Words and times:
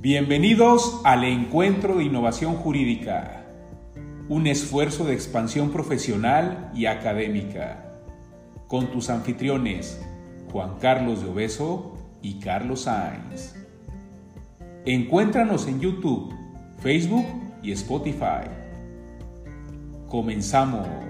Bienvenidos 0.00 1.00
al 1.02 1.24
Encuentro 1.24 1.96
de 1.96 2.04
Innovación 2.04 2.54
Jurídica, 2.54 3.42
un 4.28 4.46
esfuerzo 4.46 5.04
de 5.04 5.12
expansión 5.12 5.70
profesional 5.72 6.70
y 6.72 6.86
académica, 6.86 7.98
con 8.68 8.92
tus 8.92 9.10
anfitriones 9.10 10.00
Juan 10.52 10.78
Carlos 10.78 11.24
de 11.24 11.30
Obeso 11.30 11.98
y 12.22 12.38
Carlos 12.38 12.82
Sainz. 12.82 13.56
Encuéntranos 14.84 15.66
en 15.66 15.80
YouTube, 15.80 16.32
Facebook 16.80 17.26
y 17.60 17.72
Spotify. 17.72 18.46
Comenzamos. 20.06 21.07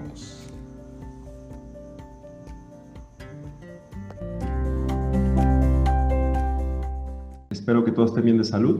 Espero 7.69 7.85
que 7.85 7.91
todos 7.91 8.09
estén 8.09 8.25
bien 8.25 8.39
de 8.39 8.43
salud. 8.43 8.79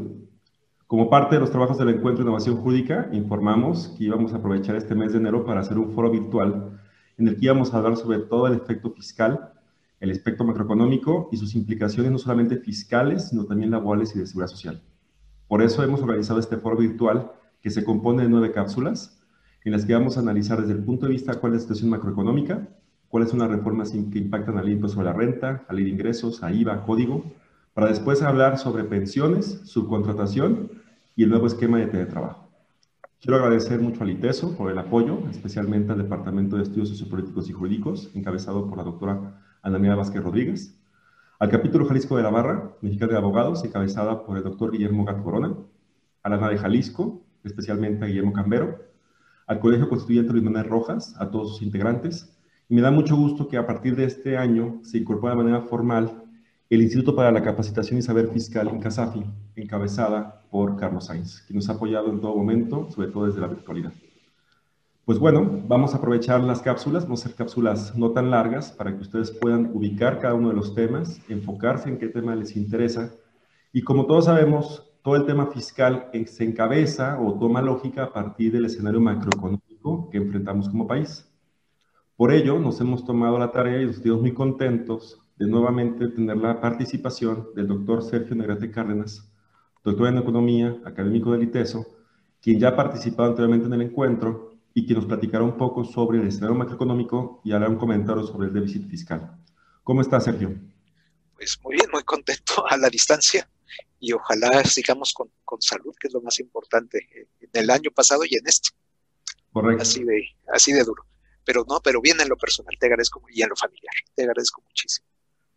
Como 0.88 1.11
parte 1.11 1.35
de 1.35 1.41
los 1.41 1.52
trabajos 1.52 1.77
del 1.77 1.89
Encuentro 1.89 2.23
de 2.23 2.29
Innovación 2.29 2.57
Jurídica, 2.57 3.07
informamos 3.12 3.89
que 3.89 4.05
íbamos 4.05 4.34
a 4.34 4.38
aprovechar 4.38 4.75
este 4.75 4.95
mes 4.95 5.12
de 5.12 5.20
enero 5.20 5.45
para 5.45 5.59
hacer 5.59 5.77
un 5.77 5.91
foro 5.91 6.09
virtual 6.09 6.81
en 7.20 7.27
el 7.27 7.35
que 7.35 7.45
íbamos 7.45 7.71
a 7.71 7.77
hablar 7.77 7.98
sobre 7.98 8.17
todo 8.17 8.48
el 8.48 8.55
efecto 8.55 8.89
fiscal, 8.89 9.53
el 9.99 10.09
aspecto 10.09 10.43
macroeconómico 10.43 11.29
y 11.31 11.38
sus 11.38 11.53
implicaciones 11.53 12.12
no 12.12 12.17
solamente 12.17 12.57
fiscales, 12.57 13.29
sino 13.29 13.45
también 13.45 13.70
laborales 13.70 14.15
y 14.15 14.20
de 14.21 14.25
seguridad 14.25 14.49
social. 14.49 14.81
Por 15.48 15.62
eso 15.62 15.84
hemos 15.84 16.01
organizado 16.01 16.40
este 16.40 16.57
foro 16.57 16.76
virtual 16.76 17.31
que 17.62 17.70
se 17.70 17.84
compone 17.84 18.23
de 18.23 18.29
nueve 18.29 18.51
cápsulas 18.51 19.21
en 19.65 19.73
las 19.73 19.85
que 19.85 19.93
vamos 19.93 20.17
a 20.17 20.21
analizar 20.21 20.62
desde 20.62 20.73
el 20.73 20.84
punto 20.84 21.05
de 21.05 21.12
vista 21.12 21.35
cuál 21.35 21.53
es 21.53 21.57
la 21.57 21.62
situación 21.62 21.91
macroeconómica, 21.91 22.67
cuáles 23.07 23.29
son 23.29 23.37
las 23.37 23.51
reformas 23.51 23.91
que 23.91 24.17
impactan 24.17 24.57
al 24.57 24.67
impuesto 24.67 24.95
sobre 24.95 25.12
la 25.12 25.13
renta, 25.13 25.63
a 25.67 25.73
ley 25.76 25.84
de 25.84 25.91
ingresos, 25.91 26.41
a 26.41 26.51
IVA, 26.51 26.84
código, 26.87 27.23
para 27.80 27.92
después 27.92 28.22
hablar 28.24 28.58
sobre 28.58 28.84
pensiones, 28.84 29.62
subcontratación 29.63 30.70
y 31.16 31.24
el 31.24 31.30
nuevo 31.30 31.48
esquema 31.48 31.77
de 31.77 31.86
teletrabajo. 31.86 32.49
Quiero 33.21 33.38
agradecer 33.38 33.80
mucho 33.80 34.04
al 34.04 34.10
ITESO 34.10 34.58
por 34.58 34.70
el 34.70 34.77
apoyo, 34.77 35.24
especialmente 35.32 35.94
al 35.94 35.99
Departamento 35.99 36.58
de 36.58 36.63
Estudios 36.63 36.90
Sociopolíticos 36.90 37.49
y 37.49 37.54
Jurídicos, 37.54 38.12
encabezado 38.16 38.68
por 38.68 38.80
la 38.80 38.84
doctora 38.84 39.41
Ana 39.62 39.96
Vázquez 39.96 40.21
Rodríguez, 40.21 40.77
al 41.40 41.49
capítulo 41.49 41.86
Jalisco 41.86 42.18
de 42.18 42.24
la 42.24 42.30
Barra, 42.30 42.74
Mexicana 42.82 43.13
de 43.13 43.18
Abogados, 43.20 43.63
encabezada 43.63 44.26
por 44.26 44.36
el 44.36 44.43
doctor 44.43 44.71
Guillermo 44.74 45.05
Gat 45.05 45.24
Corona, 45.24 45.55
a 46.24 46.30
la 46.30 46.36
ANA 46.36 46.49
de 46.49 46.58
Jalisco, 46.58 47.21
especialmente 47.46 48.04
a 48.04 48.10
Guillermo 48.10 48.34
Cambero, 48.34 48.77
al 49.48 49.62
Colegio 49.62 49.88
Constituyente 49.88 50.34
Luis 50.34 50.43
Manuel 50.43 50.68
Rojas, 50.68 51.16
a 51.18 51.32
todos 51.32 51.52
sus 51.52 51.62
integrantes, 51.62 52.38
y 52.68 52.76
me 52.76 52.82
da 52.82 52.91
mucho 52.91 53.16
gusto 53.16 53.48
que 53.48 53.55
a 53.55 53.66
partir 53.66 53.96
de 53.96 54.04
este 54.04 54.36
año 54.36 54.82
se 54.84 54.98
incorpore 54.98 55.32
de 55.32 55.43
manera 55.43 55.62
formal 55.62 56.18
el 56.70 56.84
Instituto 56.84 57.15
para 57.15 57.31
la 57.31 57.41
Capacitación 57.41 57.98
y 57.98 58.03
Saber 58.03 58.27
Fiscal 58.27 58.67
en 58.67 58.79
CASAFI, 58.79 59.25
encabezada 59.55 60.43
por 60.51 60.75
Carlos 60.77 61.07
Sainz, 61.07 61.41
que 61.41 61.53
nos 61.55 61.67
ha 61.67 61.73
apoyado 61.73 62.12
en 62.12 62.21
todo 62.21 62.35
momento, 62.35 62.87
sobre 62.91 63.07
todo 63.07 63.25
desde 63.25 63.41
la 63.41 63.48
virtualidad. 63.48 63.91
Pues 65.03 65.17
bueno, 65.17 65.63
vamos 65.67 65.95
a 65.95 65.97
aprovechar 65.97 66.41
las 66.41 66.62
cápsulas, 66.62 67.06
vamos 67.06 67.22
a 67.22 67.25
hacer 67.25 67.35
cápsulas 67.35 67.97
no 67.97 68.12
tan 68.12 68.29
largas 68.29 68.72
para 68.72 68.95
que 68.95 69.01
ustedes 69.01 69.31
puedan 69.31 69.72
ubicar 69.73 70.19
cada 70.19 70.35
uno 70.35 70.50
de 70.50 70.56
los 70.56 70.75
temas, 70.75 71.19
enfocarse 71.28 71.90
en 71.90 71.97
qué 71.97 72.07
tema 72.07 72.35
les 72.35 72.56
interesa. 72.56 73.16
Y 73.73 73.81
como 73.81 74.06
todos 74.06 74.25
sabemos, 74.25 74.91
todo 75.01 75.16
el 75.16 75.25
tema 75.25 75.47
fiscal 75.47 76.12
se 76.28 76.44
encabeza 76.44 77.19
o 77.19 77.40
toma 77.40 77.63
lógica 77.63 78.03
a 78.03 78.13
partir 78.13 78.51
del 78.51 78.66
escenario 78.66 79.01
macroeconómico 79.01 80.07
que 80.12 80.17
enfrentamos 80.17 80.69
como 80.69 80.85
país. 80.85 81.28
Por 82.16 82.31
ello, 82.31 82.59
nos 82.59 82.79
hemos 82.79 83.03
tomado 83.03 83.40
la 83.40 83.51
tarea 83.51 83.81
y 83.81 83.88
nos 83.88 83.95
estamos 83.95 84.22
muy 84.22 84.35
contentos 84.35 85.19
de 85.40 85.47
nuevamente 85.47 86.09
tener 86.09 86.35
la 86.35 86.59
participación 86.59 87.50
del 87.56 87.68
doctor 87.68 88.03
Sergio 88.03 88.35
Negrete 88.35 88.69
Cárdenas, 88.69 89.31
doctor 89.84 90.09
en 90.09 90.18
Economía, 90.18 90.78
académico 90.85 91.31
del 91.31 91.44
ITESO, 91.44 91.88
quien 92.41 92.59
ya 92.59 92.69
ha 92.69 92.75
participado 92.75 93.30
anteriormente 93.30 93.68
en 93.68 93.74
el 93.74 93.81
encuentro 93.84 94.59
y 94.74 94.86
quien 94.86 94.97
nos 94.97 95.08
platicará 95.08 95.44
un 95.44 95.58
poco 95.58 95.86
sobre 95.86 96.19
el 96.19 96.28
escenario 96.28 96.56
macroeconómico 96.56 97.41
y 97.46 97.53
hará 97.53 97.69
un 97.69 97.78
comentario 97.78 98.24
sobre 98.24 98.50
el 98.50 98.53
déficit 98.53 98.90
fiscal. 98.90 99.38
¿Cómo 99.81 100.02
está, 100.02 100.19
Sergio? 100.19 100.53
Pues 101.36 101.58
muy 101.64 101.75
bien, 101.75 101.88
muy 101.91 102.03
contento 102.03 102.66
a 102.69 102.75
la 102.75 102.90
distancia 102.90 103.50
y 103.97 104.12
ojalá 104.12 104.64
sigamos 104.66 105.14
con, 105.14 105.31
con 105.46 105.62
salud, 105.62 105.96
que 105.97 106.09
es 106.09 106.14
lo 106.14 106.22
más 106.22 106.38
importante 106.40 107.08
en 107.40 107.50
el 107.53 107.69
año 107.69 107.91
pasado 107.91 108.24
y 108.25 108.35
en 108.35 108.46
este. 108.46 108.69
Correcto. 109.53 109.84
Así 109.84 110.03
de, 110.03 110.22
así 110.53 110.74
de 110.74 110.84
duro. 110.84 111.06
Pero 111.46 111.66
no, 111.68 111.80
pero 111.81 112.02
bien 112.02 112.19
en 112.19 112.28
lo 112.28 112.35
personal, 112.35 112.75
te 112.78 112.88
agradezco 112.88 113.22
y 113.34 113.41
en 113.41 113.50
lo 113.50 113.56
familiar, 113.56 113.94
te 114.14 114.24
agradezco 114.24 114.62
muchísimo. 114.62 115.09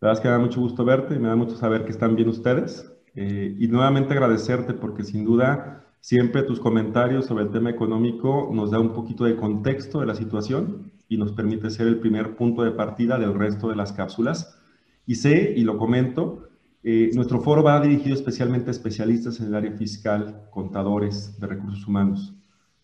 La 0.03 0.09
verdad 0.09 0.19
es 0.19 0.23
que 0.23 0.27
me 0.27 0.33
da 0.33 0.39
mucho 0.39 0.59
gusto 0.59 0.83
verte 0.83 1.15
y 1.15 1.19
me 1.19 1.29
da 1.29 1.37
mucho 1.37 1.55
saber 1.55 1.85
que 1.85 1.91
están 1.91 2.17
bien 2.17 2.27
ustedes. 2.27 2.91
Eh, 3.15 3.55
y 3.57 3.69
nuevamente 3.69 4.11
agradecerte 4.11 4.73
porque 4.73 5.05
sin 5.05 5.23
duda 5.23 5.85
siempre 6.01 6.43
tus 6.43 6.59
comentarios 6.59 7.25
sobre 7.25 7.45
el 7.45 7.51
tema 7.51 7.69
económico 7.69 8.49
nos 8.51 8.71
da 8.71 8.79
un 8.79 8.91
poquito 8.91 9.23
de 9.23 9.37
contexto 9.37 10.01
de 10.01 10.07
la 10.07 10.13
situación 10.13 10.91
y 11.07 11.15
nos 11.15 11.31
permite 11.31 11.69
ser 11.69 11.87
el 11.87 11.99
primer 11.99 12.35
punto 12.35 12.63
de 12.63 12.71
partida 12.71 13.17
del 13.17 13.33
resto 13.33 13.69
de 13.69 13.77
las 13.77 13.93
cápsulas. 13.93 14.59
Y 15.05 15.15
sé, 15.15 15.53
y 15.55 15.61
lo 15.61 15.77
comento, 15.77 16.49
eh, 16.83 17.11
nuestro 17.13 17.39
foro 17.39 17.63
va 17.63 17.79
dirigido 17.79 18.13
especialmente 18.13 18.71
a 18.71 18.71
especialistas 18.71 19.39
en 19.39 19.47
el 19.47 19.55
área 19.55 19.71
fiscal, 19.71 20.49
contadores, 20.49 21.39
de 21.39 21.47
recursos 21.47 21.87
humanos. 21.87 22.35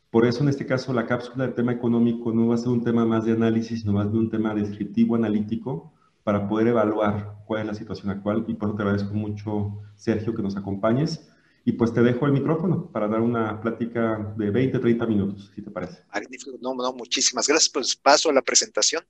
Por 0.09 0.25
eso, 0.25 0.41
en 0.41 0.47
este 0.47 0.65
caso, 0.65 0.93
la 0.93 1.05
cápsula 1.05 1.43
del 1.43 1.53
tema 1.53 1.73
económico 1.73 2.31
no 2.31 2.47
va 2.47 2.55
a 2.55 2.59
ser 2.59 2.69
un 2.69 2.81
tema 2.81 3.05
más 3.05 3.25
de 3.25 3.33
análisis, 3.33 3.81
sino 3.81 3.91
más 3.91 4.09
de 4.09 4.17
un 4.17 4.29
tema 4.29 4.55
descriptivo, 4.55 5.15
analítico, 5.15 5.91
para 6.29 6.47
poder 6.47 6.67
evaluar 6.67 7.41
cuál 7.47 7.61
es 7.61 7.65
la 7.65 7.73
situación 7.73 8.11
actual 8.11 8.45
y 8.47 8.53
por 8.53 8.69
eso 8.69 8.77
te 8.77 8.83
agradezco 8.83 9.15
mucho, 9.15 9.81
Sergio, 9.95 10.35
que 10.35 10.43
nos 10.43 10.55
acompañes. 10.55 11.27
Y 11.65 11.71
pues 11.71 11.91
te 11.91 12.03
dejo 12.03 12.27
el 12.27 12.33
micrófono 12.33 12.91
para 12.91 13.07
dar 13.07 13.21
una 13.21 13.59
plática 13.59 14.31
de 14.37 14.51
20, 14.51 14.77
30 14.77 15.07
minutos, 15.07 15.51
si 15.55 15.63
te 15.63 15.71
parece. 15.71 16.03
Magnífico, 16.13 16.55
no, 16.61 16.75
no, 16.75 16.93
muchísimas 16.93 17.47
gracias. 17.47 17.71
Pues 17.71 17.95
paso 17.95 18.29
a 18.29 18.33
la 18.33 18.43
presentación 18.43 19.03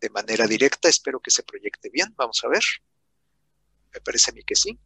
de 0.00 0.10
manera 0.10 0.48
directa. 0.48 0.88
Espero 0.88 1.20
que 1.20 1.30
se 1.30 1.44
proyecte 1.44 1.90
bien. 1.90 2.12
Vamos 2.16 2.42
a 2.42 2.48
ver. 2.48 2.64
Me 3.94 4.00
parece 4.00 4.32
a 4.32 4.34
mí 4.34 4.42
que 4.42 4.56
sí. 4.56 4.76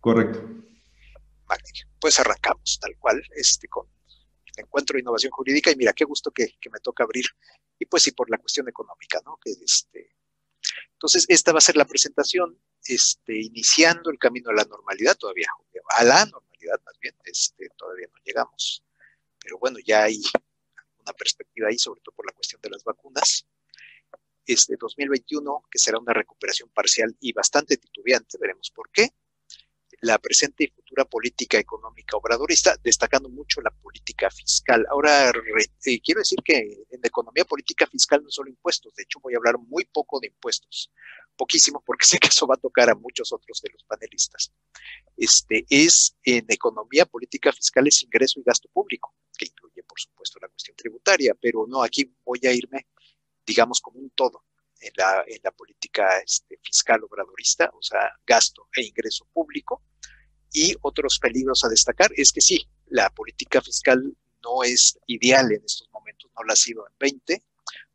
Correcto. 0.00 0.40
Magnífico. 1.48 1.90
Pues 2.00 2.18
arrancamos 2.18 2.80
tal 2.82 2.96
cual 2.98 3.22
este, 3.36 3.68
con 3.68 3.86
el 4.46 4.64
encuentro 4.64 4.94
de 4.94 5.02
innovación 5.02 5.30
jurídica. 5.30 5.70
Y 5.70 5.76
mira, 5.76 5.92
qué 5.92 6.04
gusto 6.04 6.32
que, 6.32 6.56
que 6.60 6.70
me 6.70 6.80
toca 6.80 7.04
abrir. 7.04 7.26
Y 7.78 7.86
pues 7.86 8.02
sí, 8.02 8.10
por 8.10 8.28
la 8.28 8.38
cuestión 8.38 8.68
económica, 8.68 9.20
¿no? 9.24 9.38
Que 9.40 9.52
este, 9.52 10.17
entonces, 10.98 11.26
esta 11.28 11.52
va 11.52 11.58
a 11.58 11.60
ser 11.60 11.76
la 11.76 11.84
presentación, 11.84 12.60
este, 12.84 13.40
iniciando 13.40 14.10
el 14.10 14.18
camino 14.18 14.50
a 14.50 14.52
la 14.54 14.64
normalidad 14.64 15.16
todavía, 15.16 15.46
a 15.90 16.02
la 16.02 16.26
normalidad 16.26 16.80
más 16.84 16.98
bien, 16.98 17.14
este, 17.24 17.68
todavía 17.76 18.08
no 18.08 18.20
llegamos. 18.24 18.82
Pero 19.38 19.60
bueno, 19.60 19.78
ya 19.78 20.02
hay 20.02 20.20
una 20.98 21.12
perspectiva 21.12 21.68
ahí, 21.68 21.78
sobre 21.78 22.00
todo 22.00 22.16
por 22.16 22.26
la 22.26 22.32
cuestión 22.32 22.60
de 22.60 22.70
las 22.70 22.82
vacunas. 22.82 23.46
Este 24.44 24.74
2021, 24.76 25.62
que 25.70 25.78
será 25.78 26.00
una 26.00 26.12
recuperación 26.12 26.68
parcial 26.70 27.16
y 27.20 27.32
bastante 27.32 27.76
titubeante, 27.76 28.36
veremos 28.36 28.72
por 28.72 28.90
qué 28.90 29.12
la 30.00 30.18
presente 30.18 30.64
y 30.64 30.68
futura 30.68 31.04
política 31.04 31.58
económica 31.58 32.16
obradorista, 32.16 32.76
destacando 32.82 33.28
mucho 33.28 33.60
la 33.60 33.70
política 33.70 34.30
fiscal. 34.30 34.86
Ahora, 34.90 35.30
eh, 35.30 36.00
quiero 36.00 36.20
decir 36.20 36.38
que 36.44 36.58
en 36.90 37.00
economía 37.02 37.44
política 37.44 37.86
fiscal 37.86 38.22
no 38.22 38.30
solo 38.30 38.48
impuestos, 38.48 38.94
de 38.94 39.02
hecho 39.02 39.20
voy 39.20 39.34
a 39.34 39.38
hablar 39.38 39.58
muy 39.58 39.84
poco 39.86 40.20
de 40.20 40.28
impuestos, 40.28 40.92
poquísimo, 41.36 41.82
porque 41.84 42.06
sé 42.06 42.18
que 42.18 42.28
eso 42.28 42.46
va 42.46 42.54
a 42.54 42.58
tocar 42.58 42.90
a 42.90 42.94
muchos 42.94 43.32
otros 43.32 43.60
de 43.60 43.70
los 43.72 43.82
panelistas. 43.84 44.52
Este 45.16 45.66
es 45.68 46.16
en 46.22 46.46
economía 46.48 47.06
política 47.06 47.52
fiscal 47.52 47.86
es 47.86 48.02
ingreso 48.02 48.40
y 48.40 48.44
gasto 48.44 48.68
público, 48.68 49.14
que 49.36 49.46
incluye, 49.46 49.82
por 49.82 50.00
supuesto, 50.00 50.38
la 50.40 50.48
cuestión 50.48 50.76
tributaria, 50.76 51.34
pero 51.40 51.66
no, 51.68 51.82
aquí 51.82 52.12
voy 52.24 52.40
a 52.44 52.52
irme, 52.52 52.86
digamos, 53.44 53.80
como 53.80 53.98
un 53.98 54.10
todo 54.10 54.44
en 54.80 54.92
la, 54.96 55.24
en 55.26 55.40
la 55.42 55.50
política 55.50 56.18
este, 56.18 56.58
fiscal 56.62 57.02
obradorista, 57.04 57.70
o 57.74 57.82
sea, 57.82 58.12
gasto 58.26 58.68
e 58.76 58.82
ingreso 58.82 59.26
público. 59.32 59.82
Y 60.52 60.74
otros 60.82 61.18
peligros 61.18 61.64
a 61.64 61.68
destacar 61.68 62.10
es 62.16 62.32
que 62.32 62.40
sí, 62.40 62.66
la 62.86 63.10
política 63.10 63.60
fiscal 63.60 64.16
no 64.42 64.62
es 64.62 64.98
ideal 65.06 65.52
en 65.52 65.62
estos 65.64 65.88
momentos, 65.92 66.30
no 66.34 66.44
la 66.44 66.52
ha 66.54 66.56
sido 66.56 66.86
en 66.86 66.94
20, 66.98 67.42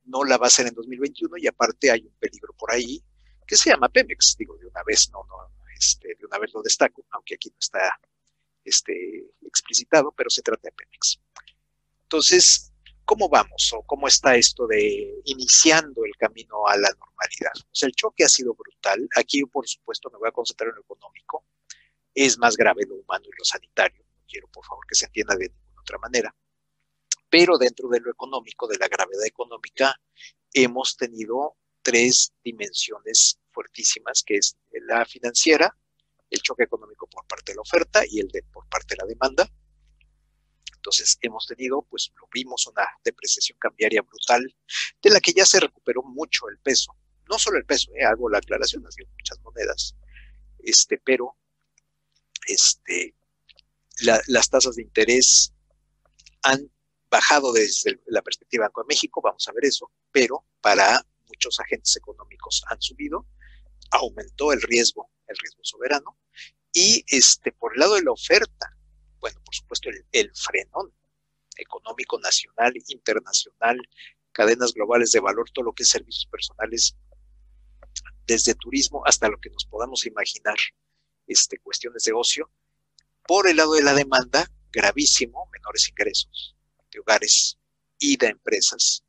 no 0.05 0.23
la 0.23 0.37
va 0.37 0.47
a 0.47 0.51
ser 0.51 0.67
en 0.67 0.75
2021 0.75 1.37
y 1.37 1.47
aparte 1.47 1.89
hay 1.89 2.01
un 2.01 2.13
peligro 2.19 2.53
por 2.53 2.71
ahí 2.71 3.03
que 3.47 3.55
se 3.55 3.69
llama 3.69 3.89
Pemex, 3.89 4.35
digo, 4.37 4.57
de 4.57 4.67
una 4.67 4.83
vez 4.83 5.09
no, 5.11 5.23
no, 5.25 5.35
este, 5.77 6.15
de 6.15 6.25
una 6.25 6.37
vez 6.37 6.53
lo 6.53 6.61
destaco, 6.61 7.05
aunque 7.11 7.35
aquí 7.35 7.49
no 7.49 7.57
está 7.59 7.99
este, 8.63 9.31
explicitado, 9.41 10.11
pero 10.11 10.29
se 10.29 10.41
trata 10.41 10.69
de 10.69 10.71
Pemex. 10.71 11.19
Entonces, 12.03 12.72
¿Cómo 13.05 13.27
vamos 13.27 13.73
o 13.73 13.83
cómo 13.83 14.07
está 14.07 14.35
esto 14.35 14.65
de 14.65 15.21
iniciando 15.25 16.05
el 16.05 16.15
camino 16.15 16.65
a 16.67 16.77
la 16.77 16.89
normalidad? 16.89 17.51
El 17.81 17.91
choque 17.91 18.23
ha 18.23 18.29
sido 18.29 18.53
brutal. 18.53 19.07
Aquí, 19.15 19.43
por 19.45 19.67
supuesto, 19.67 20.09
me 20.09 20.17
voy 20.17 20.29
a 20.29 20.31
concentrar 20.31 20.69
en 20.69 20.75
lo 20.75 20.81
económico. 20.81 21.45
Es 22.13 22.37
más 22.37 22.55
grave 22.55 22.85
lo 22.87 22.95
humano 22.95 23.25
y 23.25 23.37
lo 23.37 23.43
sanitario. 23.43 24.03
No 24.15 24.23
quiero, 24.27 24.47
por 24.47 24.65
favor, 24.65 24.85
que 24.87 24.95
se 24.95 25.05
entienda 25.05 25.35
de 25.35 25.49
ninguna 25.49 25.81
otra 25.81 25.97
manera. 25.97 26.35
Pero 27.29 27.57
dentro 27.57 27.89
de 27.89 27.99
lo 27.99 28.11
económico, 28.11 28.67
de 28.67 28.77
la 28.77 28.87
gravedad 28.87 29.25
económica, 29.25 29.95
hemos 30.53 30.95
tenido 30.95 31.57
tres 31.81 32.33
dimensiones 32.43 33.39
fuertísimas, 33.51 34.23
que 34.23 34.37
es 34.37 34.57
la 34.87 35.05
financiera, 35.05 35.75
el 36.29 36.41
choque 36.41 36.63
económico 36.63 37.07
por 37.07 37.27
parte 37.27 37.51
de 37.51 37.57
la 37.57 37.61
oferta 37.61 38.03
y 38.07 38.19
el 38.19 38.29
de 38.29 38.43
por 38.43 38.67
parte 38.69 38.95
de 38.95 39.01
la 39.01 39.07
demanda. 39.07 39.49
Entonces 40.83 41.17
hemos 41.21 41.47
tenido, 41.47 41.81
pues 41.83 42.11
lo 42.19 42.27
vimos, 42.33 42.67
una 42.67 42.85
depreciación 43.05 43.57
cambiaria 43.57 44.01
brutal, 44.01 44.53
de 45.01 45.09
la 45.09 45.21
que 45.21 45.31
ya 45.31 45.45
se 45.45 45.61
recuperó 45.61 46.03
mucho 46.03 46.49
el 46.49 46.59
peso. 46.59 46.93
No 47.29 47.39
solo 47.39 47.57
el 47.57 47.65
peso, 47.65 47.89
eh, 47.95 48.03
hago 48.03 48.29
la 48.29 48.39
aclaración, 48.39 48.85
ha 48.85 48.89
muchas 48.89 49.39
monedas, 49.43 49.95
este, 50.59 50.97
pero 50.97 51.37
este, 52.47 53.15
las 54.27 54.49
tasas 54.49 54.75
de 54.75 54.81
interés 54.81 55.53
han 56.41 56.69
bajado 57.09 57.53
desde 57.53 58.01
la 58.07 58.21
perspectiva 58.21 58.65
de 58.65 58.83
México, 58.85 59.21
vamos 59.21 59.47
a 59.47 59.53
ver 59.53 59.63
eso, 59.63 59.89
pero 60.11 60.45
para 60.59 61.01
muchos 61.27 61.61
agentes 61.61 61.95
económicos 61.95 62.61
han 62.67 62.81
subido, 62.81 63.25
aumentó 63.91 64.51
el 64.51 64.61
riesgo, 64.61 65.09
el 65.27 65.37
riesgo 65.37 65.63
soberano, 65.63 66.19
y 66.73 67.05
este, 67.07 67.53
por 67.53 67.73
el 67.73 67.79
lado 67.79 67.95
de 67.95 68.03
la 68.03 68.11
oferta, 68.11 68.75
bueno, 69.23 69.39
por 69.45 69.55
supuesto, 69.55 69.89
el, 70.11 70.31
frenón 70.35 70.93
económico 71.55 72.19
nacional, 72.19 72.73
internacional, 72.89 73.79
cadenas 74.33 74.73
globales 74.73 75.13
de 75.13 75.21
valor, 75.21 75.49
todo 75.49 75.63
lo 75.63 75.73
que 75.73 75.83
es 75.83 75.89
servicios 75.89 76.25
personales, 76.25 76.97
desde 78.27 78.53
turismo 78.53 79.01
hasta 79.05 79.29
lo 79.29 79.39
que 79.39 79.49
nos 79.49 79.63
podamos 79.65 80.05
imaginar, 80.05 80.57
este, 81.25 81.57
cuestiones 81.59 82.03
de 82.03 82.11
ocio. 82.11 82.51
Por 83.25 83.47
el 83.47 83.55
lado 83.55 83.75
de 83.75 83.83
la 83.83 83.93
demanda, 83.93 84.51
gravísimo, 84.73 85.47
menores 85.53 85.87
ingresos 85.87 86.57
de 86.91 86.99
hogares 86.99 87.57
y 87.97 88.17
de 88.17 88.27
empresas, 88.27 89.05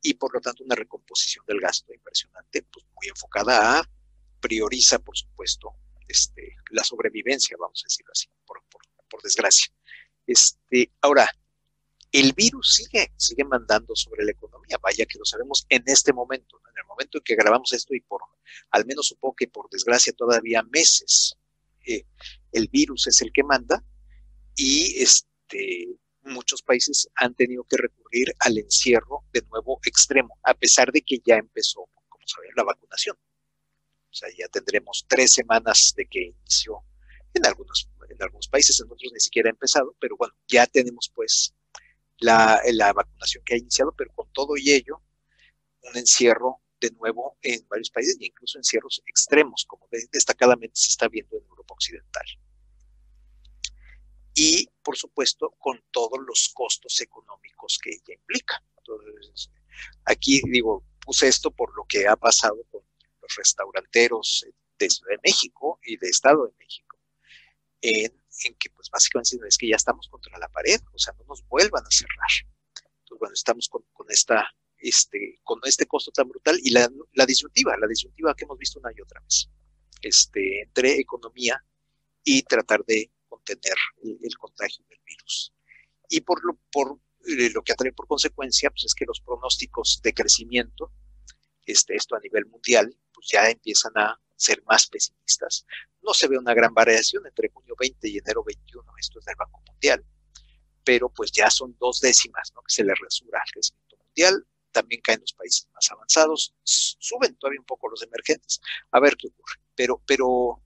y 0.00 0.14
por 0.14 0.32
lo 0.32 0.40
tanto 0.40 0.64
una 0.64 0.76
recomposición 0.76 1.44
del 1.44 1.60
gasto 1.60 1.92
impresionante, 1.92 2.62
pues 2.62 2.86
muy 2.94 3.08
enfocada 3.08 3.80
a, 3.80 3.90
prioriza, 4.40 4.98
por 4.98 5.14
supuesto, 5.14 5.74
este, 6.06 6.56
la 6.70 6.84
sobrevivencia, 6.84 7.54
vamos 7.60 7.82
a 7.84 7.86
decirlo 7.86 8.12
así, 8.12 8.28
por, 8.46 8.62
desgracia. 9.22 9.72
Este, 10.26 10.90
ahora, 11.00 11.30
el 12.12 12.32
virus 12.32 12.74
sigue, 12.74 13.12
sigue 13.16 13.44
mandando 13.44 13.94
sobre 13.94 14.24
la 14.24 14.32
economía, 14.32 14.78
vaya 14.82 15.06
que 15.06 15.18
lo 15.18 15.24
sabemos 15.24 15.66
en 15.68 15.82
este 15.86 16.12
momento, 16.12 16.60
en 16.70 16.78
el 16.78 16.86
momento 16.86 17.18
en 17.18 17.24
que 17.24 17.34
grabamos 17.34 17.72
esto 17.72 17.94
y 17.94 18.00
por, 18.00 18.22
al 18.70 18.86
menos 18.86 19.08
supongo 19.08 19.36
que 19.36 19.48
por 19.48 19.68
desgracia 19.70 20.12
todavía 20.12 20.62
meses, 20.62 21.36
eh, 21.86 22.04
el 22.52 22.68
virus 22.68 23.06
es 23.06 23.20
el 23.22 23.32
que 23.32 23.42
manda 23.42 23.82
y 24.54 25.02
este, 25.02 25.98
muchos 26.22 26.62
países 26.62 27.08
han 27.14 27.34
tenido 27.34 27.64
que 27.64 27.76
recurrir 27.76 28.34
al 28.40 28.58
encierro 28.58 29.24
de 29.32 29.42
nuevo 29.42 29.80
extremo, 29.84 30.38
a 30.42 30.54
pesar 30.54 30.92
de 30.92 31.02
que 31.02 31.18
ya 31.24 31.36
empezó, 31.36 31.88
como 32.08 32.26
saben, 32.26 32.50
la 32.56 32.64
vacunación. 32.64 33.16
O 34.10 34.14
sea, 34.14 34.28
ya 34.36 34.48
tendremos 34.48 35.04
tres 35.06 35.32
semanas 35.32 35.92
de 35.96 36.06
que 36.06 36.22
inició 36.22 36.82
en 37.34 37.46
algunos, 37.46 37.88
en 38.08 38.22
algunos 38.22 38.48
países, 38.48 38.80
en 38.80 38.90
otros 38.90 39.12
ni 39.12 39.20
siquiera 39.20 39.48
ha 39.48 39.52
empezado, 39.52 39.94
pero 40.00 40.16
bueno, 40.16 40.34
ya 40.46 40.66
tenemos 40.66 41.10
pues 41.14 41.54
la, 42.18 42.60
la 42.72 42.92
vacunación 42.92 43.44
que 43.44 43.54
ha 43.54 43.58
iniciado, 43.58 43.92
pero 43.96 44.12
con 44.14 44.30
todo 44.32 44.56
y 44.56 44.72
ello, 44.72 45.02
un 45.82 45.96
encierro 45.96 46.60
de 46.80 46.90
nuevo 46.92 47.36
en 47.42 47.66
varios 47.68 47.90
países 47.90 48.16
e 48.20 48.26
incluso 48.26 48.58
encierros 48.58 49.02
extremos, 49.06 49.64
como 49.66 49.88
destacadamente 50.12 50.76
se 50.76 50.88
está 50.88 51.08
viendo 51.08 51.36
en 51.36 51.44
Europa 51.44 51.74
Occidental. 51.74 52.26
Y, 54.34 54.68
por 54.82 54.96
supuesto, 54.96 55.50
con 55.58 55.82
todos 55.90 56.20
los 56.24 56.48
costos 56.54 57.00
económicos 57.00 57.78
que 57.82 57.90
ella 57.90 58.14
implica. 58.14 58.62
Entonces, 58.76 59.50
aquí 60.04 60.40
digo, 60.44 60.84
puse 61.00 61.26
esto 61.26 61.50
por 61.50 61.74
lo 61.76 61.84
que 61.84 62.06
ha 62.06 62.14
pasado 62.14 62.62
con 62.70 62.82
restauranteros 63.36 64.46
de 64.78 64.90
Ciudad 64.90 65.10
de 65.10 65.20
México 65.24 65.80
y 65.82 65.96
de 65.96 66.08
Estado 66.08 66.46
de 66.46 66.52
México, 66.58 66.87
en, 67.80 68.12
que 68.58 68.70
pues 68.70 68.90
básicamente 68.90 69.36
es 69.46 69.58
que 69.58 69.68
ya 69.68 69.76
estamos 69.76 70.08
contra 70.08 70.38
la 70.38 70.48
pared, 70.48 70.80
o 70.92 70.98
sea, 70.98 71.14
no 71.14 71.24
nos 71.24 71.46
vuelvan 71.48 71.84
a 71.84 71.90
cerrar. 71.90 72.30
Entonces, 73.00 73.18
bueno, 73.18 73.34
estamos 73.34 73.68
con, 73.68 73.84
esta, 74.08 74.48
este, 74.78 75.40
con 75.42 75.60
este 75.64 75.86
costo 75.86 76.10
tan 76.10 76.28
brutal 76.28 76.58
y 76.62 76.70
la, 76.70 76.90
la 77.14 77.26
disyuntiva, 77.26 77.76
la 77.76 77.86
disyuntiva 77.86 78.34
que 78.34 78.44
hemos 78.44 78.58
visto 78.58 78.78
una 78.78 78.90
y 78.96 79.00
otra 79.00 79.20
vez, 79.20 79.48
este, 80.02 80.62
entre 80.62 80.98
economía 80.98 81.62
y 82.24 82.42
tratar 82.42 82.84
de 82.84 83.10
contener 83.28 83.76
el, 84.02 84.36
contagio 84.36 84.84
del 84.88 85.00
virus. 85.04 85.52
Y 86.08 86.20
por 86.20 86.44
lo, 86.44 86.58
por 86.70 87.00
eh, 87.26 87.50
lo 87.50 87.62
que 87.62 87.72
atrae 87.72 87.92
por 87.92 88.06
consecuencia, 88.06 88.70
pues 88.70 88.84
es 88.84 88.94
que 88.94 89.04
los 89.06 89.20
pronósticos 89.20 90.00
de 90.02 90.14
crecimiento, 90.14 90.92
este, 91.66 91.96
esto 91.96 92.16
a 92.16 92.20
nivel 92.20 92.46
mundial, 92.46 92.96
pues 93.12 93.28
ya 93.30 93.48
empiezan 93.48 93.92
a 93.96 94.20
ser 94.38 94.62
más 94.66 94.86
pesimistas. 94.86 95.66
No 96.02 96.14
se 96.14 96.28
ve 96.28 96.38
una 96.38 96.54
gran 96.54 96.72
variación 96.72 97.26
entre 97.26 97.50
junio 97.50 97.74
20 97.78 98.08
y 98.08 98.18
enero 98.18 98.42
21, 98.44 98.92
esto 98.98 99.18
es 99.18 99.24
del 99.24 99.36
Banco 99.36 99.60
Mundial, 99.66 100.04
pero 100.84 101.10
pues 101.10 101.32
ya 101.32 101.50
son 101.50 101.76
dos 101.78 102.00
décimas 102.00 102.52
¿no? 102.54 102.62
que 102.62 102.72
se 102.72 102.84
le 102.84 102.94
resura 102.94 103.40
al 103.44 103.50
crecimiento 103.50 103.96
mundial, 103.96 104.46
también 104.70 105.00
caen 105.02 105.20
los 105.20 105.32
países 105.32 105.66
más 105.74 105.90
avanzados, 105.90 106.54
suben 106.62 107.34
todavía 107.36 107.60
un 107.60 107.66
poco 107.66 107.88
los 107.88 108.02
emergentes, 108.02 108.60
a 108.92 109.00
ver 109.00 109.16
qué 109.16 109.28
ocurre. 109.28 109.56
Pero, 109.74 110.02
pero 110.06 110.62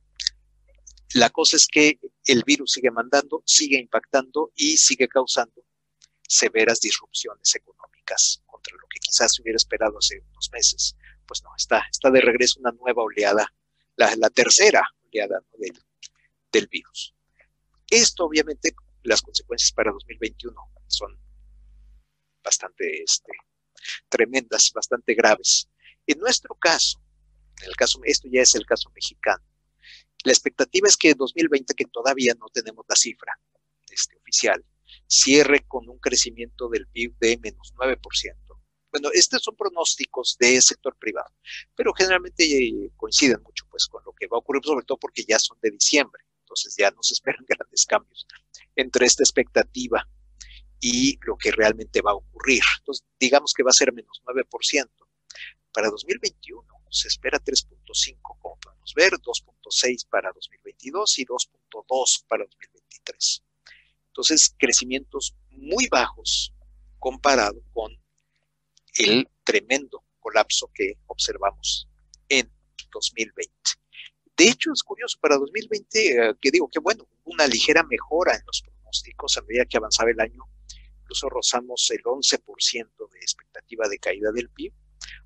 la 1.15 1.31
cosa 1.31 1.57
es 1.57 1.67
que 1.67 1.99
el 2.27 2.43
virus 2.45 2.73
sigue 2.73 2.91
mandando, 2.91 3.43
sigue 3.47 3.79
impactando 3.79 4.53
y 4.55 4.77
sigue 4.77 5.09
causando 5.09 5.65
severas 6.29 6.81
disrupciones 6.81 7.55
económicas 7.55 8.43
contra 8.47 8.77
lo 8.77 8.87
que 8.89 9.01
quizás 9.01 9.35
se 9.35 9.43
hubiera 9.43 9.57
esperado 9.57 9.99
hace 9.99 10.21
unos 10.31 10.51
meses 10.51 10.95
pues 11.27 11.43
no, 11.43 11.51
está, 11.57 11.87
está 11.91 12.11
de 12.11 12.21
regreso 12.21 12.61
una 12.61 12.73
nueva 12.73 13.03
oleada, 13.03 13.53
la, 13.97 14.31
tercera 14.31 14.83
oleada 15.07 15.43
del, 16.53 16.67
virus. 16.69 17.15
Esto, 17.91 18.25
obviamente, 18.25 18.75
las 19.03 19.23
consecuencias 19.23 19.73
para 19.73 19.93
2021 19.93 20.55
son 20.87 21.19
bastante 22.43 23.03
este, 23.03 23.33
tremendas, 24.09 24.71
bastante 24.75 25.15
graves. 25.15 25.69
En 26.07 26.19
nuestro 26.19 26.55
caso, 26.55 27.01
en 27.63 27.69
el 27.69 27.77
caso, 27.77 28.01
esto 28.05 28.29
ya 28.31 28.43
es 28.43 28.55
el 28.55 28.67
caso 28.67 28.91
mexicano, 28.91 29.45
la 30.25 30.33
expectativa 30.33 30.89
es 30.89 30.97
que 30.97 31.15
2020, 31.15 31.75
que 31.75 31.85
todavía 31.87 32.35
no 32.39 32.47
tenemos 32.53 32.85
la 32.89 32.95
cifra 32.95 33.39
este, 33.91 34.17
oficial, 34.17 34.65
cierre 35.07 35.65
con 35.67 35.89
un 35.89 35.99
crecimiento 35.99 36.69
del 36.69 36.87
PIB 36.87 37.17
de 37.19 37.39
menos 37.39 37.75
9%, 37.75 37.99
bueno, 38.93 39.09
estos 39.13 39.43
son 39.43 39.57
pronósticos 39.57 40.37
de 40.39 40.61
sector 40.61 40.95
privado, 40.97 41.33
pero 41.75 41.93
generalmente 41.95 42.45
eh, 42.45 42.91
coinciden 42.97 43.43
mucho 43.43 43.67
pues 43.71 43.87
con 43.87 44.05
lo 44.05 44.13
que 44.13 44.27
va 44.27 44.37
a 44.37 44.41
ocurrir, 44.41 44.63
sobre 44.65 44.85
todo 44.85 44.99
porque 44.99 45.25
ya 45.27 45.39
son 45.39 45.59
de 45.63 45.71
diciembre, 45.71 46.23
entonces 46.41 46.77
ya 46.77 46.91
no 46.91 47.03
se 47.03 47.15
esperan 47.15 47.45
grandes 47.49 47.87
cambios 47.87 48.27
entre 48.77 49.07
esta 49.07 49.23
expectativa 49.23 50.07
y 50.79 51.19
lo 51.23 51.37
que 51.37 51.53
realmente 51.53 52.03
va 52.03 52.11
a 52.11 52.17
ocurrir. 52.17 52.63
Entonces, 52.79 53.07
digamos 53.19 53.55
que 53.55 53.63
va 53.63 53.71
a 53.71 53.75
ser 53.75 53.93
menos 53.93 54.21
9%. 54.25 54.89
Para 55.73 55.89
2021 55.89 56.63
se 56.91 57.09
espera 57.09 57.39
3.5, 57.39 58.19
como 58.21 58.59
podemos 58.59 58.93
ver, 58.95 59.13
2.6 59.13 60.07
para 60.11 60.31
2022 60.35 61.19
y 61.19 61.25
2.2 61.25 62.25
para 62.29 62.45
2023. 62.45 63.43
Entonces, 64.09 64.55
crecimientos 64.59 65.35
muy 65.51 65.89
bajos 65.89 66.53
comparado 66.99 67.63
con 67.73 68.02
el 68.99 69.29
tremendo 69.45 70.05
colapso 70.21 70.71
que 70.75 70.95
observamos 71.07 71.89
en 72.29 72.51
2020. 72.93 73.53
De 74.37 74.49
hecho, 74.49 74.73
es 74.73 74.83
curioso, 74.83 75.19
para 75.21 75.37
2020, 75.37 76.31
eh, 76.31 76.35
que 76.41 76.51
digo 76.51 76.69
que 76.69 76.79
bueno, 76.79 77.07
una 77.25 77.47
ligera 77.47 77.83
mejora 77.83 78.35
en 78.35 78.43
los 78.47 78.63
pronósticos 78.63 79.37
a 79.37 79.43
medida 79.43 79.65
que 79.67 79.77
avanzaba 79.77 80.11
el 80.11 80.21
año, 80.21 80.43
incluso 81.03 81.29
rozamos 81.29 81.91
el 81.91 82.03
11% 82.03 83.11
de 83.11 83.19
expectativa 83.19 83.89
de 83.89 83.99
caída 83.99 84.33
del 84.33 84.49
PIB, 84.51 84.73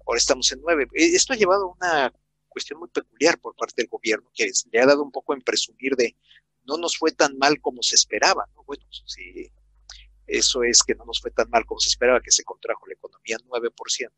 ahora 0.06 0.18
estamos 0.18 0.50
en 0.52 0.60
9%. 0.60 0.90
Eh, 0.94 1.14
esto 1.14 1.32
ha 1.32 1.36
llevado 1.36 1.64
a 1.64 1.74
una 1.74 2.12
cuestión 2.48 2.78
muy 2.78 2.88
peculiar 2.88 3.38
por 3.38 3.54
parte 3.54 3.82
del 3.82 3.88
gobierno, 3.88 4.30
que 4.34 4.50
le 4.72 4.80
ha 4.80 4.86
dado 4.86 5.02
un 5.02 5.12
poco 5.12 5.34
en 5.34 5.42
presumir 5.42 5.94
de 5.94 6.16
no 6.64 6.78
nos 6.78 6.96
fue 6.96 7.12
tan 7.12 7.36
mal 7.38 7.60
como 7.60 7.82
se 7.82 7.94
esperaba, 7.94 8.48
¿no? 8.54 8.64
Bueno, 8.64 8.84
si 8.90 9.50
eso 10.26 10.62
es 10.62 10.82
que 10.82 10.94
no 10.94 11.04
nos 11.04 11.20
fue 11.20 11.30
tan 11.30 11.48
mal 11.50 11.64
como 11.64 11.80
se 11.80 11.88
esperaba, 11.88 12.20
que 12.20 12.30
se 12.30 12.44
contrajo 12.44 12.86
la 12.86 12.94
economía 12.94 13.38
9% 13.38 14.10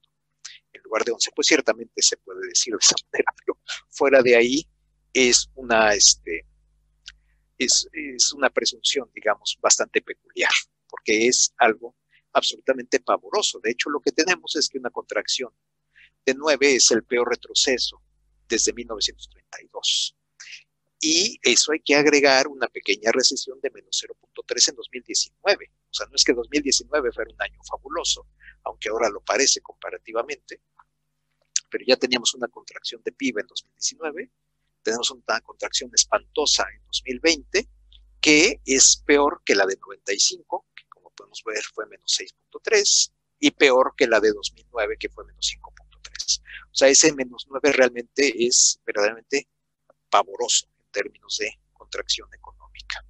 en 0.72 0.82
lugar 0.82 1.04
de 1.04 1.12
11%, 1.12 1.32
pues 1.34 1.46
ciertamente 1.46 2.02
se 2.02 2.16
puede 2.18 2.46
decir 2.48 2.72
de 2.74 2.78
esa 2.80 2.96
manera, 3.12 3.32
pero 3.36 3.58
fuera 3.90 4.22
de 4.22 4.36
ahí 4.36 4.68
es 5.12 5.50
una, 5.54 5.94
este, 5.94 6.46
es, 7.58 7.88
es 7.92 8.32
una 8.32 8.50
presunción, 8.50 9.10
digamos, 9.14 9.58
bastante 9.60 10.02
peculiar, 10.02 10.52
porque 10.88 11.26
es 11.26 11.52
algo 11.58 11.96
absolutamente 12.32 13.00
pavoroso. 13.00 13.58
De 13.60 13.70
hecho, 13.70 13.90
lo 13.90 14.00
que 14.00 14.12
tenemos 14.12 14.54
es 14.56 14.68
que 14.68 14.78
una 14.78 14.90
contracción 14.90 15.52
de 16.24 16.34
9 16.34 16.74
es 16.74 16.90
el 16.90 17.04
peor 17.04 17.28
retroceso 17.30 18.02
desde 18.48 18.72
1932. 18.72 20.17
Y 21.00 21.38
eso 21.42 21.72
hay 21.72 21.80
que 21.80 21.94
agregar 21.94 22.48
una 22.48 22.66
pequeña 22.66 23.12
recesión 23.12 23.60
de 23.60 23.70
menos 23.70 24.04
0.3 24.04 24.68
en 24.70 24.74
2019. 24.74 25.70
O 25.90 25.94
sea, 25.94 26.06
no 26.06 26.16
es 26.16 26.24
que 26.24 26.32
2019 26.32 27.12
fuera 27.12 27.30
un 27.32 27.42
año 27.42 27.60
fabuloso, 27.68 28.26
aunque 28.64 28.88
ahora 28.88 29.08
lo 29.08 29.20
parece 29.20 29.60
comparativamente, 29.60 30.60
pero 31.70 31.84
ya 31.86 31.96
teníamos 31.96 32.34
una 32.34 32.48
contracción 32.48 33.00
de 33.04 33.12
PIB 33.12 33.38
en 33.40 33.46
2019 33.46 34.30
tenemos 34.82 35.10
una 35.10 35.40
contracción 35.42 35.90
espantosa 35.94 36.66
en 36.74 36.82
2020 36.86 37.68
que 38.20 38.60
es 38.64 39.02
peor 39.06 39.42
que 39.44 39.54
la 39.54 39.64
de 39.64 39.76
95, 39.76 40.66
que 40.74 40.84
como 40.88 41.10
podemos 41.10 41.42
ver 41.44 41.62
fue 41.72 41.86
menos 41.86 42.18
6.3, 42.18 43.12
y 43.38 43.50
peor 43.52 43.94
que 43.96 44.08
la 44.08 44.18
de 44.18 44.32
2009, 44.32 44.96
que 44.98 45.08
fue 45.08 45.24
menos 45.24 45.54
5.3. 45.54 46.40
O 46.40 46.74
sea, 46.74 46.88
ese 46.88 47.12
menos 47.12 47.46
9 47.48 47.72
realmente 47.72 48.44
es 48.44 48.80
verdaderamente 48.84 49.48
pavoroso 50.10 50.66
términos 50.90 51.36
de 51.38 51.58
contracción 51.72 52.28
económica. 52.34 53.04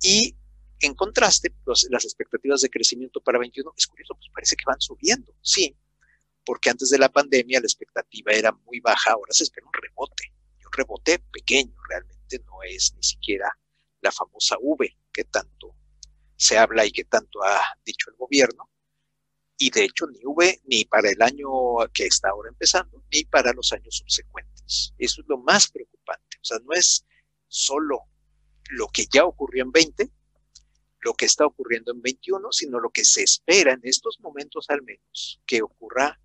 Y 0.00 0.36
en 0.80 0.94
contraste, 0.94 1.54
las 1.64 2.04
expectativas 2.04 2.60
de 2.60 2.70
crecimiento 2.70 3.20
para 3.20 3.38
21, 3.38 3.72
es 3.76 3.86
curioso, 3.86 4.14
pues 4.14 4.28
parece 4.34 4.56
que 4.56 4.64
van 4.66 4.80
subiendo, 4.80 5.34
sí, 5.40 5.76
porque 6.44 6.70
antes 6.70 6.90
de 6.90 6.98
la 6.98 7.08
pandemia 7.08 7.60
la 7.60 7.66
expectativa 7.66 8.32
era 8.32 8.52
muy 8.52 8.80
baja, 8.80 9.12
ahora 9.12 9.32
se 9.32 9.44
espera 9.44 9.66
un 9.66 9.72
rebote, 9.72 10.32
y 10.60 10.66
un 10.66 10.72
rebote 10.72 11.20
pequeño, 11.32 11.74
realmente 11.88 12.38
no 12.44 12.62
es 12.62 12.92
ni 12.94 13.02
siquiera 13.02 13.50
la 14.02 14.12
famosa 14.12 14.56
V 14.60 14.94
que 15.12 15.24
tanto 15.24 15.74
se 16.36 16.58
habla 16.58 16.84
y 16.84 16.90
que 16.90 17.04
tanto 17.04 17.42
ha 17.42 17.62
dicho 17.84 18.10
el 18.10 18.16
gobierno, 18.16 18.68
y 19.56 19.70
de 19.70 19.84
hecho 19.84 20.06
ni 20.06 20.20
V 20.22 20.60
ni 20.64 20.84
para 20.84 21.10
el 21.10 21.22
año 21.22 21.48
que 21.94 22.06
está 22.06 22.28
ahora 22.28 22.50
empezando, 22.50 23.02
ni 23.10 23.24
para 23.24 23.52
los 23.52 23.72
años 23.72 23.96
subsecuentes. 23.96 24.53
Eso 24.98 25.20
es 25.20 25.26
lo 25.28 25.38
más 25.38 25.70
preocupante, 25.70 26.38
o 26.40 26.44
sea, 26.44 26.58
no 26.64 26.72
es 26.72 27.06
solo 27.48 28.00
lo 28.70 28.88
que 28.88 29.06
ya 29.12 29.24
ocurrió 29.24 29.64
en 29.64 29.72
20, 29.72 30.10
lo 31.00 31.14
que 31.14 31.26
está 31.26 31.46
ocurriendo 31.46 31.92
en 31.92 32.00
21, 32.00 32.50
sino 32.50 32.80
lo 32.80 32.90
que 32.90 33.04
se 33.04 33.22
espera 33.22 33.72
en 33.72 33.80
estos 33.82 34.18
momentos 34.20 34.66
al 34.70 34.82
menos 34.82 35.40
que 35.46 35.62
ocurra 35.62 36.18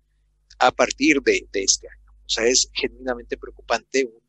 a 0.58 0.70
partir 0.72 1.20
de, 1.22 1.48
este 1.52 1.88
año. 1.88 2.12
O 2.24 2.28
sea, 2.28 2.46
es 2.46 2.68
genuinamente 2.72 3.36
preocupante 3.36 4.04
un 4.06 4.22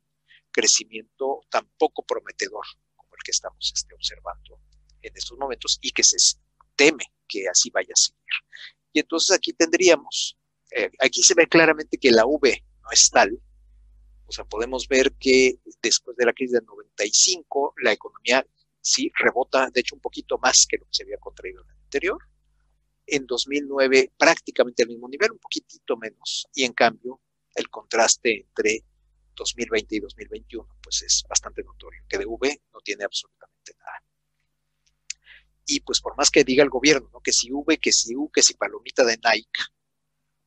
crecimiento 0.52 1.42
tan 1.50 1.70
poco 1.78 2.06
prometedor 2.06 2.66
como 2.96 3.16
el 3.16 3.24
que 3.24 3.32
estamos 3.32 3.72
este, 3.74 3.94
observando 3.96 4.60
en 5.02 5.16
estos 5.16 5.38
momentos 5.38 5.80
y 5.82 5.92
que 5.92 6.04
se 6.04 6.18
teme 6.76 7.06
que 7.28 7.48
así 7.48 7.70
vaya 7.70 7.94
a 7.94 8.00
seguir. 8.00 8.20
Y 8.94 9.00
entonces 9.00 9.36
aquí 9.36 9.54
tendríamos, 9.54 10.38
eh, 10.72 10.92
aquí 11.00 11.24
se 11.24 11.34
ve 11.34 11.48
claramente 11.48 11.98
que 11.98 12.12
la 12.12 12.26
V 12.26 12.64
no 12.82 12.90
es 12.92 13.10
tal, 13.10 13.42
o 14.32 14.34
sea, 14.34 14.46
podemos 14.46 14.88
ver 14.88 15.12
que 15.20 15.60
después 15.84 16.16
de 16.16 16.26
la 16.26 16.32
crisis 16.32 16.54
del 16.54 16.66
95, 16.66 17.74
la 17.84 17.92
economía 17.92 18.48
sí 18.80 19.12
rebota, 19.14 19.70
de 19.70 19.82
hecho, 19.82 19.96
un 19.96 20.00
poquito 20.00 20.38
más 20.38 20.66
que 20.66 20.78
lo 20.78 20.86
que 20.86 20.94
se 20.94 21.04
había 21.04 21.18
contraído 21.18 21.62
en 21.62 21.70
el 21.70 21.76
anterior. 21.84 22.18
En 23.06 23.28
2009, 23.28 24.14
prácticamente 24.18 24.84
al 24.84 24.90
mismo 24.90 25.10
nivel, 25.10 25.32
un 25.32 25.38
poquitito 25.38 25.98
menos. 25.98 26.48
Y 26.54 26.64
en 26.64 26.72
cambio, 26.72 27.20
el 27.56 27.70
contraste 27.70 28.46
entre 28.48 28.86
2020 29.36 29.98
y 29.98 30.00
2021, 30.00 30.78
pues 30.82 31.02
es 31.02 31.26
bastante 31.28 31.62
notorio, 31.62 32.02
que 32.08 32.18
de 32.18 32.26
V 32.26 32.62
no 32.72 32.80
tiene 32.80 33.04
absolutamente 33.04 33.74
nada. 33.80 34.02
Y 35.66 35.82
pues 35.82 36.00
por 36.00 36.16
más 36.16 36.32
que 36.32 36.46
diga 36.46 36.64
el 36.64 36.70
gobierno, 36.70 37.10
¿no? 37.12 37.20
que 37.20 37.34
si 37.34 37.52
V, 37.52 37.78
que 37.80 37.92
si 37.92 38.16
U, 38.16 38.32
que 38.32 38.42
si 38.42 38.54
palomita 38.54 39.04
de 39.04 39.18
Nike, 39.18 39.62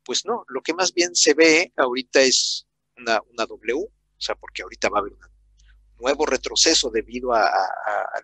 pues 0.03 0.25
no, 0.25 0.47
lo 0.49 0.63
que 0.63 0.73
más 0.73 0.95
bien 0.95 1.15
se 1.15 1.35
ve 1.35 1.75
ahorita 1.77 2.23
es 2.23 2.67
una, 2.97 3.21
W, 3.47 3.75
o 3.75 4.21
sea, 4.21 4.35
porque 4.35 4.63
ahorita 4.63 4.89
va 4.89 4.99
a 4.99 5.01
haber 5.01 5.13
un 5.13 5.21
nuevo 5.99 6.27
retroceso 6.27 6.91
debido 6.91 7.33
a, 7.33 7.51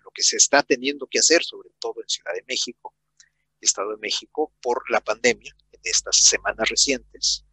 lo 0.03 0.11
que 0.11 0.23
se 0.23 0.37
está 0.37 0.63
teniendo 0.63 1.07
que 1.07 1.19
hacer, 1.19 1.43
sobre 1.43 1.69
todo 1.79 2.01
en 2.01 2.09
Ciudad 2.09 2.33
de 2.33 2.43
México 2.47 2.93
Estado 3.61 3.91
de 3.91 3.97
México, 3.97 4.53
por 4.61 4.89
la 4.89 5.01
pandemia 5.01 5.55
en 5.71 5.79
estas 5.83 6.17
semanas 6.17 6.67
recientes. 6.69 7.45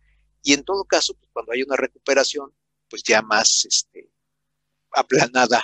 Y 0.42 0.54
en 0.54 0.64
todo 0.64 0.84
caso, 0.84 1.14
pues, 1.14 1.30
cuando 1.32 1.52
hay 1.52 1.62
una 1.62 1.76
recuperación, 1.76 2.54
pues 2.88 3.02
ya 3.02 3.20
más 3.22 3.66
este, 3.66 4.10
aplanada 4.92 5.62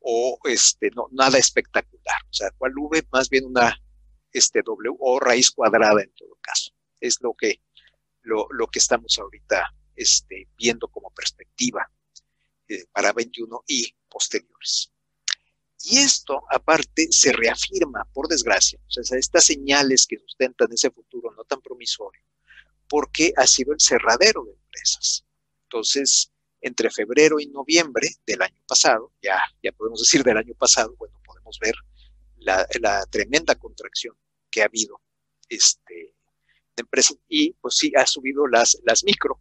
o 0.00 0.38
este, 0.44 0.90
no, 0.94 1.08
nada 1.10 1.38
espectacular. 1.38 2.20
O 2.30 2.32
sea, 2.32 2.50
cual 2.52 2.72
V 2.76 3.02
más 3.10 3.28
bien 3.28 3.46
una 3.46 3.76
este, 4.32 4.62
W 4.62 4.94
o 4.98 5.18
raíz 5.20 5.50
cuadrada 5.50 6.02
en 6.02 6.12
todo 6.14 6.36
caso. 6.40 6.72
Es 7.00 7.20
lo 7.22 7.34
que, 7.34 7.62
lo, 8.22 8.46
lo 8.50 8.66
que 8.66 8.78
estamos 8.78 9.18
ahorita 9.18 9.74
este, 9.98 10.48
viendo 10.56 10.88
como 10.88 11.10
perspectiva 11.10 11.90
eh, 12.68 12.84
para 12.92 13.12
21 13.12 13.64
y 13.66 13.92
posteriores. 14.08 14.92
Y 15.82 15.98
esto, 15.98 16.44
aparte, 16.50 17.08
se 17.10 17.32
reafirma, 17.32 18.04
por 18.12 18.28
desgracia, 18.28 18.80
o 18.86 18.90
sea, 18.90 19.18
estas 19.18 19.44
señales 19.44 20.06
que 20.06 20.18
sustentan 20.18 20.72
ese 20.72 20.90
futuro 20.90 21.32
no 21.32 21.44
tan 21.44 21.60
promisorio, 21.60 22.22
porque 22.88 23.32
ha 23.36 23.46
sido 23.46 23.72
el 23.72 23.80
cerradero 23.80 24.44
de 24.44 24.52
empresas. 24.52 25.24
Entonces, 25.64 26.32
entre 26.60 26.90
febrero 26.90 27.40
y 27.40 27.46
noviembre 27.46 28.08
del 28.26 28.42
año 28.42 28.60
pasado, 28.66 29.12
ya, 29.22 29.40
ya 29.62 29.72
podemos 29.72 30.00
decir 30.00 30.22
del 30.22 30.36
año 30.36 30.54
pasado, 30.54 30.94
bueno, 30.96 31.20
podemos 31.24 31.58
ver 31.58 31.74
la, 32.36 33.06
tremenda 33.06 33.54
contracción 33.56 34.16
que 34.50 34.62
ha 34.62 34.66
habido 34.66 35.00
este, 35.48 36.14
de 36.76 36.80
empresas 36.80 37.16
y 37.28 37.52
pues 37.54 37.76
sí, 37.76 37.92
ha 37.96 38.06
subido 38.06 38.46
las, 38.46 38.78
las 38.84 39.04
micro, 39.04 39.40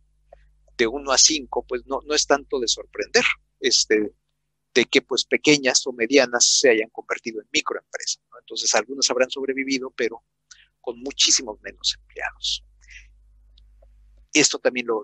de 0.78 0.88
1 0.88 1.12
a 1.12 1.18
5, 1.18 1.66
pues 1.68 1.86
no, 1.88 2.02
no 2.06 2.14
es 2.14 2.28
tanto 2.28 2.60
de 2.60 2.68
sorprender, 2.68 3.24
este, 3.60 4.14
de 4.74 4.86
que 4.86 5.02
pues 5.02 5.26
pequeñas 5.26 5.86
o 5.88 5.94
medianas 5.94 6.60
se 6.60 6.70
hayan 6.70 6.90
convertido 6.90 7.42
en 7.42 7.48
microempresas. 7.52 8.22
Entonces 8.40 8.74
algunas 8.76 9.10
habrán 9.10 9.30
sobrevivido, 9.32 9.92
pero 9.96 10.24
con 10.80 11.00
muchísimos 11.00 11.60
menos 11.62 11.96
empleados. 12.00 12.64
Esto 14.34 14.60
también 14.60 14.86
lo, 14.86 15.04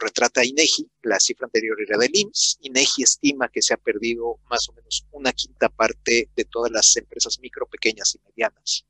retrata 0.00 0.44
INEGI, 0.44 0.90
la 1.02 1.20
cifra 1.20 1.46
anterior 1.46 1.80
era 1.80 1.96
del 1.96 2.10
IMSS. 2.12 2.58
INEGI 2.62 3.04
estima 3.04 3.48
que 3.48 3.62
se 3.62 3.72
ha 3.72 3.76
perdido 3.76 4.40
más 4.50 4.68
o 4.68 4.72
menos 4.72 5.06
una 5.12 5.32
quinta 5.32 5.68
parte 5.68 6.28
de 6.34 6.44
todas 6.44 6.72
las 6.72 6.96
empresas 6.96 7.38
micro, 7.38 7.66
pequeñas 7.66 8.16
y 8.16 8.18
medianas. 8.24 8.84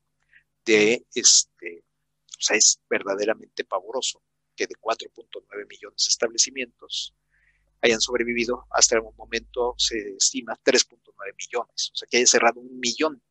De 0.65 1.05
este, 1.15 1.85
o 2.39 2.41
sea, 2.41 2.57
es 2.57 2.81
verdaderamente 2.89 3.65
pavoroso 3.65 4.23
que 4.57 4.67
de 4.67 4.75
4.9 4.77 5.69
millones 5.69 6.05
de 6.05 6.11
establecimientos 6.11 7.15
hayan 7.83 8.01
sobrevivido, 8.01 8.67
hasta 8.71 8.97
el 8.97 9.03
momento 9.17 9.75
se 9.77 10.15
estima 10.17 10.59
3.9 10.65 11.35
millones, 11.37 11.91
o 11.93 11.97
sea 11.97 12.09
que 12.11 12.17
haya 12.17 12.27
cerrado 12.27 12.61
un 12.61 12.79
millón 12.81 13.23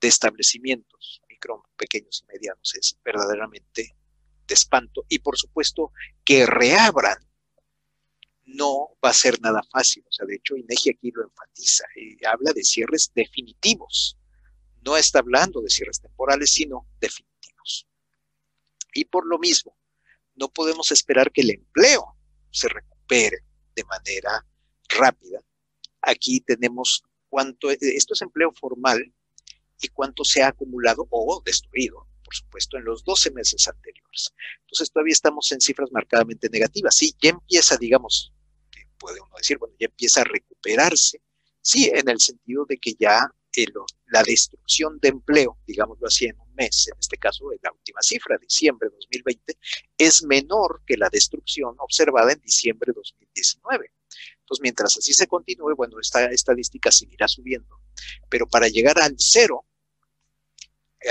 de 0.00 0.08
establecimientos 0.08 1.22
micro, 1.38 1.64
pequeños 1.76 2.22
y 2.22 2.32
medianos, 2.32 2.74
es 2.74 2.98
verdaderamente 3.04 3.96
de 4.46 4.54
espanto. 4.54 5.04
Y 5.08 5.20
por 5.20 5.38
supuesto 5.38 5.92
que 6.24 6.46
reabran 6.46 7.18
no 8.44 8.96
va 9.04 9.10
a 9.10 9.14
ser 9.14 9.40
nada 9.40 9.62
fácil, 9.70 10.04
o 10.08 10.12
sea, 10.12 10.26
de 10.26 10.36
hecho 10.36 10.56
INEGI 10.56 10.90
aquí 10.90 11.10
lo 11.10 11.22
enfatiza, 11.22 11.84
y 11.94 12.24
habla 12.24 12.52
de 12.52 12.64
cierres 12.64 13.12
definitivos, 13.14 14.16
no 14.82 14.96
está 14.96 15.18
hablando 15.18 15.60
de 15.60 15.68
cierres 15.68 16.00
temporales, 16.00 16.50
sino 16.52 16.86
definitivos. 16.98 17.86
Y 18.94 19.04
por 19.04 19.26
lo 19.26 19.38
mismo, 19.38 19.76
no 20.38 20.48
podemos 20.48 20.90
esperar 20.92 21.30
que 21.32 21.42
el 21.42 21.50
empleo 21.50 22.16
se 22.50 22.68
recupere 22.68 23.38
de 23.74 23.84
manera 23.84 24.46
rápida. 24.88 25.40
Aquí 26.02 26.40
tenemos 26.40 27.02
cuánto, 27.28 27.70
esto 27.70 28.14
es 28.14 28.22
empleo 28.22 28.52
formal 28.52 29.12
y 29.80 29.88
cuánto 29.88 30.24
se 30.24 30.42
ha 30.42 30.48
acumulado 30.48 31.06
o 31.10 31.42
destruido, 31.44 32.06
por 32.24 32.34
supuesto, 32.34 32.76
en 32.76 32.84
los 32.84 33.04
12 33.04 33.30
meses 33.32 33.68
anteriores. 33.68 34.32
Entonces 34.60 34.90
todavía 34.90 35.12
estamos 35.12 35.50
en 35.52 35.60
cifras 35.60 35.90
marcadamente 35.92 36.48
negativas. 36.50 36.96
Sí, 36.96 37.14
ya 37.20 37.30
empieza, 37.30 37.76
digamos, 37.76 38.32
puede 38.98 39.20
uno 39.20 39.34
decir, 39.36 39.58
bueno, 39.58 39.74
ya 39.78 39.86
empieza 39.86 40.22
a 40.22 40.24
recuperarse. 40.24 41.22
Sí, 41.60 41.90
en 41.92 42.08
el 42.08 42.20
sentido 42.20 42.64
de 42.66 42.78
que 42.78 42.94
ya 42.98 43.32
la 44.06 44.22
destrucción 44.22 44.98
de 45.00 45.08
empleo, 45.08 45.58
digámoslo 45.66 46.06
así, 46.06 46.26
en 46.26 46.38
un 46.40 46.54
mes, 46.54 46.88
en 46.92 46.98
este 46.98 47.16
caso 47.16 47.52
en 47.52 47.58
la 47.62 47.72
última 47.72 48.00
cifra, 48.02 48.38
diciembre 48.38 48.88
de 48.88 48.96
2020, 48.96 49.58
es 49.96 50.22
menor 50.22 50.82
que 50.86 50.96
la 50.96 51.08
destrucción 51.10 51.74
observada 51.78 52.32
en 52.32 52.40
diciembre 52.40 52.92
de 52.92 52.96
2019. 52.96 53.92
Entonces, 54.40 54.62
mientras 54.62 54.96
así 54.96 55.12
se 55.12 55.26
continúe, 55.26 55.74
bueno, 55.76 56.00
esta 56.00 56.26
estadística 56.26 56.90
seguirá 56.90 57.28
subiendo. 57.28 57.80
Pero 58.30 58.46
para 58.46 58.68
llegar 58.68 58.98
al 59.00 59.14
cero, 59.18 59.64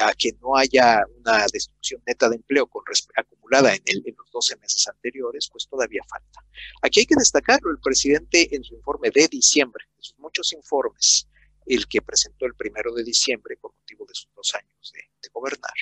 a 0.02 0.14
que 0.14 0.32
no 0.42 0.56
haya 0.56 1.02
una 1.20 1.46
destrucción 1.52 2.02
neta 2.06 2.30
de 2.30 2.36
empleo 2.36 2.68
con 2.68 2.84
acumulada 3.16 3.74
en, 3.74 3.82
el, 3.86 4.04
en, 4.06 4.16
los 4.18 4.30
12 4.32 4.58
meses 4.58 4.88
anteriores, 4.88 5.50
pues 5.52 5.68
todavía 5.68 6.02
falta. 6.10 6.44
Aquí 6.82 7.02
hay 7.02 7.06
que 7.06 7.16
destacarlo, 7.16 7.72
el 7.72 7.80
presidente 7.80 8.54
en 8.54 8.64
su 8.64 8.76
informe 8.76 9.10
de 9.12 9.28
diciembre, 9.28 9.86
en 9.96 10.04
sus 10.04 10.20
muchos 10.20 10.52
informes, 10.54 11.28
el 11.68 11.88
que 11.88 12.02
presentó 12.02 12.46
el 12.46 12.56
primero 12.56 12.94
de 12.94 13.04
diciembre 13.04 13.58
por 13.58 13.74
motivo 13.76 14.06
de 14.06 14.16
sus 14.16 14.30
dos 14.34 14.56
años 14.56 14.94
de, 14.94 15.30
gobernar, 15.32 15.74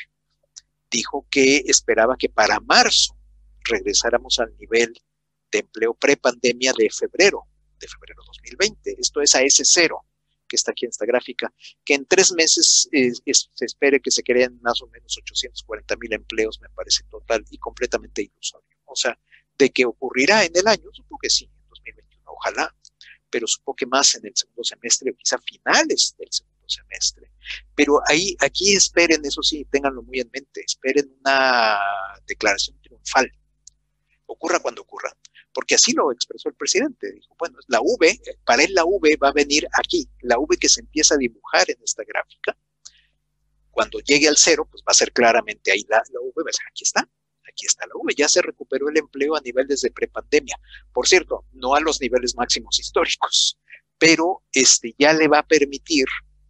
dijo 0.92 1.25
que 1.30 1.63
esperaba 1.68 2.18
que 2.18 2.30
para 2.30 2.60
marzo 2.60 3.15
regresáramos 3.63 4.39
al 4.39 4.56
nivel 4.58 4.94
de 5.51 5.60
empleo 5.60 5.94
prepandemia 5.94 6.74
de 6.77 6.89
febrero, 6.89 7.44
de 7.80 7.88
febrero 7.88 8.22
2020. 8.25 8.96
Esto 9.00 9.22
es 9.22 9.34
a 9.36 9.42
ese 9.42 9.63
cero 9.63 10.04
que 10.48 10.56
está 10.56 10.72
aquí 10.72 10.86
en 10.86 10.89
esta 10.89 11.06
gráfica, 11.06 11.54
que 11.86 11.94
en 11.94 12.06
tres 12.06 12.32
meses 12.34 12.89
se 12.92 13.65
espere 13.65 14.00
que 14.00 14.12
se 14.12 14.24
creen 14.24 14.60
más 14.62 14.82
o 14.82 14.88
menos 14.88 15.18
840 15.18 15.96
mil 15.98 16.13
empleos, 16.13 16.60
me 16.60 16.70
parece 16.70 17.04
total 17.10 17.46
y 17.50 17.58
completamente 17.58 18.24
ilusorio. 18.24 18.77
O 18.86 18.96
sea, 18.96 19.18
de 19.58 19.70
que 19.70 19.86
ocurrirá 19.86 20.44
en 20.44 20.51
el 20.56 20.68
año, 20.68 20.89
supongo 20.92 21.20
que 21.22 21.30
sí, 21.30 21.46
en 21.46 21.70
2021, 21.70 22.32
ojalá, 22.32 22.75
pero 23.36 23.48
supongo 23.48 23.75
que 23.75 23.86
más 23.86 24.15
en 24.15 24.25
el 24.27 24.32
segundo 24.34 24.63
semestre 24.63 25.13
quizá 25.13 25.38
finales 25.39 26.15
del 26.18 26.30
segundo 26.32 26.70
semestre. 26.70 27.30
Pero 27.75 28.00
ahí, 28.08 28.34
aquí 28.39 28.74
esperen, 28.74 29.25
eso 29.25 29.44
sí, 29.44 29.68
ténganlo 29.70 30.04
muy 30.04 30.22
en 30.22 30.30
mente, 30.32 30.62
esperen 30.65 31.13
una 31.20 31.77
declaración 32.25 32.82
triunfal. 32.82 33.30
Ocurra 34.25 34.60
cuando 34.60 34.84
ocurra, 34.84 35.12
porque 35.54 35.75
así 35.75 35.92
lo 35.92 36.13
expresó 36.13 36.48
el 36.48 36.56
presidente. 36.56 37.12
Dijo, 37.12 37.36
bueno, 37.38 37.58
la 37.68 37.82
V, 37.82 38.18
para 38.46 38.63
él 38.63 38.74
la 38.74 38.86
V 38.86 39.18
va 39.22 39.27
a 39.27 39.34
venir 39.34 39.68
aquí, 39.74 40.08
la 40.22 40.39
V 40.39 40.56
que 40.56 40.70
se 40.70 40.80
empieza 40.80 41.15
a 41.15 41.18
dibujar 41.18 41.70
en 41.70 41.84
esta 41.84 42.06
gráfica. 42.06 42.58
Cuando 43.70 44.00
llegue 44.00 44.30
al 44.30 44.38
cero, 44.38 44.65
pues 44.72 44.82
va 44.82 44.92
a 44.92 44.94
ser 44.94 45.12
claramente 45.12 45.74
ahí 45.74 45.86
la, 45.89 45.98
la 45.98 46.22
V, 46.22 46.32
va 46.38 46.50
a 46.50 46.54
ser 46.54 46.68
aquí 46.72 46.86
está, 46.86 47.06
aquí 47.55 47.65
está 47.65 47.88
la 47.88 47.93
V, 47.95 48.13
ya 48.15 48.27
se 48.27 48.41
recuperó 48.41 48.89
el 48.89 48.97
empleo 48.97 49.35
a 49.35 49.41
nivel 49.41 49.65
desde 49.65 49.89
prepandemia. 49.91 50.59
Por 50.93 51.07
cierto, 51.07 51.45
no 51.53 51.74
a 51.74 51.79
los 51.79 52.01
niveles 52.01 52.35
máximos 52.35 52.77
históricos, 52.79 53.57
pero 53.97 54.43
este, 54.51 54.93
ya 55.00 55.13
le 55.13 55.27
va 55.27 55.39
a 55.39 55.47
permitir, 55.47 56.05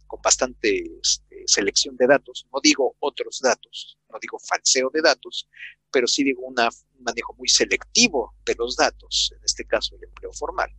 con 0.06 0.20
bastante 0.20 0.98
este, 1.00 1.44
selección 1.46 1.96
de 1.96 2.06
datos, 2.06 2.46
no 2.52 2.60
digo 2.62 2.96
otros 2.98 3.40
datos, 3.40 3.98
no 4.10 4.18
digo 4.20 4.38
falseo 4.38 4.90
de 4.92 5.00
datos, 5.00 5.48
pero 5.90 6.06
sí 6.06 6.24
digo 6.24 6.42
un 6.42 6.56
manejo 6.98 7.34
muy 7.34 7.48
selectivo 7.48 8.34
de 8.44 8.54
los 8.56 8.76
datos, 8.76 9.32
en 9.36 9.44
este 9.44 9.64
caso 9.64 9.96
el 9.96 10.04
empleo 10.04 10.32
formal, 10.32 10.70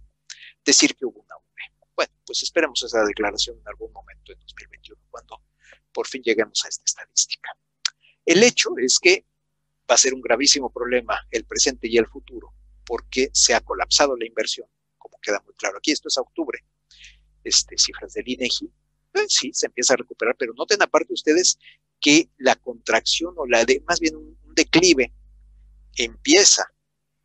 decir 0.63 0.95
que 0.95 1.05
hubo 1.05 1.21
una 1.21 1.35
V. 1.35 1.43
Bueno, 1.95 2.13
pues 2.25 2.43
esperemos 2.43 2.83
esa 2.83 3.03
declaración 3.03 3.57
en 3.57 3.67
algún 3.67 3.91
momento 3.91 4.31
en 4.31 4.39
2021, 4.39 5.01
cuando 5.09 5.41
por 5.91 6.07
fin 6.07 6.21
lleguemos 6.21 6.63
a 6.63 6.67
esta 6.67 6.83
estadística. 6.85 7.49
El 8.25 8.43
hecho 8.43 8.71
es 8.77 8.99
que 8.99 9.25
va 9.89 9.95
a 9.95 9.97
ser 9.97 10.13
un 10.13 10.21
gravísimo 10.21 10.71
problema 10.71 11.19
el 11.31 11.45
presente 11.45 11.87
y 11.87 11.97
el 11.97 12.07
futuro, 12.07 12.53
porque 12.85 13.29
se 13.33 13.53
ha 13.53 13.61
colapsado 13.61 14.15
la 14.17 14.25
inversión, 14.25 14.67
como 14.97 15.17
queda 15.21 15.41
muy 15.45 15.53
claro 15.55 15.77
aquí. 15.77 15.91
Esto 15.91 16.09
es 16.09 16.17
octubre. 16.17 16.59
Este, 17.43 17.77
cifras 17.77 18.13
del 18.13 18.27
INEGI, 18.27 18.65
eh, 19.13 19.25
sí, 19.29 19.51
se 19.53 19.67
empieza 19.67 19.93
a 19.93 19.97
recuperar, 19.97 20.35
pero 20.37 20.53
noten 20.53 20.81
aparte 20.81 21.13
ustedes 21.13 21.57
que 21.99 22.29
la 22.37 22.55
contracción 22.55 23.33
o 23.37 23.45
la 23.47 23.63
de, 23.63 23.81
más 23.87 23.99
bien 23.99 24.17
un, 24.17 24.37
un 24.43 24.53
declive 24.53 25.13
empieza 25.95 26.65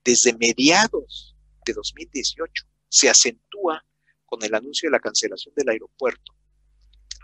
desde 0.04 0.37
mediados 0.37 1.37
de 1.64 1.73
2018, 1.73 2.64
se 2.88 3.11
acentúa 3.11 3.85
con 4.26 4.42
el 4.42 4.54
anuncio 4.54 4.88
de 4.88 4.92
la 4.92 5.00
cancelación 5.00 5.54
del 5.57 5.69
aeropuerto 5.69 6.33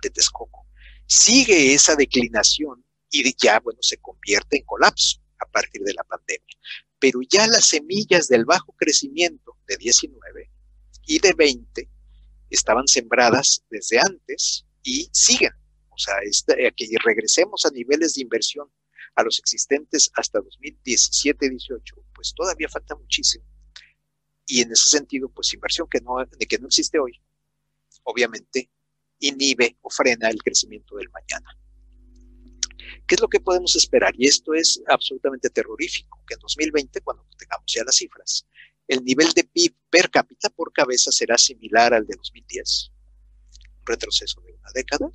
de 0.02 0.10
Texcoco. 0.10 0.66
Sigue 1.06 1.72
esa 1.72 1.96
declinación 1.96 2.84
y 3.10 3.34
ya, 3.36 3.60
bueno, 3.60 3.78
se 3.80 3.96
convierte 3.98 4.58
en 4.58 4.64
colapso 4.64 5.20
a 5.38 5.46
partir 5.46 5.82
de 5.82 5.94
la 5.94 6.04
pandemia. 6.04 6.56
Pero 6.98 7.20
ya 7.28 7.46
las 7.46 7.66
semillas 7.66 8.28
del 8.28 8.44
bajo 8.44 8.72
crecimiento 8.76 9.56
de 9.66 9.76
19 9.76 10.50
y 11.06 11.18
de 11.20 11.32
20 11.32 11.88
estaban 12.50 12.88
sembradas 12.88 13.64
desde 13.70 13.98
antes 13.98 14.66
y 14.82 15.08
siguen. 15.12 15.52
O 15.90 15.98
sea, 15.98 16.14
eh, 16.56 16.72
que 16.76 16.86
regresemos 17.04 17.64
a 17.66 17.70
niveles 17.70 18.14
de 18.14 18.22
inversión 18.22 18.68
a 19.14 19.22
los 19.22 19.38
existentes 19.38 20.10
hasta 20.14 20.38
2017-18, 20.40 21.80
pues 22.14 22.32
todavía 22.34 22.68
falta 22.68 22.94
muchísimo. 22.94 23.44
Y 24.46 24.62
en 24.62 24.72
ese 24.72 24.88
sentido, 24.90 25.28
pues 25.28 25.52
inversión 25.52 25.88
que 25.90 26.00
no, 26.00 26.16
que 26.48 26.58
no 26.58 26.68
existe 26.68 26.98
hoy, 26.98 27.20
obviamente 28.04 28.70
inhibe 29.18 29.76
o 29.82 29.90
frena 29.90 30.28
el 30.30 30.42
crecimiento 30.42 30.96
del 30.96 31.10
mañana. 31.10 31.58
¿Qué 33.06 33.14
es 33.14 33.20
lo 33.20 33.28
que 33.28 33.40
podemos 33.40 33.76
esperar? 33.76 34.14
Y 34.16 34.26
esto 34.26 34.54
es 34.54 34.82
absolutamente 34.88 35.50
terrorífico, 35.50 36.22
que 36.26 36.34
en 36.34 36.40
2020, 36.40 37.00
cuando 37.02 37.26
tengamos 37.38 37.72
ya 37.72 37.84
las 37.84 37.96
cifras, 37.96 38.46
el 38.86 39.04
nivel 39.04 39.32
de 39.32 39.44
PIB 39.44 39.74
per 39.90 40.10
cápita 40.10 40.48
por 40.50 40.72
cabeza 40.72 41.12
será 41.12 41.36
similar 41.36 41.92
al 41.92 42.06
de 42.06 42.16
2010, 42.16 42.92
un 43.80 43.86
retroceso 43.86 44.40
de 44.42 44.52
una 44.52 44.70
década. 44.74 45.10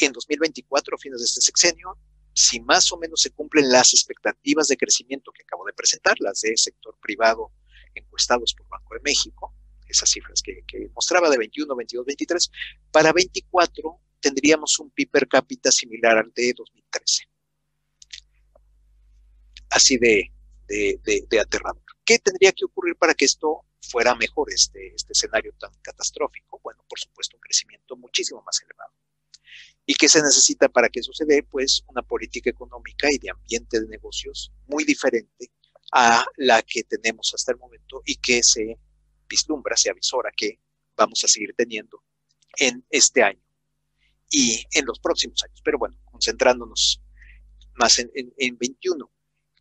En 0.00 0.12
2024, 0.12 0.94
a 0.94 0.98
fines 0.98 1.18
de 1.18 1.24
este 1.24 1.40
sexenio, 1.40 1.98
si 2.32 2.60
más 2.60 2.92
o 2.92 2.96
menos 2.96 3.20
se 3.20 3.30
cumplen 3.30 3.68
las 3.70 3.92
expectativas 3.92 4.68
de 4.68 4.76
crecimiento 4.76 5.32
que 5.32 5.42
acabo 5.42 5.64
de 5.66 5.72
presentar, 5.72 6.16
las 6.20 6.40
del 6.42 6.56
sector 6.56 6.96
privado 7.00 7.52
encuestados 7.94 8.54
por 8.54 8.68
Banco 8.68 8.94
de 8.94 9.00
México, 9.00 9.52
esas 9.88 10.08
cifras 10.08 10.40
que 10.40 10.62
mostraba 10.94 11.28
de 11.28 11.38
21, 11.38 11.74
22, 11.74 12.06
23, 12.06 12.50
para 12.92 13.12
24 13.12 14.00
tendríamos 14.20 14.78
un 14.78 14.90
PIB 14.90 15.10
per 15.10 15.28
cápita 15.28 15.70
similar 15.70 16.18
al 16.18 16.32
de 16.32 16.52
2013. 16.56 17.24
Así 19.70 19.96
de, 19.98 20.32
de, 20.66 21.40
aterrador. 21.40 21.82
¿Qué 22.04 22.18
tendría 22.18 22.52
que 22.52 22.64
ocurrir 22.64 22.96
para 22.96 23.14
que 23.14 23.24
esto 23.24 23.64
fuera 23.80 24.14
mejor, 24.14 24.52
este, 24.52 24.94
este 24.94 25.12
escenario 25.12 25.52
tan 25.58 25.72
catastrófico? 25.82 26.60
Bueno, 26.62 26.84
por 26.88 26.98
supuesto, 26.98 27.36
un 27.36 27.40
crecimiento 27.40 27.96
muchísimo 27.96 28.42
más 28.42 28.60
elevado. 28.62 28.92
¿Y 29.86 29.94
qué 29.94 30.08
se 30.08 30.22
necesita 30.22 30.68
para 30.68 30.88
que 30.88 31.00
eso 31.00 31.12
se 31.12 31.24
dé? 31.24 31.42
Pues 31.42 31.82
una 31.88 32.02
política 32.02 32.50
económica 32.50 33.08
y 33.10 33.18
de 33.18 33.30
ambiente 33.30 33.80
de 33.80 33.88
negocios 33.88 34.52
muy 34.66 34.84
diferente 34.84 35.50
a 35.92 36.24
la 36.36 36.62
que 36.62 36.84
tenemos 36.84 37.32
hasta 37.34 37.52
el 37.52 37.58
momento 37.58 38.02
y 38.04 38.16
que 38.16 38.42
se 38.42 38.78
vislumbra, 39.28 39.76
se 39.76 39.90
avisora 39.90 40.30
que 40.36 40.60
vamos 40.96 41.24
a 41.24 41.28
seguir 41.28 41.54
teniendo 41.56 42.02
en 42.58 42.84
este 42.90 43.22
año 43.22 43.49
y 44.30 44.64
en 44.72 44.86
los 44.86 44.98
próximos 45.00 45.42
años. 45.42 45.60
Pero 45.64 45.78
bueno, 45.78 45.96
concentrándonos 46.04 47.02
más 47.74 47.98
en, 47.98 48.10
en, 48.14 48.58
21. 48.58 49.10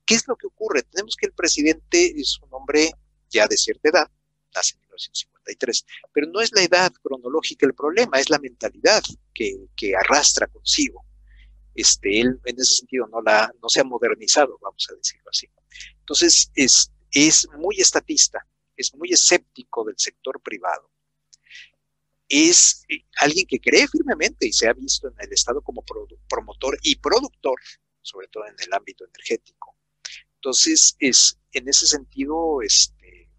¿Qué 0.06 0.16
es 0.16 0.28
lo 0.28 0.36
que 0.36 0.48
ocurre? 0.48 0.84
Tenemos 0.84 1.16
que 1.16 1.26
el 1.26 1.34
presidente 1.34 2.14
es 2.20 2.40
un 2.42 2.50
hombre 2.52 2.92
ya 3.30 3.48
de 3.48 3.58
cierta 3.58 3.90
edad, 3.90 4.12
nace 4.54 4.76
en 4.76 4.82
1953, 4.82 5.86
pero 6.12 6.28
no 6.28 6.42
es 6.42 6.52
la 6.52 6.64
edad 6.64 6.92
cronológica 7.02 7.66
el 7.66 7.74
problema, 7.74 8.20
es 8.20 8.30
la 8.30 8.40
mentalidad 8.40 9.04
que, 9.34 9.68
que 9.76 9.96
arrastra 9.96 10.48
consigo. 10.48 11.06
Este, 11.76 12.20
él 12.20 12.40
en 12.46 12.60
ese 12.60 12.76
sentido 12.76 13.08
no, 13.08 13.22
la, 13.22 13.52
no 13.62 13.70
se 13.70 13.80
ha 13.80 13.84
modernizado, 13.84 14.58
vamos 14.62 14.88
a 14.92 14.96
decirlo 14.96 15.30
así. 15.30 15.48
Entonces, 16.00 16.52
es, 16.56 16.92
es 17.12 17.48
muy 17.58 17.80
estatista, 17.80 18.46
es 18.76 18.94
muy 18.96 19.10
escéptico 19.14 19.86
del 19.86 19.96
sector 19.98 20.42
privado 20.42 20.90
es 22.30 22.86
eh, 22.88 23.04
alguien 23.18 23.48
que 23.48 23.60
cree 23.60 23.88
firmemente 23.88 24.48
y 24.48 24.54
se 24.54 24.68
ha 24.68 24.74
visto 24.74 25.08
en 25.08 25.16
el 25.20 25.34
Estado 25.34 25.62
como 25.62 25.84
promotor 26.30 26.78
y 26.84 26.96
productor, 26.96 27.60
sobre 28.02 28.28
todo 28.28 28.46
en 28.46 28.56
el 28.60 28.72
ámbito 28.72 29.04
energético. 29.06 29.76
Entonces, 30.36 30.96
es 31.00 31.38
en 31.52 31.68
ese 31.68 31.88
sentido, 31.88 32.62
este, 32.62 33.30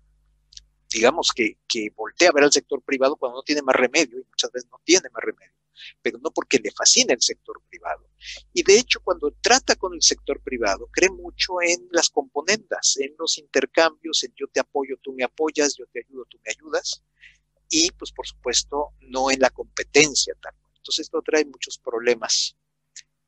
digamos 0.92 1.30
que, 1.34 1.58
que 1.68 1.90
voltea 1.96 2.28
a 2.28 2.32
ver 2.32 2.44
al 2.44 2.52
sector 2.52 2.82
privado 2.82 3.16
cuando 3.16 3.38
no 3.38 3.42
tiene 3.42 3.62
más 3.62 3.76
remedio, 3.76 4.18
y 4.18 4.24
muchas 4.24 4.50
veces 4.50 4.68
no 4.70 4.80
tiene 4.84 5.08
más 5.10 5.22
remedio, 5.22 5.54
pero 6.02 6.18
no 6.18 6.30
porque 6.30 6.58
le 6.58 6.72
fascina 6.72 7.14
el 7.14 7.22
sector 7.22 7.62
privado. 7.70 8.10
Y 8.52 8.64
de 8.64 8.76
hecho, 8.76 9.00
cuando 9.00 9.30
trata 9.40 9.76
con 9.76 9.94
el 9.94 10.02
sector 10.02 10.42
privado, 10.42 10.88
cree 10.92 11.10
mucho 11.10 11.62
en 11.62 11.88
las 11.92 12.10
componendas, 12.10 12.96
en 12.98 13.14
los 13.18 13.38
intercambios, 13.38 14.24
en 14.24 14.34
yo 14.34 14.48
te 14.48 14.60
apoyo, 14.60 14.98
tú 15.00 15.12
me 15.12 15.24
apoyas, 15.24 15.76
yo 15.76 15.86
te 15.86 16.00
ayudo, 16.00 16.24
tú 16.26 16.38
me 16.44 16.50
ayudas, 16.50 17.02
y 17.70 17.90
pues 17.92 18.12
por 18.12 18.26
supuesto 18.26 18.94
no 19.00 19.30
en 19.30 19.40
la 19.40 19.48
competencia 19.50 20.34
tal. 20.42 20.54
Entonces 20.76 21.06
esto 21.06 21.22
trae 21.22 21.44
muchos 21.44 21.78
problemas 21.78 22.56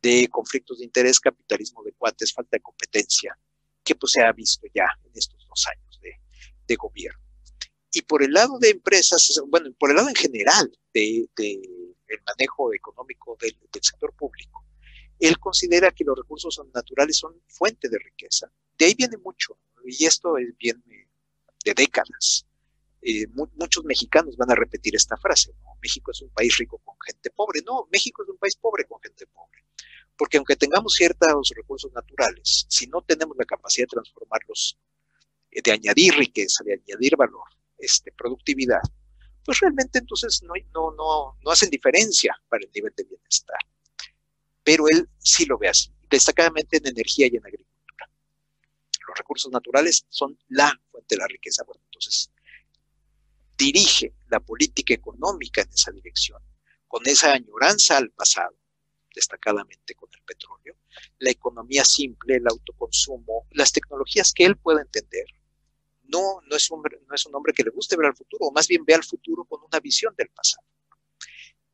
de 0.03 0.29
conflictos 0.29 0.79
de 0.79 0.85
interés, 0.85 1.21
capitalismo 1.21 1.83
de 1.85 1.93
cuates, 1.93 2.33
falta 2.33 2.57
de 2.57 2.61
competencia, 2.61 3.39
que 3.85 3.95
pues 3.95 4.13
se 4.13 4.21
ha 4.21 4.33
visto 4.33 4.67
ya 4.75 4.87
en 5.05 5.13
estos 5.15 5.47
dos 5.47 5.67
años 5.69 6.01
de, 6.03 6.19
gobierno. 6.75 7.21
Y 7.93 8.01
por 8.01 8.23
el 8.23 8.33
lado 8.33 8.59
de 8.59 8.71
empresas, 8.71 9.39
bueno, 9.49 9.71
por 9.79 9.91
el 9.91 9.97
lado 9.97 10.09
en 10.09 10.15
general 10.15 10.75
de, 10.95 11.29
de 11.37 11.61
el 12.07 12.19
manejo 12.27 12.73
económico 12.73 13.37
del, 13.39 13.55
del, 13.71 13.83
sector 13.83 14.15
público, 14.15 14.65
él 15.19 15.39
considera 15.39 15.91
que 15.91 16.03
los 16.03 16.17
recursos 16.17 16.59
naturales 16.73 17.19
son 17.19 17.39
fuente 17.47 17.91
de 17.91 17.99
riqueza. 17.99 18.51
De 18.79 18.87
ahí 18.87 18.95
viene 18.95 19.19
mucho, 19.19 19.59
y 19.85 20.07
esto 20.07 20.39
es 20.39 20.57
bien 20.57 20.83
de 21.63 21.75
décadas. 21.75 22.47
Eh, 23.05 23.27
muchos 23.35 23.85
mexicanos 23.85 24.37
van 24.37 24.53
a 24.53 24.55
repetir 24.55 24.95
esta 24.95 25.17
frase, 25.17 25.53
¿no? 25.61 25.77
México 25.83 26.13
es 26.13 26.23
un 26.23 26.31
país 26.31 26.57
rico 26.57 26.79
con 26.85 26.95
gente 27.05 27.31
pobre. 27.31 27.61
No, 27.67 27.89
México 27.91 28.23
es 28.23 28.29
un 28.29 28.39
país 28.39 28.55
pobre 28.55 28.85
con 28.85 29.01
gente 29.03 29.27
pobre. 29.27 29.65
Porque 30.17 30.37
aunque 30.37 30.55
tengamos 30.55 30.95
ciertos 30.95 31.51
recursos 31.57 31.93
naturales, 31.93 32.65
si 32.69 32.87
no 32.87 33.03
tenemos 33.03 33.37
la 33.37 33.45
capacidad 33.45 33.87
de 33.87 33.91
transformarlos, 33.91 34.79
eh, 35.51 35.61
de 35.63 35.73
añadir 35.73 36.15
riqueza, 36.15 36.63
de 36.63 36.75
añadir 36.75 37.17
valor, 37.17 37.49
este, 37.77 38.13
productividad, 38.13 38.83
pues 39.45 39.59
realmente 39.59 39.99
entonces 39.99 40.41
no, 40.45 40.55
no, 40.73 40.95
no, 40.95 41.37
no 41.45 41.51
hacen 41.51 41.71
diferencia 41.71 42.41
para 42.49 42.65
el 42.65 42.71
nivel 42.73 42.93
de 42.97 43.03
bienestar. 43.03 43.59
Pero 44.63 44.89
él 44.89 45.09
sí 45.19 45.45
lo 45.47 45.59
ve 45.59 45.69
así, 45.69 45.91
destacadamente 46.09 46.77
en 46.77 46.87
energía 46.87 47.27
y 47.27 47.37
en 47.37 47.45
agricultura. 47.45 48.09
Los 49.09 49.19
recursos 49.19 49.51
naturales 49.51 50.07
son 50.09 50.39
la 50.49 50.73
fuente 50.93 51.17
de 51.17 51.19
la 51.19 51.27
riqueza. 51.27 51.65
Bueno, 51.65 51.83
entonces, 51.87 52.31
dirige 53.57 54.15
la 54.29 54.41
política 54.41 54.95
económica 54.95 55.63
en 55.63 55.69
esa 55.71 55.93
dirección, 55.93 56.43
con 56.89 57.07
esa 57.07 57.33
añoranza 57.33 57.97
al 57.97 58.11
pasado, 58.11 58.57
destacadamente 59.15 59.95
con 59.95 60.09
el 60.15 60.23
petróleo, 60.23 60.77
la 61.19 61.31
economía 61.31 61.85
simple, 61.85 62.37
el 62.37 62.47
autoconsumo, 62.49 63.47
las 63.51 63.73
tecnologías 63.73 64.33
que 64.33 64.45
él 64.45 64.57
pueda 64.57 64.83
entender, 64.83 65.27
no, 66.13 66.41
no, 66.47 66.57
es 66.57 66.71
un, 66.71 66.83
no 66.83 67.15
es 67.15 67.27
un 67.27 67.35
hombre 67.35 67.53
que 67.55 67.63
le 67.63 67.71
guste 67.71 67.97
ver 67.97 68.07
al 68.07 68.17
futuro, 68.17 68.47
o 68.47 68.53
más 68.53 68.69
bien 68.69 68.85
ve 68.85 68.95
al 68.95 69.05
futuro 69.05 69.45
con 69.45 69.63
una 69.63 69.81
visión 69.81 70.15
del 70.17 70.29
pasado. 70.29 70.67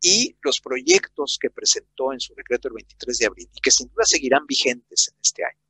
Y 0.00 0.36
los 0.42 0.60
proyectos 0.60 1.38
que 1.40 1.50
presentó 1.50 2.12
en 2.12 2.20
su 2.20 2.34
decreto 2.34 2.68
el 2.68 2.74
23 2.74 3.18
de 3.18 3.26
abril, 3.26 3.50
y 3.52 3.60
que 3.60 3.72
sin 3.72 3.88
duda 3.88 4.04
seguirán 4.04 4.46
vigentes 4.46 5.08
en 5.08 5.20
este 5.20 5.44
año, 5.44 5.60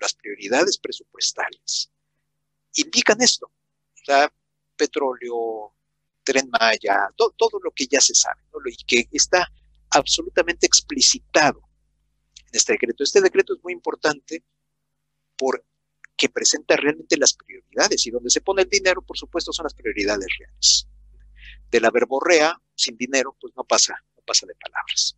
las 0.00 0.14
prioridades 0.14 0.78
presupuestales, 0.78 1.90
indican 2.74 3.20
esto. 3.20 3.50
La 4.06 4.32
petróleo, 4.76 5.74
tren 6.22 6.48
Maya, 6.50 7.08
todo 7.16 7.60
lo 7.62 7.70
que 7.70 7.86
ya 7.86 8.00
se 8.00 8.14
sabe, 8.14 8.40
y 8.66 8.84
que 8.84 9.08
está 9.12 9.50
absolutamente 9.90 10.66
explicitado 10.66 11.60
en 12.38 12.50
este 12.52 12.72
decreto. 12.72 13.04
Este 13.04 13.20
decreto 13.20 13.54
es 13.54 13.62
muy 13.62 13.72
importante 13.72 14.42
porque 15.36 16.28
presenta 16.32 16.76
realmente 16.76 17.16
las 17.16 17.34
prioridades 17.34 18.06
y 18.06 18.10
donde 18.10 18.30
se 18.30 18.40
pone 18.40 18.62
el 18.62 18.68
dinero, 18.68 19.02
por 19.02 19.18
supuesto, 19.18 19.52
son 19.52 19.64
las 19.64 19.74
prioridades 19.74 20.28
reales. 20.38 20.88
De 21.70 21.80
la 21.80 21.90
verborrea, 21.90 22.60
sin 22.74 22.96
dinero, 22.96 23.36
pues 23.40 23.52
no 23.56 23.64
pasa, 23.64 23.94
no 24.16 24.22
pasa 24.24 24.46
de 24.46 24.54
palabras. 24.54 25.16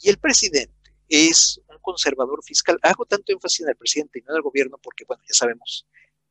Y 0.00 0.10
el 0.10 0.18
presidente 0.18 0.74
es 1.08 1.60
un 1.68 1.78
conservador 1.80 2.42
fiscal. 2.44 2.78
Hago 2.82 3.06
tanto 3.06 3.32
énfasis 3.32 3.60
en 3.60 3.70
el 3.70 3.76
presidente 3.76 4.18
y 4.18 4.22
no 4.22 4.32
en 4.32 4.36
el 4.36 4.42
gobierno 4.42 4.78
porque, 4.82 5.04
bueno, 5.04 5.22
ya 5.26 5.34
sabemos 5.34 5.86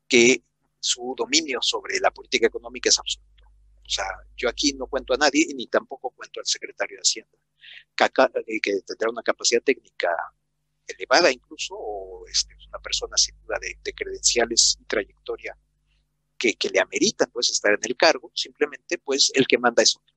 que 0.08 0.43
su 0.84 1.15
dominio 1.17 1.60
sobre 1.62 2.00
la 2.00 2.12
política 2.12 2.48
económica 2.48 2.89
es 2.89 3.00
absoluto. 3.00 3.46
O 3.86 3.89
sea, 3.89 4.06
yo 4.36 4.50
aquí 4.50 4.74
no 4.74 4.88
cuento 4.88 5.13
a 5.13 5.17
nadie 5.17 5.48
ni 5.56 5.67
tampoco 5.67 6.10
cuento 6.12 6.41
al 6.41 6.46
secretario 6.46 6.98
de 6.98 7.02
Hacienda, 7.02 7.38
que, 7.96 8.60
que 8.62 8.82
tendrá 8.82 9.10
una 9.10 9.24
capacidad 9.24 9.62
técnica 9.62 10.10
elevada 10.88 11.32
incluso, 11.32 11.76
o 11.78 12.28
este, 12.28 12.54
una 12.67 12.80
persona 12.80 13.15
sin 13.15 13.38
duda 13.39 13.58
de, 13.62 13.93
credenciales 13.93 14.78
y 14.82 14.84
trayectoria 14.86 15.58
que, 16.38 16.58
le 16.69 16.82
ameritan 16.82 17.32
pues 17.32 17.50
estar 17.50 17.72
en 17.72 17.80
el 17.84 17.96
cargo, 17.96 18.30
simplemente 18.36 18.98
pues 18.98 19.32
el 19.34 19.48
que 19.48 19.58
manda 19.58 19.82
es 19.82 19.96
otro. 19.96 20.13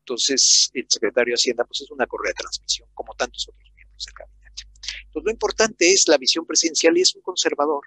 Entonces, 0.00 0.68
el 0.74 0.86
secretario 0.88 1.32
de 1.32 1.36
Hacienda 1.36 1.64
pues 1.64 1.82
es 1.82 1.90
una 1.92 2.08
correa 2.08 2.30
de 2.30 2.42
transmisión, 2.42 2.88
como 2.94 3.14
tantos 3.14 3.48
otros 3.48 3.70
miembros 3.76 4.04
del 4.04 4.14
gabinete. 4.14 4.64
Entonces, 5.06 5.24
lo 5.24 5.30
importante 5.30 5.92
es 5.92 6.08
la 6.08 6.18
visión 6.18 6.44
presidencial 6.44 6.98
y 6.98 7.02
es 7.02 7.14
un 7.14 7.22
conservador 7.22 7.84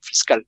fiscal, 0.00 0.46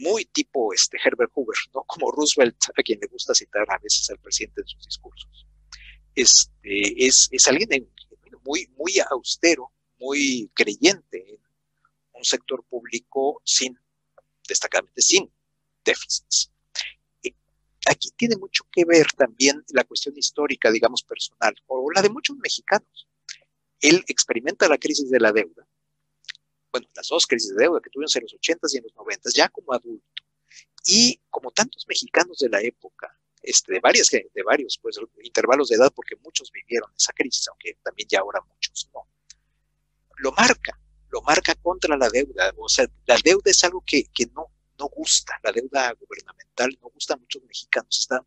muy 0.00 0.24
tipo 0.26 0.72
este 0.72 0.98
Herbert 1.02 1.30
Hoover, 1.34 1.56
¿no? 1.74 1.82
Como 1.84 2.10
Roosevelt, 2.10 2.56
a 2.76 2.82
quien 2.82 2.98
le 3.00 3.06
gusta 3.06 3.34
citar 3.34 3.66
a 3.70 3.78
veces 3.78 4.08
al 4.10 4.18
presidente 4.18 4.62
en 4.62 4.68
sus 4.68 4.84
discursos. 4.84 5.46
Este, 6.14 7.06
es, 7.06 7.28
es 7.30 7.48
alguien 7.48 7.88
muy, 8.44 8.68
muy 8.76 8.94
austero, 9.10 9.72
muy 9.98 10.50
creyente 10.54 11.34
en 11.34 11.40
un 12.14 12.24
sector 12.24 12.64
público 12.64 13.40
sin, 13.44 13.78
destacadamente 14.48 15.02
sin 15.02 15.30
déficits. 15.84 16.50
Aquí 17.86 18.10
tiene 18.16 18.36
mucho 18.36 18.64
que 18.70 18.84
ver 18.84 19.06
también 19.16 19.64
la 19.72 19.84
cuestión 19.84 20.16
histórica, 20.16 20.70
digamos, 20.70 21.02
personal, 21.02 21.54
o 21.66 21.90
la 21.90 22.02
de 22.02 22.10
muchos 22.10 22.36
mexicanos. 22.36 23.08
Él 23.80 24.04
experimenta 24.06 24.68
la 24.68 24.78
crisis 24.78 25.10
de 25.10 25.18
la 25.18 25.32
deuda, 25.32 25.66
bueno, 26.72 26.88
las 26.94 27.08
dos 27.08 27.26
crisis 27.26 27.54
de 27.54 27.64
deuda 27.64 27.80
que 27.80 27.90
tuvimos 27.90 28.14
en 28.16 28.22
los 28.22 28.34
80s 28.34 28.74
y 28.74 28.78
en 28.78 28.84
los 28.84 28.94
90s, 28.94 29.34
ya 29.34 29.48
como 29.48 29.72
adulto. 29.72 30.04
Y 30.86 31.20
como 31.28 31.50
tantos 31.50 31.86
mexicanos 31.88 32.38
de 32.38 32.48
la 32.48 32.60
época, 32.60 33.16
este, 33.42 33.72
de, 33.72 33.80
varias, 33.80 34.10
de 34.10 34.42
varios 34.44 34.78
pues, 34.78 34.98
intervalos 35.22 35.68
de 35.68 35.76
edad, 35.76 35.92
porque 35.94 36.16
muchos 36.16 36.50
vivieron 36.52 36.90
esa 36.96 37.12
crisis, 37.12 37.48
aunque 37.48 37.78
también 37.82 38.08
ya 38.08 38.20
ahora 38.20 38.40
muchos 38.42 38.88
no, 38.92 39.06
lo 40.20 40.32
marca, 40.32 40.78
lo 41.10 41.22
marca 41.22 41.54
contra 41.56 41.96
la 41.96 42.08
deuda. 42.08 42.52
O 42.56 42.68
sea, 42.68 42.86
la 43.06 43.16
deuda 43.22 43.50
es 43.50 43.64
algo 43.64 43.82
que, 43.86 44.04
no, 44.34 44.46
no 44.78 44.88
gusta, 44.88 45.38
la 45.42 45.52
deuda 45.52 45.92
gubernamental 45.92 46.78
no 46.80 46.88
gusta 46.90 47.14
a 47.14 47.16
muchos 47.16 47.42
mexicanos. 47.44 47.98
Está, 47.98 48.24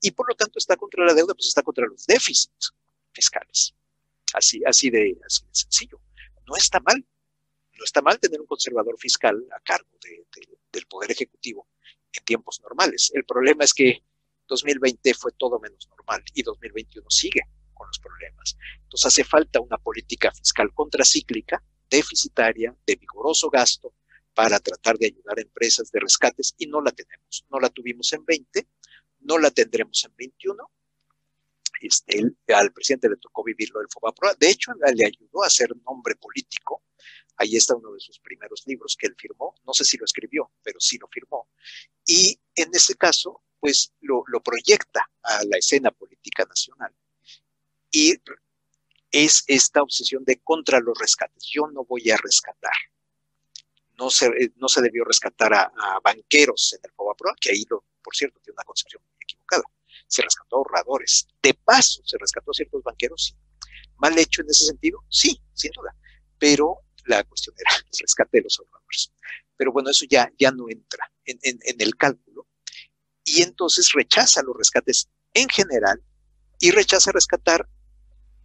y 0.00 0.10
por 0.10 0.28
lo 0.28 0.34
tanto 0.34 0.58
está 0.58 0.76
contra 0.76 1.04
la 1.04 1.14
deuda, 1.14 1.34
pues 1.34 1.46
está 1.46 1.62
contra 1.62 1.86
los 1.86 2.06
déficits 2.06 2.72
fiscales. 3.12 3.74
Así, 4.34 4.62
así, 4.66 4.90
de, 4.90 5.18
así 5.24 5.42
de 5.44 5.54
sencillo. 5.54 6.00
No 6.46 6.56
está 6.56 6.80
mal, 6.80 7.04
no 7.78 7.84
está 7.84 8.02
mal 8.02 8.18
tener 8.18 8.40
un 8.40 8.46
conservador 8.46 8.98
fiscal 8.98 9.46
a 9.56 9.60
cargo 9.60 9.88
del 10.72 10.86
Poder 10.86 11.12
Ejecutivo 11.12 11.68
en 12.12 12.24
tiempos 12.24 12.60
normales. 12.62 13.10
El 13.14 13.24
problema 13.24 13.64
es 13.64 13.72
que 13.72 14.02
2020 14.48 15.14
fue 15.14 15.32
todo 15.32 15.60
menos 15.60 15.88
normal 15.88 16.22
y 16.34 16.42
2021 16.42 17.06
sigue 17.08 17.42
con 17.74 17.86
los 17.86 17.98
problemas. 17.98 18.56
Entonces 18.82 19.06
hace 19.06 19.24
falta 19.24 19.60
una 19.60 19.76
política 19.78 20.32
fiscal 20.32 20.72
contracíclica, 20.74 21.62
deficitaria, 21.88 22.74
de 22.86 22.96
vigoroso 22.96 23.48
gasto, 23.50 23.94
para 24.34 24.58
tratar 24.58 24.98
de 24.98 25.06
ayudar 25.06 25.38
a 25.38 25.42
empresas 25.42 25.90
de 25.90 26.00
rescates 26.00 26.54
y 26.58 26.66
no 26.66 26.80
la 26.80 26.92
tenemos. 26.92 27.44
No 27.50 27.60
la 27.60 27.68
tuvimos 27.68 28.12
en 28.12 28.24
20, 28.24 28.66
no 29.20 29.38
la 29.38 29.50
tendremos 29.50 30.04
en 30.04 30.14
21. 30.16 30.70
Este, 31.80 32.22
al 32.54 32.72
presidente 32.72 33.08
le 33.08 33.16
tocó 33.16 33.44
vivirlo 33.44 33.80
el 33.80 33.88
FOBAPROA. 33.88 34.34
De 34.38 34.50
hecho, 34.50 34.72
le 34.94 35.06
ayudó 35.06 35.42
a 35.42 35.46
hacer 35.46 35.70
nombre 35.84 36.16
político 36.16 36.82
Ahí 37.38 37.56
está 37.56 37.76
uno 37.76 37.92
de 37.92 38.00
sus 38.00 38.18
primeros 38.18 38.64
libros 38.66 38.96
que 38.98 39.06
él 39.06 39.14
firmó. 39.16 39.54
No 39.64 39.72
sé 39.72 39.84
si 39.84 39.96
lo 39.96 40.04
escribió, 40.04 40.50
pero 40.62 40.80
sí 40.80 40.98
lo 40.98 41.06
firmó. 41.08 41.48
Y 42.04 42.38
en 42.56 42.70
ese 42.74 42.96
caso, 42.96 43.42
pues 43.60 43.92
lo, 44.00 44.24
proyecta 44.42 45.08
a 45.22 45.44
la 45.44 45.56
escena 45.56 45.92
política 45.92 46.44
nacional. 46.44 46.92
Y 47.90 48.14
es 49.10 49.44
esta 49.46 49.82
obsesión 49.82 50.24
de 50.24 50.40
contra 50.40 50.80
los 50.80 50.98
rescates. 50.98 51.44
Yo 51.50 51.68
no 51.68 51.84
voy 51.84 52.10
a 52.10 52.16
rescatar. 52.16 52.72
No 53.96 54.10
se, 54.10 54.30
no 54.56 54.68
se 54.68 54.82
debió 54.82 55.04
rescatar 55.04 55.54
a, 55.54 55.72
banqueros 56.02 56.72
en 56.72 56.80
el 56.84 56.92
Pro, 56.92 57.34
que 57.40 57.50
ahí, 57.50 57.64
lo, 57.68 57.84
por 58.02 58.14
cierto, 58.14 58.40
tiene 58.40 58.54
una 58.54 58.64
concepción 58.64 59.02
muy 59.02 59.16
equivocada. 59.20 59.62
Se 60.06 60.22
rescató 60.22 60.56
a 60.56 60.58
ahorradores. 60.58 61.28
De 61.42 61.54
paso, 61.54 62.02
se 62.04 62.18
rescató 62.18 62.50
a 62.50 62.54
ciertos 62.54 62.82
banqueros, 62.82 63.26
sí. 63.26 63.34
Mal 63.96 64.16
hecho 64.18 64.42
en 64.42 64.50
ese 64.50 64.66
sentido, 64.66 65.04
sí, 65.08 65.40
sin 65.54 65.72
duda. 65.72 65.94
Pero 66.38 66.82
la 67.08 67.24
cuestión 67.24 67.56
era 67.58 67.74
el 67.76 67.98
rescate 67.98 68.38
de 68.38 68.44
los 68.44 68.58
ahorradores. 68.58 69.12
Pero 69.56 69.72
bueno, 69.72 69.90
eso 69.90 70.04
ya, 70.08 70.30
ya 70.38 70.50
no 70.50 70.68
entra 70.68 71.10
en, 71.24 71.58
el 71.78 71.96
cálculo. 71.96 72.46
Y 73.24 73.42
entonces 73.42 73.92
rechaza 73.92 74.42
los 74.42 74.56
rescates 74.56 75.08
en 75.34 75.48
general 75.48 76.02
y 76.60 76.70
rechaza 76.70 77.12
rescatar 77.12 77.68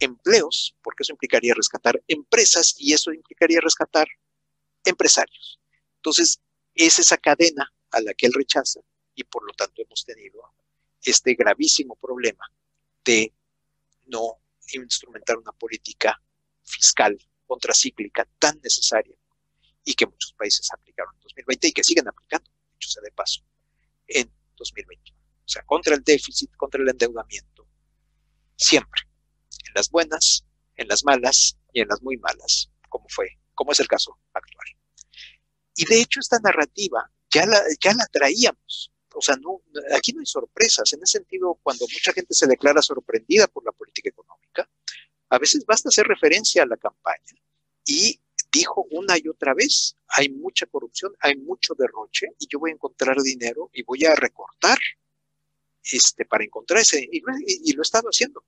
empleos, 0.00 0.76
porque 0.82 1.02
eso 1.02 1.12
implicaría 1.12 1.54
rescatar 1.54 2.02
empresas 2.08 2.74
y 2.78 2.92
eso 2.92 3.12
implicaría 3.12 3.60
rescatar 3.60 4.08
empresarios. 4.84 5.60
Entonces, 5.96 6.40
es 6.74 6.98
esa 6.98 7.16
cadena 7.16 7.72
a 7.90 8.00
la 8.00 8.12
que 8.14 8.26
él 8.26 8.32
rechaza 8.34 8.80
y 9.14 9.24
por 9.24 9.46
lo 9.46 9.52
tanto 9.54 9.80
hemos 9.82 10.04
tenido 10.04 10.42
este 11.00 11.34
gravísimo 11.34 11.96
problema 11.96 12.44
de 13.04 13.32
no 14.06 14.40
instrumentar 14.72 15.38
una 15.38 15.52
política 15.52 16.20
fiscal 16.64 17.16
contracíclica 17.54 18.28
tan 18.40 18.60
necesaria 18.62 19.16
y 19.84 19.94
que 19.94 20.06
muchos 20.06 20.32
países 20.32 20.68
aplicaron 20.72 21.14
en 21.14 21.20
2020 21.22 21.68
y 21.68 21.72
que 21.72 21.84
siguen 21.84 22.08
aplicando, 22.08 22.50
dicho 22.72 22.90
sea 22.90 23.02
de 23.02 23.12
paso, 23.12 23.42
en 24.08 24.28
2021. 24.56 25.16
O 25.16 25.48
sea, 25.48 25.62
contra 25.62 25.94
el 25.94 26.02
déficit, 26.02 26.50
contra 26.56 26.82
el 26.82 26.88
endeudamiento, 26.88 27.68
siempre, 28.56 29.02
en 29.68 29.72
las 29.74 29.88
buenas, 29.88 30.44
en 30.74 30.88
las 30.88 31.04
malas 31.04 31.56
y 31.72 31.80
en 31.80 31.88
las 31.88 32.02
muy 32.02 32.16
malas, 32.16 32.70
como 32.88 33.06
fue, 33.08 33.28
como 33.54 33.70
es 33.70 33.78
el 33.78 33.86
caso 33.86 34.18
actual. 34.32 34.66
Y 35.76 35.84
de 35.86 36.00
hecho 36.00 36.18
esta 36.18 36.38
narrativa 36.40 37.08
ya 37.32 37.46
la, 37.46 37.62
ya 37.82 37.94
la 37.94 38.06
traíamos. 38.06 38.92
O 39.14 39.22
sea, 39.22 39.36
no, 39.36 39.62
aquí 39.96 40.12
no 40.12 40.20
hay 40.20 40.26
sorpresas. 40.26 40.92
En 40.92 41.02
ese 41.04 41.18
sentido, 41.18 41.54
cuando 41.62 41.86
mucha 41.86 42.12
gente 42.12 42.34
se 42.34 42.48
declara 42.48 42.82
sorprendida 42.82 43.46
por 43.46 43.64
la 43.64 43.70
política 43.70 44.08
económica, 44.08 44.68
a 45.34 45.38
veces 45.38 45.64
basta 45.66 45.88
hacer 45.88 46.06
referencia 46.06 46.62
a 46.62 46.66
la 46.66 46.76
campaña 46.76 47.34
y 47.84 48.20
dijo 48.52 48.86
una 48.90 49.18
y 49.18 49.28
otra 49.28 49.52
vez, 49.52 49.96
hay 50.08 50.28
mucha 50.28 50.66
corrupción, 50.66 51.12
hay 51.20 51.36
mucho 51.36 51.74
derroche 51.74 52.28
y 52.38 52.46
yo 52.46 52.60
voy 52.60 52.70
a 52.70 52.74
encontrar 52.74 53.20
dinero 53.20 53.70
y 53.72 53.82
voy 53.82 54.04
a 54.04 54.14
recortar 54.14 54.78
este, 55.82 56.24
para 56.24 56.44
encontrar 56.44 56.80
ese, 56.80 57.06
y, 57.10 57.20
lo 57.20 57.82
he 57.82 57.82
estado 57.82 58.08
haciendo. 58.08 58.44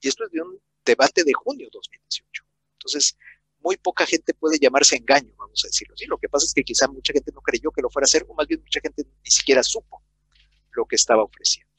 Y 0.00 0.08
esto 0.08 0.24
es 0.24 0.30
de 0.30 0.42
un 0.42 0.60
debate 0.84 1.24
de 1.24 1.32
junio 1.32 1.68
2018. 1.72 2.44
Entonces, 2.74 3.16
muy 3.60 3.76
poca 3.76 4.06
gente 4.06 4.34
puede 4.34 4.58
llamarse 4.58 4.96
engaño, 4.96 5.34
vamos 5.36 5.64
a 5.64 5.68
decirlo 5.68 5.94
así. 5.94 6.04
Lo 6.04 6.18
que 6.18 6.28
pasa 6.28 6.44
es 6.44 6.52
que 6.52 6.62
quizá 6.62 6.86
mucha 6.86 7.12
gente 7.12 7.32
no 7.32 7.40
creyó 7.40 7.72
que 7.72 7.82
lo 7.82 7.90
fuera 7.90 8.04
a 8.04 8.06
hacer, 8.06 8.24
o 8.28 8.34
más 8.34 8.46
bien 8.46 8.60
mucha 8.60 8.80
gente 8.80 9.04
ni 9.24 9.30
siquiera 9.30 9.62
supo 9.62 10.02
lo 10.72 10.84
que 10.84 10.96
estaba 10.96 11.24
ofreciendo. 11.24 11.72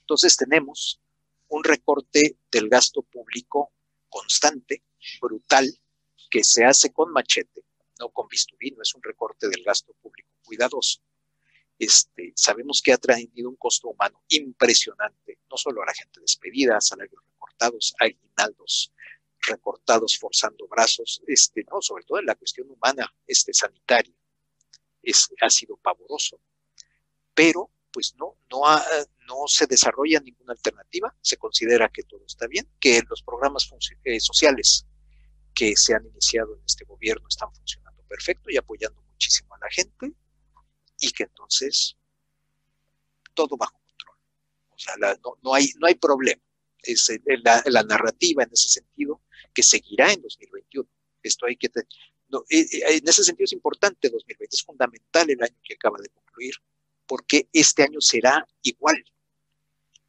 Entonces 0.00 0.36
tenemos 0.36 1.00
un 1.54 1.62
recorte 1.62 2.36
del 2.50 2.68
gasto 2.68 3.02
público 3.02 3.72
constante, 4.08 4.82
brutal, 5.20 5.66
que 6.28 6.42
se 6.42 6.64
hace 6.64 6.92
con 6.92 7.12
machete, 7.12 7.64
no 8.00 8.08
con 8.10 8.26
bisturí, 8.26 8.72
no 8.72 8.82
es 8.82 8.92
un 8.94 9.02
recorte 9.02 9.48
del 9.48 9.62
gasto 9.62 9.94
público 9.94 10.30
cuidadoso. 10.44 11.00
Este, 11.78 12.32
sabemos 12.34 12.82
que 12.82 12.92
ha 12.92 12.98
traído 12.98 13.48
un 13.48 13.54
costo 13.54 13.88
humano 13.88 14.20
impresionante, 14.28 15.38
no 15.48 15.56
solo 15.56 15.82
a 15.82 15.86
la 15.86 15.94
gente 15.94 16.20
despedida, 16.20 16.80
salarios 16.80 17.22
recortados, 17.24 17.94
aguinaldos 18.00 18.92
recortados, 19.46 20.18
forzando 20.18 20.66
brazos, 20.66 21.22
este, 21.26 21.64
no, 21.70 21.82
sobre 21.82 22.04
todo 22.04 22.18
en 22.18 22.26
la 22.26 22.34
cuestión 22.34 22.68
humana, 22.70 23.14
este, 23.26 23.52
sanitaria. 23.52 24.14
es, 25.02 25.28
ha 25.40 25.50
sido 25.50 25.76
pavoroso, 25.76 26.40
pero 27.34 27.70
pues 27.94 28.16
no, 28.18 28.36
no, 28.50 28.62
no 29.28 29.46
se 29.46 29.66
desarrolla 29.66 30.18
ninguna 30.18 30.52
alternativa, 30.52 31.16
se 31.22 31.36
considera 31.36 31.88
que 31.88 32.02
todo 32.02 32.24
está 32.26 32.48
bien, 32.48 32.68
que 32.80 33.00
los 33.08 33.22
programas 33.22 33.70
eh, 34.02 34.18
sociales 34.18 34.84
que 35.54 35.76
se 35.76 35.94
han 35.94 36.04
iniciado 36.04 36.56
en 36.56 36.62
este 36.66 36.84
gobierno 36.84 37.26
están 37.28 37.54
funcionando 37.54 38.02
perfecto 38.08 38.50
y 38.50 38.56
apoyando 38.56 39.00
muchísimo 39.02 39.54
a 39.54 39.58
la 39.60 39.70
gente 39.70 40.12
y 40.98 41.12
que 41.12 41.22
entonces 41.22 41.96
todo 43.32 43.56
bajo 43.56 43.78
control. 43.78 44.16
O 44.70 44.78
sea, 44.78 44.94
no, 44.96 45.38
no, 45.40 45.54
hay, 45.54 45.68
no 45.78 45.86
hay 45.86 45.94
problema. 45.94 46.42
Es 46.82 47.08
la, 47.44 47.62
la, 47.66 47.82
narrativa 47.84 48.42
en 48.42 48.50
ese 48.52 48.68
sentido 48.68 49.22
que 49.54 49.62
seguirá 49.62 50.12
en 50.12 50.20
2021. 50.20 50.88
Esto 51.22 51.46
hay 51.46 51.56
que... 51.56 51.68
Eh, 51.68 51.80
eh, 52.50 52.96
en 52.96 53.08
ese 53.08 53.22
sentido 53.22 53.44
es 53.44 53.52
importante 53.52 54.10
2020, 54.10 54.54
es 54.54 54.62
fundamental 54.62 55.30
el 55.30 55.40
año 55.40 55.56
que 55.62 55.74
acaba 55.74 55.98
de 56.02 56.08
concluir, 56.08 56.54
porque 57.06 57.48
este 57.52 57.82
año 57.82 58.00
será 58.00 58.46
igual. 58.62 59.02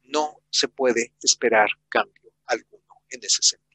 No 0.02 0.42
se 0.50 0.68
puede 0.68 1.14
esperar 1.22 1.68
cambio 1.88 2.32
alguno 2.46 3.02
en 3.10 3.20
ese 3.24 3.42
sentido. 3.42 3.66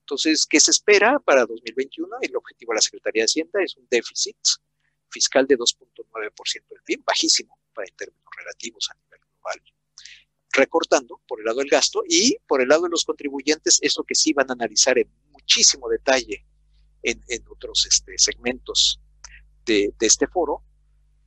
Entonces, 0.00 0.46
¿qué 0.46 0.60
se 0.60 0.70
espera 0.70 1.18
para 1.18 1.46
2021? 1.46 2.08
El 2.22 2.36
objetivo 2.36 2.72
de 2.72 2.76
la 2.76 2.82
Secretaría 2.82 3.22
de 3.22 3.26
Hacienda 3.26 3.62
es 3.62 3.76
un 3.76 3.86
déficit 3.90 4.36
fiscal 5.10 5.46
de 5.46 5.56
2.9% 5.56 6.68
del 6.68 6.82
PIB, 6.84 7.04
bajísimo 7.04 7.58
para 7.74 7.88
en 7.88 7.96
términos 7.96 8.30
relativos 8.36 8.90
a 8.90 8.94
nivel 8.94 9.20
global, 9.20 9.62
recortando 10.52 11.20
por 11.26 11.40
el 11.40 11.46
lado 11.46 11.58
del 11.58 11.68
gasto 11.68 12.02
y 12.08 12.36
por 12.46 12.62
el 12.62 12.68
lado 12.68 12.84
de 12.84 12.90
los 12.90 13.04
contribuyentes, 13.04 13.78
eso 13.82 14.04
que 14.04 14.14
sí 14.14 14.32
van 14.32 14.50
a 14.50 14.54
analizar 14.54 14.98
en 14.98 15.10
muchísimo 15.30 15.88
detalle 15.88 16.46
en, 17.02 17.44
otros 17.48 17.86
este, 17.86 18.16
segmentos 18.16 19.00
de 19.64 19.92
este 20.00 20.26
foro, 20.26 20.64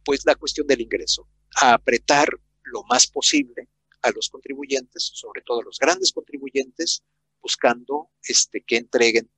pues 0.06 0.26
la 0.26 0.36
cuestión 0.36 0.68
del 0.68 0.82
ingreso, 0.82 1.28
apretar 1.62 2.30
lo 2.63 2.84
más 2.84 3.08
posible 3.08 3.68
a 4.04 4.12
los 4.12 4.30
contribuyentes, 4.30 5.12
sobre 5.13 5.41
todo 5.41 5.62
a 5.62 5.63
los 5.63 5.80
grandes 5.80 6.13
contribuyentes, 6.13 7.04
buscando 7.41 8.12
este, 8.24 8.62
que 8.62 8.78
entreguen 8.78 9.30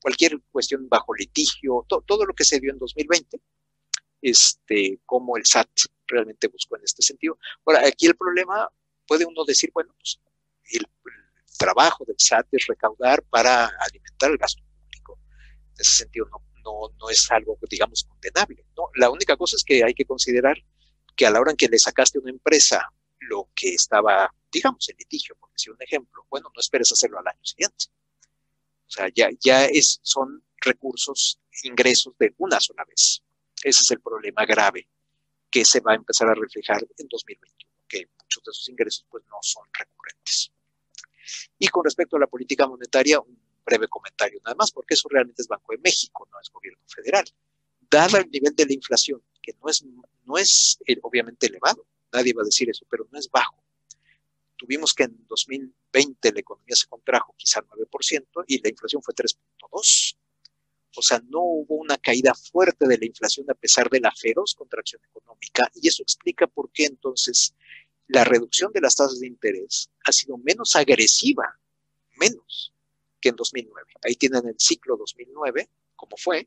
cualquier 0.00 0.40
cuestión 0.52 0.88
bajo 0.88 1.14
litigio, 1.14 1.84
todo 1.88 2.24
lo 2.24 2.34
que 2.34 2.44
se 2.44 2.60
dio 2.60 2.70
en 2.70 2.78
2020, 2.78 3.40
este, 4.22 5.00
como 5.04 5.36
el 5.36 5.44
SAT 5.44 5.68
realmente 6.06 6.48
buscó 6.48 6.76
en 6.76 6.84
este 6.84 7.02
sentido. 7.02 7.38
Ahora, 7.64 7.86
aquí 7.86 8.06
el 8.06 8.16
problema, 8.16 8.68
puede 9.06 9.24
uno 9.24 9.44
decir, 9.44 9.70
bueno, 9.72 9.94
pues 9.98 10.20
el, 10.70 10.86
trabajo 11.58 12.04
del 12.04 12.16
SAT 12.18 12.48
es 12.52 12.66
recaudar 12.66 13.22
para 13.24 13.66
alimentar 13.66 14.30
el 14.30 14.38
gasto 14.38 14.62
público. 14.62 15.18
En 15.74 15.80
ese 15.80 15.96
sentido, 16.02 16.26
no, 16.30 16.42
no, 16.64 16.90
no 16.98 17.10
es 17.10 17.30
algo, 17.30 17.58
digamos, 17.68 18.04
condenable. 18.04 18.66
¿no? 18.76 18.88
La 18.94 19.10
única 19.10 19.36
cosa 19.36 19.56
es 19.56 19.64
que 19.64 19.84
hay 19.84 19.94
que 19.94 20.04
considerar 20.04 20.56
que 21.16 21.26
a 21.26 21.30
la 21.30 21.40
hora 21.40 21.52
en 21.52 21.56
que 21.56 21.68
le 21.68 21.78
sacaste 21.78 22.18
a 22.18 22.22
una 22.22 22.30
empresa 22.30 22.92
lo 23.20 23.48
que 23.54 23.74
estaba, 23.74 24.34
digamos, 24.52 24.88
en 24.88 24.96
litigio, 24.98 25.36
por 25.36 25.50
decir 25.52 25.72
un 25.72 25.82
ejemplo, 25.82 26.26
bueno, 26.28 26.50
no 26.54 26.60
esperes 26.60 26.92
hacerlo 26.92 27.18
al 27.18 27.28
año 27.28 27.44
siguiente. 27.44 27.86
O 28.86 28.90
sea, 28.90 29.08
ya, 29.14 29.28
ya 29.40 29.64
es, 29.66 30.00
son 30.02 30.44
recursos, 30.56 31.40
ingresos 31.62 32.14
de 32.18 32.34
una 32.38 32.60
sola 32.60 32.84
vez. 32.84 33.22
Ese 33.62 33.82
es 33.82 33.90
el 33.92 34.00
problema 34.00 34.44
grave 34.44 34.88
que 35.50 35.64
se 35.64 35.80
va 35.80 35.92
a 35.92 35.96
empezar 35.96 36.28
a 36.28 36.34
reflejar 36.34 36.82
en 36.98 37.08
2021, 37.08 37.70
que 37.88 38.08
muchos 38.20 38.42
de 38.44 38.50
esos 38.50 38.68
ingresos 38.68 39.06
pues 39.08 39.24
no 39.26 39.38
son 39.40 39.64
recurrentes. 39.72 40.52
Y 41.58 41.68
con 41.68 41.84
respecto 41.84 42.16
a 42.16 42.20
la 42.20 42.26
política 42.26 42.66
monetaria, 42.66 43.20
un 43.20 43.43
breve 43.64 43.88
comentario 43.88 44.40
nada 44.44 44.54
más, 44.54 44.70
porque 44.72 44.94
eso 44.94 45.08
realmente 45.08 45.42
es 45.42 45.48
Banco 45.48 45.72
de 45.72 45.78
México, 45.78 46.28
no 46.30 46.40
es 46.40 46.50
gobierno 46.50 46.82
federal. 46.86 47.24
Dado 47.90 48.18
el 48.18 48.30
nivel 48.30 48.54
de 48.54 48.66
la 48.66 48.72
inflación, 48.72 49.22
que 49.42 49.52
no 49.60 49.68
es, 49.68 49.84
no 50.24 50.38
es 50.38 50.78
eh, 50.86 50.98
obviamente 51.02 51.46
elevado, 51.46 51.86
nadie 52.12 52.32
va 52.32 52.42
a 52.42 52.46
decir 52.46 52.68
eso, 52.70 52.86
pero 52.90 53.06
no 53.10 53.18
es 53.18 53.30
bajo. 53.30 53.62
Tuvimos 54.56 54.94
que 54.94 55.04
en 55.04 55.26
2020 55.26 56.32
la 56.32 56.40
economía 56.40 56.76
se 56.76 56.86
contrajo 56.86 57.34
quizá 57.36 57.60
9% 57.62 58.44
y 58.46 58.62
la 58.62 58.68
inflación 58.68 59.02
fue 59.02 59.14
3.2%. 59.14 60.16
O 60.96 61.02
sea, 61.02 61.20
no 61.28 61.40
hubo 61.40 61.74
una 61.74 61.98
caída 61.98 62.34
fuerte 62.34 62.86
de 62.86 62.98
la 62.98 63.04
inflación 63.04 63.50
a 63.50 63.54
pesar 63.54 63.90
de 63.90 63.98
la 63.98 64.12
feroz 64.12 64.54
contracción 64.54 65.02
económica 65.04 65.68
y 65.74 65.88
eso 65.88 66.02
explica 66.02 66.46
por 66.46 66.70
qué 66.70 66.84
entonces 66.84 67.54
la 68.06 68.22
reducción 68.22 68.72
de 68.72 68.80
las 68.80 68.94
tasas 68.94 69.18
de 69.18 69.26
interés 69.26 69.90
ha 70.04 70.12
sido 70.12 70.38
menos 70.38 70.76
agresiva, 70.76 71.58
menos 72.16 72.73
que 73.24 73.30
en 73.30 73.36
2009. 73.36 73.92
Ahí 74.02 74.16
tienen 74.16 74.46
el 74.46 74.56
ciclo 74.58 74.98
2009, 74.98 75.70
como 75.96 76.14
fue, 76.18 76.46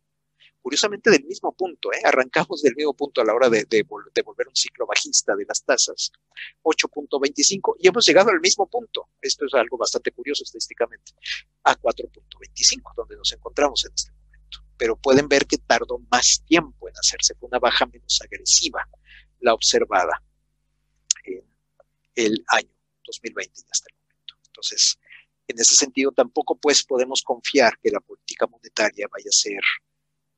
curiosamente 0.61 1.09
del 1.09 1.23
mismo 1.25 1.51
punto, 1.55 1.91
¿eh? 1.91 2.01
arrancamos 2.03 2.61
del 2.61 2.75
mismo 2.75 2.93
punto 2.93 3.19
a 3.19 3.25
la 3.25 3.33
hora 3.33 3.49
de, 3.49 3.65
de, 3.65 3.81
volver 3.81 4.47
un 4.47 4.55
ciclo 4.55 4.85
bajista 4.85 5.35
de 5.35 5.45
las 5.47 5.63
tasas, 5.63 6.11
8.25, 6.61 7.77
y 7.79 7.87
hemos 7.87 8.05
llegado 8.05 8.29
al 8.29 8.39
mismo 8.39 8.69
punto, 8.69 9.09
esto 9.19 9.47
es 9.47 9.55
algo 9.55 9.75
bastante 9.75 10.11
curioso 10.11 10.43
estadísticamente, 10.43 11.13
a 11.63 11.75
4.25, 11.75 12.93
donde 12.95 13.17
nos 13.17 13.31
encontramos 13.33 13.83
en 13.85 13.93
este 13.95 14.11
pero 14.79 14.95
pueden 14.95 15.27
ver 15.27 15.47
que 15.47 15.57
tardó 15.57 15.97
más 16.11 16.43
tiempo 16.45 16.87
en 16.87 16.93
hacerse, 16.95 17.33
fue 17.33 17.47
una 17.47 17.57
baja 17.57 17.87
menos 17.87 18.21
agresiva 18.21 18.87
la 19.39 19.55
observada 19.55 20.21
en 21.25 21.43
el 22.13 22.45
año 22.49 22.69
2020 23.07 23.59
y 23.59 23.65
hasta 23.71 23.87
el 23.89 23.95
momento. 23.99 24.35
Entonces, 24.45 24.99
en 25.47 25.59
ese 25.59 25.75
sentido, 25.75 26.11
tampoco 26.11 26.55
pues 26.57 26.83
podemos 26.83 27.21
confiar 27.21 27.77
que 27.79 27.89
la 27.89 27.99
política 27.99 28.47
monetaria 28.47 29.07
vaya 29.11 29.29
a 29.29 29.31
ser 29.31 29.61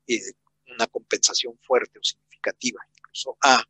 eh, 0.06 0.32
una 0.68 0.86
compensación 0.86 1.58
fuerte 1.60 1.98
o 1.98 2.02
significativa, 2.02 2.80
incluso 2.96 3.36
a 3.42 3.62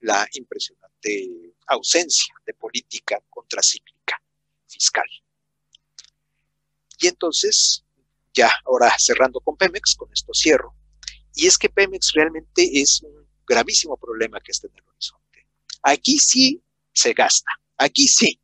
la 0.00 0.28
impresionante 0.34 1.54
ausencia 1.66 2.34
de 2.44 2.54
política 2.54 3.18
contracíclica 3.30 4.20
fiscal. 4.66 5.08
Y 6.98 7.06
entonces, 7.06 7.84
ya 8.34 8.50
ahora 8.64 8.94
cerrando 8.98 9.40
con 9.40 9.56
Pemex, 9.56 9.94
con 9.96 10.12
esto 10.12 10.32
cierro, 10.34 10.74
y 11.34 11.46
es 11.46 11.58
que 11.58 11.70
Pemex 11.70 12.12
realmente 12.12 12.80
es 12.80 13.02
un 13.02 13.26
gravísimo 13.46 13.96
problema 13.96 14.40
que 14.40 14.52
está 14.52 14.68
en 14.68 14.76
el 14.76 14.88
horizonte. 14.88 15.46
Aquí 15.82 16.18
sí 16.18 16.62
se 16.92 17.12
gasta, 17.12 17.50
aquí 17.78 18.06
sí, 18.06 18.38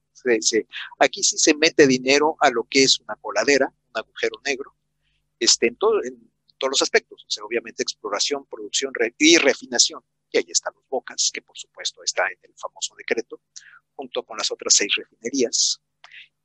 aquí 0.99 1.23
sí 1.23 1.39
se 1.39 1.55
mete 1.55 1.87
dinero 1.87 2.37
a 2.41 2.51
lo 2.51 2.65
que 2.65 2.83
es 2.83 3.01
una 3.01 3.17
coladera, 3.17 3.67
un 3.67 3.99
agujero 3.99 4.41
negro, 4.45 4.75
este, 5.39 5.69
en, 5.69 5.77
todo, 5.77 6.01
todos 6.59 6.71
los 6.71 6.83
aspectos, 6.83 7.25
o 7.27 7.31
sea, 7.31 7.45
obviamente 7.45 7.83
exploración, 7.83 8.47
producción 8.47 8.93
y 9.19 9.39
refinación, 9.39 10.03
y 10.31 10.39
ahí 10.39 10.45
están 10.49 10.75
los 10.75 10.85
Bocas, 10.89 11.31
que 11.33 11.43
por 11.43 11.57
supuesto 11.57 12.03
está 12.05 12.27
en 12.29 12.39
el 12.43 12.55
famoso 12.57 12.95
decreto, 12.97 13.41
junto 13.97 14.23
con 14.23 14.37
las 14.37 14.51
otras 14.51 14.75
seis 14.75 14.93
refinerías, 14.95 15.81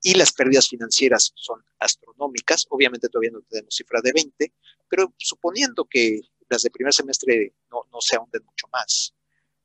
y 0.01 0.13
las 0.13 0.31
pérdidas 0.31 0.69
financieras 0.69 1.31
son 1.35 1.65
astronómicas. 1.79 2.67
Obviamente 2.69 3.09
todavía 3.09 3.31
no 3.31 3.41
tenemos 3.41 3.73
cifra 3.73 4.01
de 4.03 4.11
20, 4.13 4.53
pero 4.87 5.11
suponiendo 5.17 5.85
que 5.85 6.21
las 6.47 6.61
de 6.61 6.69
primer 6.69 6.93
semestre 6.93 7.55
no, 7.71 7.81
no 7.91 7.99
se 8.01 8.15
ahonden 8.15 8.45
mucho 8.45 8.67
más, 8.71 9.15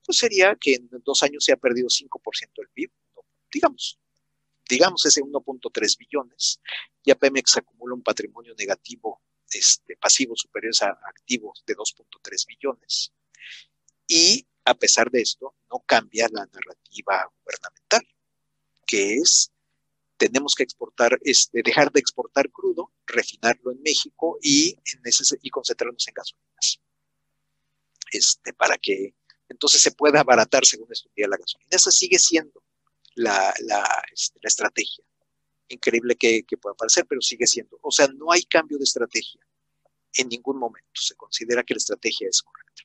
pues 0.02 0.18
sería 0.18 0.56
que 0.58 0.74
en 0.74 0.88
dos 1.04 1.22
años 1.22 1.44
se 1.44 1.52
ha 1.52 1.56
perdido 1.56 1.88
5% 1.88 2.52
del 2.56 2.68
PIB, 2.70 2.90
digamos, 3.52 3.99
digamos 4.70 5.04
ese 5.04 5.20
1.3 5.20 5.98
billones. 5.98 6.60
Ya 7.04 7.14
Pemex 7.14 7.56
acumula 7.56 7.94
un 7.94 8.02
patrimonio 8.02 8.54
negativo 8.56 9.20
este, 9.50 9.96
pasivo 9.96 10.36
superior 10.36 10.72
a 10.82 10.98
activos 11.08 11.62
de 11.66 11.74
2.3 11.74 12.46
billones. 12.46 13.12
Y 14.06 14.46
a 14.64 14.74
pesar 14.74 15.10
de 15.10 15.20
esto, 15.20 15.54
no 15.70 15.80
cambia 15.80 16.28
la 16.30 16.46
narrativa 16.46 17.30
gubernamental, 17.38 18.02
que 18.86 19.14
es 19.14 19.52
tenemos 20.16 20.54
que 20.54 20.62
exportar, 20.62 21.18
este, 21.22 21.62
dejar 21.62 21.90
de 21.90 22.00
exportar 22.00 22.50
crudo, 22.50 22.92
refinarlo 23.06 23.72
en 23.72 23.80
México 23.80 24.38
y, 24.42 24.72
en 24.92 25.00
ese, 25.04 25.38
y 25.40 25.48
concentrarnos 25.48 26.06
en 26.08 26.14
gasolinas. 26.14 26.80
Este, 28.12 28.52
para 28.52 28.76
que 28.76 29.14
entonces 29.48 29.80
se 29.80 29.92
pueda 29.92 30.20
abaratar, 30.20 30.66
según 30.66 30.92
estudia 30.92 31.26
la 31.26 31.38
gasolina. 31.38 31.68
Esa 31.70 31.90
sigue 31.90 32.18
siendo 32.18 32.62
la, 33.14 33.52
la, 33.60 34.04
este, 34.12 34.38
la 34.42 34.48
estrategia. 34.48 35.04
Increíble 35.68 36.16
que, 36.16 36.42
que, 36.42 36.56
pueda 36.56 36.74
parecer, 36.74 37.06
pero 37.08 37.20
sigue 37.20 37.46
siendo. 37.46 37.78
O 37.82 37.90
sea, 37.90 38.08
no 38.08 38.32
hay 38.32 38.42
cambio 38.42 38.78
de 38.78 38.84
estrategia 38.84 39.40
en 40.14 40.28
ningún 40.28 40.58
momento. 40.58 41.00
Se 41.00 41.14
considera 41.14 41.62
que 41.62 41.74
la 41.74 41.78
estrategia 41.78 42.28
es 42.28 42.42
correcta. 42.42 42.82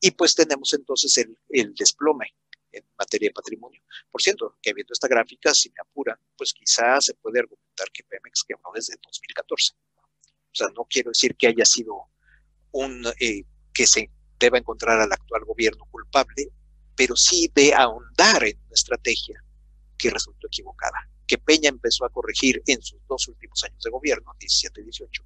Y 0.00 0.10
pues 0.12 0.34
tenemos 0.34 0.72
entonces 0.74 1.16
el, 1.18 1.36
el 1.50 1.74
desplome 1.74 2.34
en 2.72 2.84
materia 2.98 3.28
de 3.28 3.34
patrimonio. 3.34 3.80
Por 4.10 4.22
cierto, 4.22 4.56
que 4.62 4.72
viendo 4.72 4.92
esta 4.92 5.08
gráfica, 5.08 5.52
si 5.54 5.68
me 5.70 5.76
apuran, 5.80 6.18
pues 6.36 6.52
quizás 6.52 7.04
se 7.04 7.14
puede 7.14 7.40
argumentar 7.40 7.90
que 7.92 8.04
Pemex 8.04 8.44
quebró 8.44 8.70
desde 8.74 8.94
2014. 9.02 9.74
O 9.74 10.54
sea, 10.54 10.68
no 10.74 10.86
quiero 10.88 11.10
decir 11.10 11.36
que 11.36 11.48
haya 11.48 11.64
sido 11.64 12.08
un, 12.72 13.06
eh, 13.20 13.44
que 13.72 13.86
se 13.86 14.10
deba 14.38 14.58
encontrar 14.58 15.00
al 15.00 15.12
actual 15.12 15.44
gobierno 15.44 15.84
culpable, 15.90 16.50
pero 17.00 17.16
sí 17.16 17.50
de 17.54 17.72
ahondar 17.72 18.44
en 18.44 18.58
una 18.58 18.74
estrategia 18.74 19.42
que 19.96 20.10
resultó 20.10 20.48
equivocada, 20.48 21.08
que 21.26 21.38
Peña 21.38 21.70
empezó 21.70 22.04
a 22.04 22.10
corregir 22.10 22.62
en 22.66 22.82
sus 22.82 23.00
dos 23.08 23.26
últimos 23.28 23.64
años 23.64 23.82
de 23.82 23.90
gobierno, 23.90 24.34
17 24.38 24.82
y 24.82 24.84
18, 24.84 25.24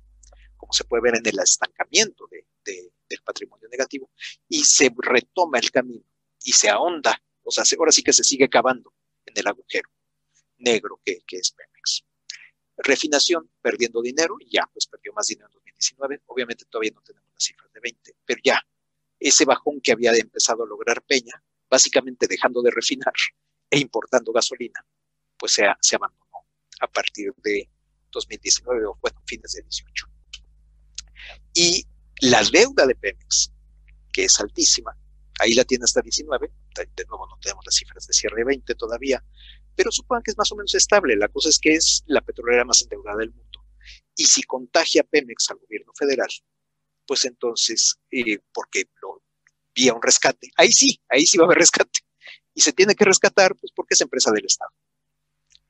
como 0.56 0.72
se 0.72 0.84
puede 0.84 1.02
ver 1.02 1.16
en 1.16 1.26
el 1.26 1.36
estancamiento 1.40 2.28
del 2.64 3.20
patrimonio 3.24 3.68
negativo, 3.68 4.08
y 4.48 4.62
se 4.62 4.88
retoma 4.96 5.58
el 5.58 5.72
camino 5.72 6.04
y 6.44 6.52
se 6.52 6.70
ahonda, 6.70 7.20
o 7.42 7.50
sea, 7.50 7.64
ahora 7.76 7.90
sí 7.90 8.04
que 8.04 8.12
se 8.12 8.22
sigue 8.22 8.48
cavando 8.48 8.94
en 9.26 9.34
el 9.36 9.46
agujero 9.48 9.90
negro 10.58 11.00
que, 11.04 11.24
que 11.26 11.38
es 11.38 11.50
Pemex. 11.50 12.04
Refinación, 12.76 13.50
perdiendo 13.60 14.00
dinero, 14.00 14.36
ya, 14.48 14.70
pues 14.72 14.86
perdió 14.86 15.12
más 15.12 15.26
dinero 15.26 15.48
en 15.48 15.54
2019. 15.54 16.22
Obviamente 16.26 16.66
todavía 16.66 16.92
no 16.94 17.00
tenemos 17.00 17.32
las 17.32 17.42
cifras 17.42 17.72
de 17.72 17.80
20, 17.80 18.14
pero 18.24 18.40
ya, 18.44 18.64
ese 19.18 19.44
bajón 19.44 19.80
que 19.80 19.90
había 19.90 20.12
empezado 20.12 20.62
a 20.62 20.68
lograr 20.68 21.02
Peña, 21.02 21.42
básicamente 21.74 22.28
dejando 22.28 22.62
de 22.62 22.70
refinar 22.70 23.12
e 23.70 23.78
importando 23.80 24.32
gasolina, 24.32 24.80
pues 25.36 25.52
se, 25.52 25.64
se 25.80 25.96
abandonó 25.96 26.46
a 26.80 26.86
partir 26.86 27.32
de 27.42 27.68
2019 28.12 28.86
o 28.86 28.98
bueno, 29.02 29.20
fines 29.26 29.52
de 29.52 29.62
18. 29.62 30.06
Y 31.54 31.84
la 32.20 32.44
deuda 32.44 32.86
de 32.86 32.94
Pemex, 32.94 33.50
que 34.12 34.24
es 34.26 34.38
altísima, 34.38 34.96
ahí 35.40 35.54
la 35.54 35.64
tiene 35.64 35.82
hasta 35.82 36.00
19, 36.00 36.52
de 36.94 37.04
nuevo 37.06 37.26
no 37.26 37.36
tenemos 37.40 37.64
las 37.66 37.74
cifras 37.74 38.06
de 38.06 38.12
cierre 38.12 38.36
de 38.36 38.44
20 38.44 38.74
todavía, 38.76 39.24
pero 39.74 39.90
supongan 39.90 40.22
que 40.22 40.30
es 40.30 40.38
más 40.38 40.52
o 40.52 40.56
menos 40.56 40.74
estable. 40.76 41.16
La 41.16 41.26
cosa 41.28 41.48
es 41.48 41.58
que 41.58 41.74
es 41.74 42.04
la 42.06 42.20
petrolera 42.20 42.64
más 42.64 42.82
endeudada 42.82 43.18
del 43.18 43.32
mundo. 43.32 43.64
Y 44.14 44.26
si 44.26 44.44
contagia 44.44 45.02
Pemex 45.02 45.50
al 45.50 45.58
gobierno 45.58 45.92
federal, 45.98 46.30
pues 47.04 47.24
entonces, 47.24 47.98
eh, 48.12 48.38
porque 48.52 48.84
lo 49.02 49.24
vía 49.74 49.92
un 49.92 50.02
rescate, 50.02 50.50
ahí 50.56 50.70
sí, 50.72 51.00
ahí 51.08 51.26
sí 51.26 51.38
va 51.38 51.44
a 51.44 51.46
haber 51.46 51.58
rescate. 51.58 52.00
Y 52.54 52.60
se 52.60 52.72
tiene 52.72 52.94
que 52.94 53.04
rescatar, 53.04 53.54
pues 53.56 53.72
porque 53.74 53.94
es 53.94 54.00
empresa 54.00 54.30
del 54.30 54.46
Estado. 54.46 54.70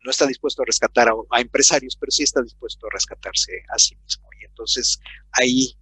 No 0.04 0.10
está 0.10 0.26
dispuesto 0.26 0.62
a 0.62 0.66
rescatar 0.66 1.08
a, 1.08 1.40
empresarios, 1.40 1.96
pero 1.96 2.10
sí 2.12 2.24
está 2.24 2.42
dispuesto 2.42 2.86
a 2.86 2.90
rescatarse 2.92 3.52
a 3.74 3.78
sí 3.78 3.96
mismo. 3.96 4.28
Y 4.38 4.44
entonces 4.44 4.98
ahí 5.32 5.78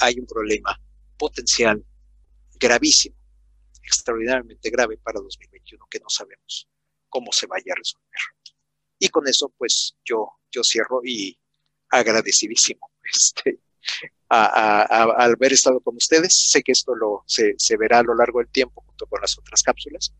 hay 0.00 0.20
un 0.20 0.26
problema 0.26 0.80
potencial 1.18 1.84
gravísimo, 2.54 3.16
extraordinariamente 3.82 4.70
grave 4.70 4.96
para 4.98 5.20
2021 5.20 5.86
que 5.90 5.98
no 5.98 6.08
sabemos 6.08 6.68
cómo 7.08 7.32
se 7.32 7.46
vaya 7.46 7.72
a 7.72 7.76
resolver. 7.76 8.20
Y 8.98 9.08
con 9.08 9.26
eso, 9.26 9.52
pues 9.58 9.96
yo, 10.04 10.28
yo 10.52 10.62
cierro 10.62 11.00
y 11.04 11.36
agradecidísimo 11.90 12.90
este, 13.04 13.58
al 14.28 15.32
haber 15.32 15.52
estado 15.52 15.80
con 15.80 15.96
ustedes. 15.96 16.50
Sé 16.50 16.62
que 16.62 16.72
esto 16.72 16.92
se, 17.26 17.54
se, 17.56 17.76
verá 17.76 18.00
a 18.00 18.02
lo 18.02 18.14
largo 18.14 18.40
del 18.40 18.48
tiempo 18.48 18.82
junto 18.86 19.06
con 19.06 19.20
las 19.20 19.38
otras 19.38 19.62
cápsulas, 19.62 20.14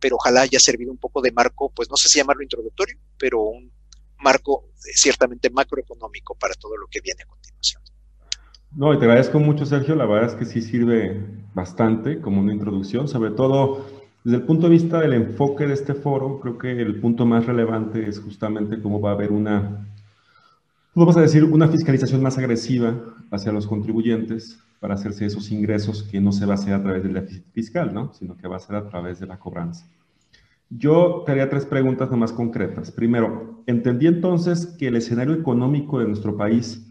pero 0.00 0.16
ojalá 0.16 0.42
haya 0.42 0.58
servido 0.58 0.90
un 0.90 0.98
poco 0.98 1.22
de 1.22 1.32
marco, 1.32 1.70
pues 1.74 1.88
no 1.90 1.96
sé 1.96 2.08
si 2.08 2.18
llamarlo 2.18 2.42
introductorio, 2.42 2.98
pero 3.18 3.42
un 3.42 3.72
marco 4.18 4.70
ciertamente 4.74 5.50
macroeconómico 5.50 6.34
para 6.34 6.54
todo 6.54 6.76
lo 6.76 6.86
que 6.88 7.00
viene 7.00 7.22
a 7.22 7.26
continuación. 7.26 7.82
No, 8.72 8.92
y 8.92 8.98
te 8.98 9.04
agradezco 9.04 9.38
mucho, 9.38 9.64
Sergio. 9.66 9.94
La 9.94 10.06
verdad 10.06 10.30
es 10.30 10.34
que 10.34 10.44
sí 10.44 10.60
sirve 10.60 11.24
bastante 11.54 12.20
como 12.20 12.40
una 12.40 12.52
introducción, 12.52 13.06
sobre 13.06 13.30
todo 13.30 13.86
desde 14.24 14.38
el 14.38 14.44
punto 14.44 14.68
de 14.68 14.72
vista 14.72 15.00
del 15.00 15.12
enfoque 15.12 15.66
de 15.66 15.74
este 15.74 15.92
foro, 15.92 16.40
creo 16.40 16.56
que 16.56 16.70
el 16.70 16.98
punto 16.98 17.26
más 17.26 17.44
relevante 17.44 18.08
es 18.08 18.18
justamente 18.18 18.80
cómo 18.80 18.98
va 18.98 19.10
a 19.10 19.12
haber 19.12 19.30
una, 19.30 19.86
vamos 20.94 21.16
a 21.16 21.20
decir, 21.20 21.44
una 21.44 21.68
fiscalización 21.68 22.22
más 22.22 22.38
agresiva 22.38 22.94
hacia 23.30 23.52
los 23.52 23.66
contribuyentes 23.66 24.58
para 24.80 24.94
hacerse 24.94 25.26
esos 25.26 25.50
ingresos 25.50 26.02
que 26.02 26.20
no 26.20 26.32
se 26.32 26.46
va 26.46 26.52
a 26.52 26.54
hacer 26.56 26.74
a 26.74 26.82
través 26.82 27.02
del 27.02 27.14
déficit 27.14 27.44
fiscal, 27.52 27.92
¿no? 27.92 28.12
sino 28.14 28.36
que 28.36 28.48
va 28.48 28.56
a 28.56 28.60
ser 28.60 28.76
a 28.76 28.88
través 28.88 29.18
de 29.18 29.26
la 29.26 29.38
cobranza. 29.38 29.88
Yo 30.70 31.22
te 31.24 31.32
haría 31.32 31.50
tres 31.50 31.66
preguntas 31.66 32.10
más 32.10 32.32
concretas. 32.32 32.90
Primero, 32.90 33.62
entendí 33.66 34.06
entonces 34.06 34.66
que 34.66 34.88
el 34.88 34.96
escenario 34.96 35.34
económico 35.34 35.98
de 35.98 36.06
nuestro 36.06 36.36
país 36.36 36.86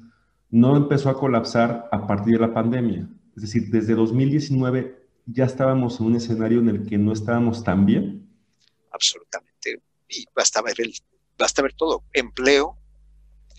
no 0.49 0.77
empezó 0.77 1.09
a 1.09 1.19
colapsar 1.19 1.89
a 1.91 2.07
partir 2.07 2.35
de 2.35 2.47
la 2.47 2.53
pandemia. 2.53 3.09
Es 3.35 3.41
decir, 3.41 3.69
desde 3.69 3.95
2019 3.95 5.03
ya 5.25 5.45
estábamos 5.45 5.99
en 5.99 6.07
un 6.07 6.15
escenario 6.15 6.59
en 6.59 6.69
el 6.69 6.85
que 6.85 6.97
no 6.97 7.11
estábamos 7.11 7.63
tan 7.63 7.85
bien? 7.85 8.29
Absolutamente. 8.91 9.81
Y 10.07 10.25
basta 10.35 10.61
ver, 10.61 10.75
el, 10.79 10.93
basta 11.37 11.61
ver 11.61 11.73
todo, 11.73 12.03
empleo, 12.13 12.77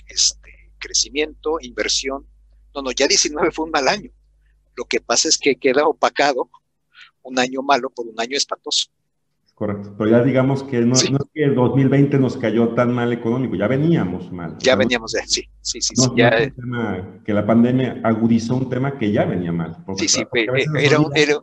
este, 0.09 0.73
crecimiento, 0.79 1.59
inversión. 1.61 2.27
No, 2.75 2.83
no, 2.83 2.91
ya 2.93 3.07
19 3.07 3.51
fue 3.51 3.67
un 3.67 3.71
mal 3.71 3.89
año. 3.89 4.11
Lo 4.77 4.85
que 4.85 5.01
pasa 5.01 5.29
es 5.29 5.39
que 5.39 5.57
queda 5.57 5.87
opacado 5.87 6.51
un 7.23 7.39
año 7.39 7.63
malo 7.63 7.91
por 7.91 8.07
un 8.07 8.21
año 8.21 8.37
espantoso. 8.37 8.91
Correcto, 9.55 9.95
pero 9.97 10.11
ya 10.11 10.23
digamos 10.23 10.65
que 10.65 10.81
no, 10.81 10.97
es 10.97 11.09
que 11.33 11.45
el 11.45 11.55
2020 11.55 12.19
nos 12.19 12.37
cayó 12.37 12.71
tan 12.71 12.93
mal 12.93 13.13
económico, 13.13 13.55
ya 13.55 13.69
veníamos 13.69 14.33
mal. 14.33 14.59
Ya 14.59 14.75
veníamos, 14.75 15.13
de, 15.13 15.23
sí, 15.29 15.49
sí, 15.61 15.81
sí. 15.81 15.95
sí 15.95 16.11
ya, 16.17 16.53
que 17.25 17.33
la 17.33 17.47
pandemia 17.47 18.01
agudizó 18.03 18.57
un 18.57 18.69
tema 18.69 18.99
que 18.99 19.13
ya 19.13 19.25
venía 19.25 19.53
mal. 19.53 19.77
sí, 19.97 20.09
sí, 20.09 20.25
era, 20.33 20.99
un, 20.99 21.17
era, 21.17 21.41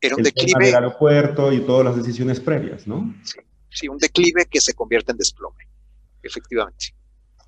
era 0.00 0.16
un 0.16 0.22
declive. 0.22 0.64
del 0.64 0.74
aeropuerto 0.74 1.52
y 1.52 1.60
todas 1.60 1.84
las 1.84 1.96
decisiones 1.96 2.40
previas, 2.40 2.86
¿no? 2.86 3.14
Sí, 3.68 3.88
un 3.88 3.98
declive 3.98 4.46
que 4.50 4.60
se 4.62 4.72
convierte 4.72 5.12
en 5.12 5.18
desplome, 5.18 5.68
efectivamente. 6.22 6.94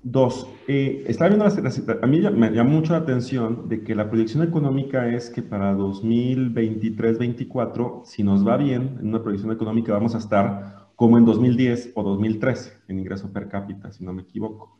Dos, 0.03 0.47
eh, 0.67 1.05
estaba 1.07 1.29
viendo 1.29 1.45
la, 1.45 1.53
a 2.01 2.07
mí 2.07 2.19
me 2.19 2.51
llamó 2.51 2.71
mucho 2.71 2.91
la 2.93 2.99
atención 2.99 3.69
de 3.69 3.83
que 3.83 3.95
la 3.95 4.09
proyección 4.09 4.43
económica 4.43 5.07
es 5.07 5.29
que 5.29 5.41
para 5.41 5.73
2023-24, 5.75 8.03
si 8.05 8.23
nos 8.23 8.45
va 8.45 8.57
bien 8.57 8.97
en 8.99 9.07
una 9.07 9.23
proyección 9.23 9.53
económica, 9.53 9.93
vamos 9.93 10.15
a 10.15 10.17
estar 10.17 10.89
como 10.95 11.17
en 11.17 11.23
2010 11.25 11.93
o 11.95 12.03
2013 12.03 12.73
en 12.89 12.99
ingreso 12.99 13.31
per 13.31 13.47
cápita, 13.47 13.89
si 13.91 14.03
no 14.03 14.11
me 14.13 14.23
equivoco. 14.23 14.77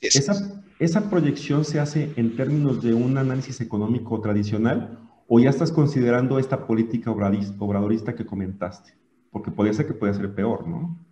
Esa, 0.00 0.62
¿Esa 0.78 1.10
proyección 1.10 1.64
se 1.64 1.78
hace 1.78 2.10
en 2.16 2.34
términos 2.34 2.82
de 2.82 2.94
un 2.94 3.18
análisis 3.18 3.60
económico 3.60 4.20
tradicional 4.20 4.98
¿O 5.34 5.40
ya 5.40 5.48
estás 5.48 5.72
considerando 5.72 6.38
esta 6.38 6.66
política 6.66 7.10
obradorista 7.10 8.14
que 8.14 8.26
comentaste? 8.26 8.92
Porque 9.30 9.50
podría 9.50 9.72
ser 9.72 9.86
que 9.86 9.94
puede 9.94 10.12
ser 10.12 10.34
peor, 10.34 10.68
¿no? 10.68 11.02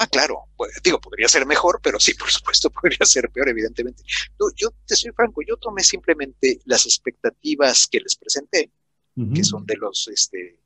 Ah, 0.00 0.06
claro. 0.06 0.44
Pues, 0.56 0.80
digo, 0.84 1.00
podría 1.00 1.26
ser 1.26 1.44
mejor, 1.44 1.80
pero 1.82 1.98
sí, 1.98 2.14
por 2.14 2.30
supuesto, 2.30 2.70
podría 2.70 3.04
ser 3.04 3.30
peor, 3.30 3.48
evidentemente. 3.48 4.04
yo 4.56 4.70
te 4.86 4.94
soy 4.94 5.10
franco, 5.10 5.42
yo 5.42 5.56
tomé 5.56 5.82
simplemente 5.82 6.60
las 6.66 6.86
expectativas 6.86 7.86
que 7.88 8.00
les 8.00 8.16
presenté, 8.16 8.70
que 9.34 9.42
son 9.42 9.66
de 9.66 9.74
los, 9.76 10.06
este, 10.06 10.60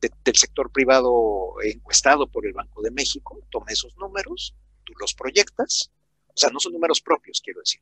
del 0.00 0.34
sector 0.34 0.72
privado 0.72 1.54
encuestado 1.62 2.26
por 2.26 2.44
el 2.44 2.52
Banco 2.52 2.82
de 2.82 2.90
México. 2.90 3.38
Tomé 3.48 3.74
esos 3.74 3.96
números, 3.96 4.56
tú 4.82 4.92
los 4.98 5.14
proyectas, 5.14 5.92
o 6.26 6.36
sea, 6.36 6.50
no 6.50 6.58
son 6.58 6.72
números 6.72 7.00
propios, 7.00 7.40
quiero 7.40 7.60
decir. 7.60 7.80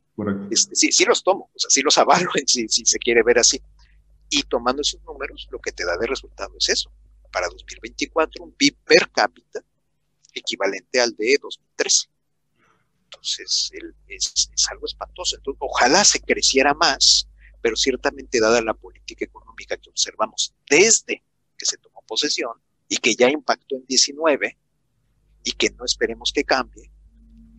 Este, 0.50 0.76
sí, 0.76 0.92
sí 0.92 1.06
los 1.06 1.24
tomo, 1.24 1.50
o 1.54 1.58
sea, 1.58 1.70
sí 1.70 1.80
los 1.80 1.96
avalo, 1.96 2.30
si, 2.46 2.68
si 2.68 2.84
se 2.84 2.98
quiere 2.98 3.22
ver 3.22 3.38
así. 3.38 3.62
Y 4.28 4.42
tomando 4.42 4.82
esos 4.82 5.02
números, 5.04 5.48
lo 5.50 5.58
que 5.60 5.72
te 5.72 5.86
da 5.86 5.96
de 5.96 6.06
resultado 6.06 6.52
es 6.58 6.68
eso. 6.68 6.92
Para 7.32 7.48
2024, 7.48 8.44
un 8.44 8.52
PIB 8.52 8.76
per 8.84 9.10
cápita 9.10 9.64
equivalente 10.34 11.00
al 11.00 11.14
de 11.16 11.38
2013. 11.40 12.08
Entonces, 13.04 13.70
es, 14.08 14.68
algo 14.70 14.86
espantoso. 14.86 15.36
Entonces, 15.36 15.58
ojalá 15.60 16.04
se 16.04 16.20
creciera 16.20 16.74
más, 16.74 17.28
pero 17.60 17.76
ciertamente 17.76 18.40
dada 18.40 18.60
la 18.62 18.74
política 18.74 19.24
económica 19.24 19.76
que 19.76 19.90
observamos 19.90 20.54
desde 20.68 21.24
que 21.58 21.66
se 21.66 21.76
tomó 21.78 22.02
posesión 22.06 22.52
y 22.88 22.96
que 22.96 23.14
ya 23.14 23.28
impactó 23.28 23.76
en 23.76 23.86
19 23.86 24.58
y 25.44 25.52
que 25.52 25.70
no 25.70 25.84
esperemos 25.84 26.32
que 26.32 26.44
cambie, 26.44 26.90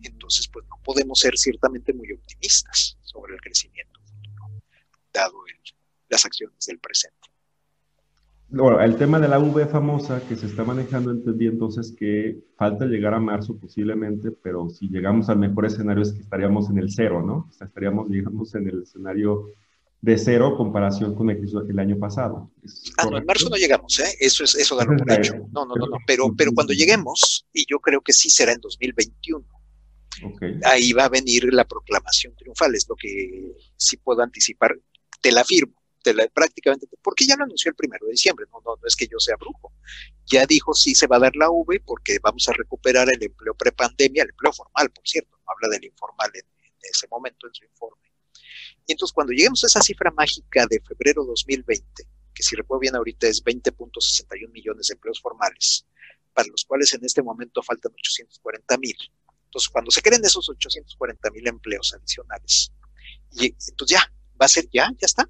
entonces 0.02 0.48
pues 0.48 0.66
no 0.68 0.80
podemos 0.82 1.18
ser 1.18 1.36
ciertamente 1.38 1.92
muy 1.92 2.12
optimistas 2.12 2.96
sobre 3.02 3.34
el 3.34 3.40
crecimiento 3.40 4.00
futuro, 4.00 4.50
dado 5.12 5.46
el, 5.46 5.56
las 6.08 6.24
acciones 6.24 6.64
del 6.66 6.78
presente. 6.78 7.31
Bueno, 8.54 8.82
el 8.82 8.96
tema 8.96 9.18
de 9.18 9.28
la 9.28 9.38
V 9.38 9.66
famosa 9.66 10.20
que 10.28 10.36
se 10.36 10.44
está 10.44 10.62
manejando, 10.62 11.10
entendí 11.10 11.46
entonces 11.46 11.94
que 11.98 12.36
falta 12.54 12.84
llegar 12.84 13.14
a 13.14 13.18
marzo 13.18 13.56
posiblemente, 13.56 14.30
pero 14.30 14.68
si 14.68 14.88
llegamos 14.88 15.30
al 15.30 15.38
mejor 15.38 15.64
escenario 15.64 16.02
es 16.02 16.12
que 16.12 16.20
estaríamos 16.20 16.68
en 16.68 16.76
el 16.76 16.90
cero, 16.90 17.22
¿no? 17.24 17.48
O 17.48 17.52
sea, 17.52 17.66
estaríamos, 17.66 18.10
digamos, 18.10 18.54
en 18.54 18.68
el 18.68 18.82
escenario 18.82 19.46
de 20.02 20.18
cero 20.18 20.54
comparación 20.54 21.14
con 21.14 21.30
el, 21.30 21.48
el 21.66 21.78
año 21.78 21.98
pasado. 21.98 22.50
Ah, 22.98 23.06
no, 23.10 23.16
en 23.16 23.24
marzo 23.24 23.48
no 23.48 23.56
llegamos, 23.56 23.98
¿eh? 24.00 24.18
Eso 24.20 24.44
es 24.44 24.54
eso 24.54 24.76
da 24.76 24.84
lo 24.84 24.98
por 24.98 25.10
hecho. 25.10 25.32
No, 25.50 25.64
no, 25.64 25.74
no, 25.74 25.86
no, 25.86 25.96
pero, 26.06 26.34
pero 26.36 26.52
cuando 26.52 26.74
lleguemos, 26.74 27.46
y 27.54 27.64
yo 27.66 27.78
creo 27.78 28.02
que 28.02 28.12
sí 28.12 28.28
será 28.28 28.52
en 28.52 28.60
2021, 28.60 29.46
ahí 30.64 30.92
va 30.92 31.06
a 31.06 31.08
venir 31.08 31.54
la 31.54 31.64
proclamación 31.64 32.34
triunfal, 32.36 32.74
es 32.74 32.86
lo 32.86 32.96
que 32.96 33.54
sí 33.76 33.96
puedo 33.96 34.20
anticipar, 34.20 34.78
te 35.22 35.32
la 35.32 35.42
firmo 35.42 35.81
prácticamente, 36.32 36.86
porque 37.02 37.26
ya 37.26 37.36
lo 37.36 37.44
anunció 37.44 37.70
el 37.70 37.76
primero 37.76 38.06
de 38.06 38.12
diciembre, 38.12 38.46
no, 38.52 38.60
no, 38.60 38.76
no 38.76 38.86
es 38.86 38.96
que 38.96 39.06
yo 39.06 39.18
sea 39.18 39.36
brujo. 39.36 39.72
Ya 40.26 40.46
dijo 40.46 40.74
sí 40.74 40.94
se 40.94 41.06
va 41.06 41.16
a 41.16 41.20
dar 41.20 41.36
la 41.36 41.50
V 41.50 41.80
porque 41.84 42.18
vamos 42.22 42.48
a 42.48 42.52
recuperar 42.52 43.08
el 43.12 43.22
empleo 43.22 43.54
prepandemia, 43.54 44.22
el 44.22 44.30
empleo 44.30 44.52
formal, 44.52 44.90
por 44.90 45.06
cierto, 45.06 45.36
no 45.36 45.52
habla 45.52 45.74
del 45.74 45.84
informal 45.84 46.30
en, 46.34 46.44
ese 46.82 47.06
momento 47.08 47.46
en 47.46 47.54
su 47.54 47.64
informe. 47.64 48.02
Y 48.86 48.92
entonces 48.92 49.12
cuando 49.12 49.32
lleguemos 49.32 49.62
a 49.62 49.68
esa 49.68 49.80
cifra 49.80 50.10
mágica 50.10 50.66
de 50.68 50.80
febrero 50.80 51.24
2020, 51.24 52.04
que 52.34 52.42
si 52.42 52.56
recuerdo 52.56 52.80
bien 52.80 52.96
ahorita 52.96 53.28
es 53.28 53.44
20.61 53.44 54.50
millones 54.50 54.88
de 54.88 54.94
empleos 54.94 55.20
formales, 55.20 55.86
para 56.34 56.48
los 56.48 56.64
cuales 56.64 56.92
en 56.94 57.04
este 57.04 57.22
momento 57.22 57.62
faltan 57.62 57.92
840 57.92 58.78
mil. 58.78 58.96
Entonces, 59.44 59.68
cuando 59.68 59.90
se 59.90 60.00
creen 60.00 60.24
esos 60.24 60.48
840 60.48 61.30
mil 61.30 61.46
empleos 61.46 61.94
adicionales, 61.94 62.72
y 63.32 63.54
entonces 63.68 63.98
ya 63.98 64.12
va 64.40 64.46
a 64.46 64.48
ser 64.48 64.68
ya, 64.72 64.88
ya 64.98 65.06
está. 65.06 65.28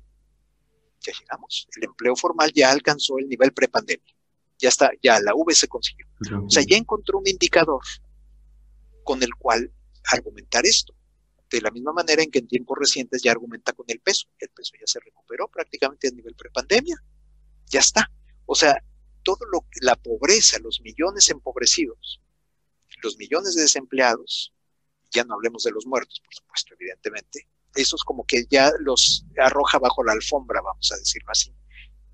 Ya 1.02 1.12
llegamos. 1.18 1.68
El 1.76 1.84
empleo 1.84 2.14
formal 2.16 2.52
ya 2.52 2.70
alcanzó 2.70 3.18
el 3.18 3.28
nivel 3.28 3.52
prepandemia. 3.52 4.14
Ya 4.58 4.68
está, 4.68 4.90
ya 5.02 5.20
la 5.20 5.34
V 5.34 5.54
se 5.54 5.68
consiguió. 5.68 6.06
O 6.44 6.50
sea, 6.50 6.62
ya 6.66 6.76
encontró 6.76 7.18
un 7.18 7.26
indicador 7.26 7.82
con 9.02 9.22
el 9.22 9.34
cual 9.34 9.72
argumentar 10.12 10.64
esto. 10.64 10.94
De 11.50 11.60
la 11.60 11.70
misma 11.70 11.92
manera 11.92 12.22
en 12.22 12.30
que 12.30 12.38
en 12.38 12.46
tiempos 12.46 12.78
recientes 12.78 13.22
ya 13.22 13.32
argumenta 13.32 13.72
con 13.72 13.84
el 13.88 14.00
peso. 14.00 14.28
El 14.38 14.48
peso 14.50 14.72
ya 14.78 14.86
se 14.86 15.00
recuperó 15.00 15.48
prácticamente 15.48 16.08
a 16.08 16.12
nivel 16.12 16.34
prepandemia. 16.34 16.96
Ya 17.66 17.80
está. 17.80 18.10
O 18.46 18.54
sea, 18.54 18.82
todo 19.22 19.44
lo 19.50 19.66
la 19.80 19.96
pobreza, 19.96 20.58
los 20.60 20.80
millones 20.80 21.28
empobrecidos, 21.30 22.20
los 23.02 23.16
millones 23.16 23.54
de 23.54 23.62
desempleados, 23.62 24.52
ya 25.10 25.24
no 25.24 25.34
hablemos 25.34 25.62
de 25.62 25.70
los 25.70 25.86
muertos, 25.86 26.20
por 26.24 26.34
supuesto, 26.34 26.74
evidentemente, 26.74 27.48
eso 27.74 27.96
es 27.96 28.02
como 28.04 28.24
que 28.24 28.44
ya 28.50 28.70
los 28.80 29.24
arroja 29.38 29.78
bajo 29.78 30.04
la 30.04 30.12
alfombra, 30.12 30.60
vamos 30.60 30.90
a 30.92 30.96
decirlo 30.96 31.30
así, 31.30 31.54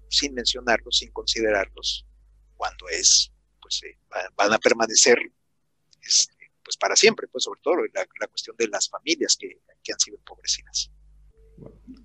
sin 0.09 0.35
mencionarlos, 0.35 0.99
sin 0.99 1.11
considerarlos, 1.13 2.07
cuando 2.57 2.89
es, 2.89 3.33
pues 3.61 3.83
eh, 3.85 3.99
van 4.37 4.53
a 4.53 4.59
permanecer 4.59 5.19
este, 6.01 6.35
pues 6.63 6.77
para 6.77 6.97
siempre, 6.97 7.27
pues 7.29 7.45
sobre 7.45 7.61
todo 7.63 7.77
la, 7.95 8.27
cuestión 8.29 8.57
de 8.57 8.69
las 8.69 8.89
familias 8.89 9.37
que, 9.39 9.61
que, 9.83 9.93
han 9.93 10.01
sido 10.01 10.19
empobrecidas. 10.19 10.91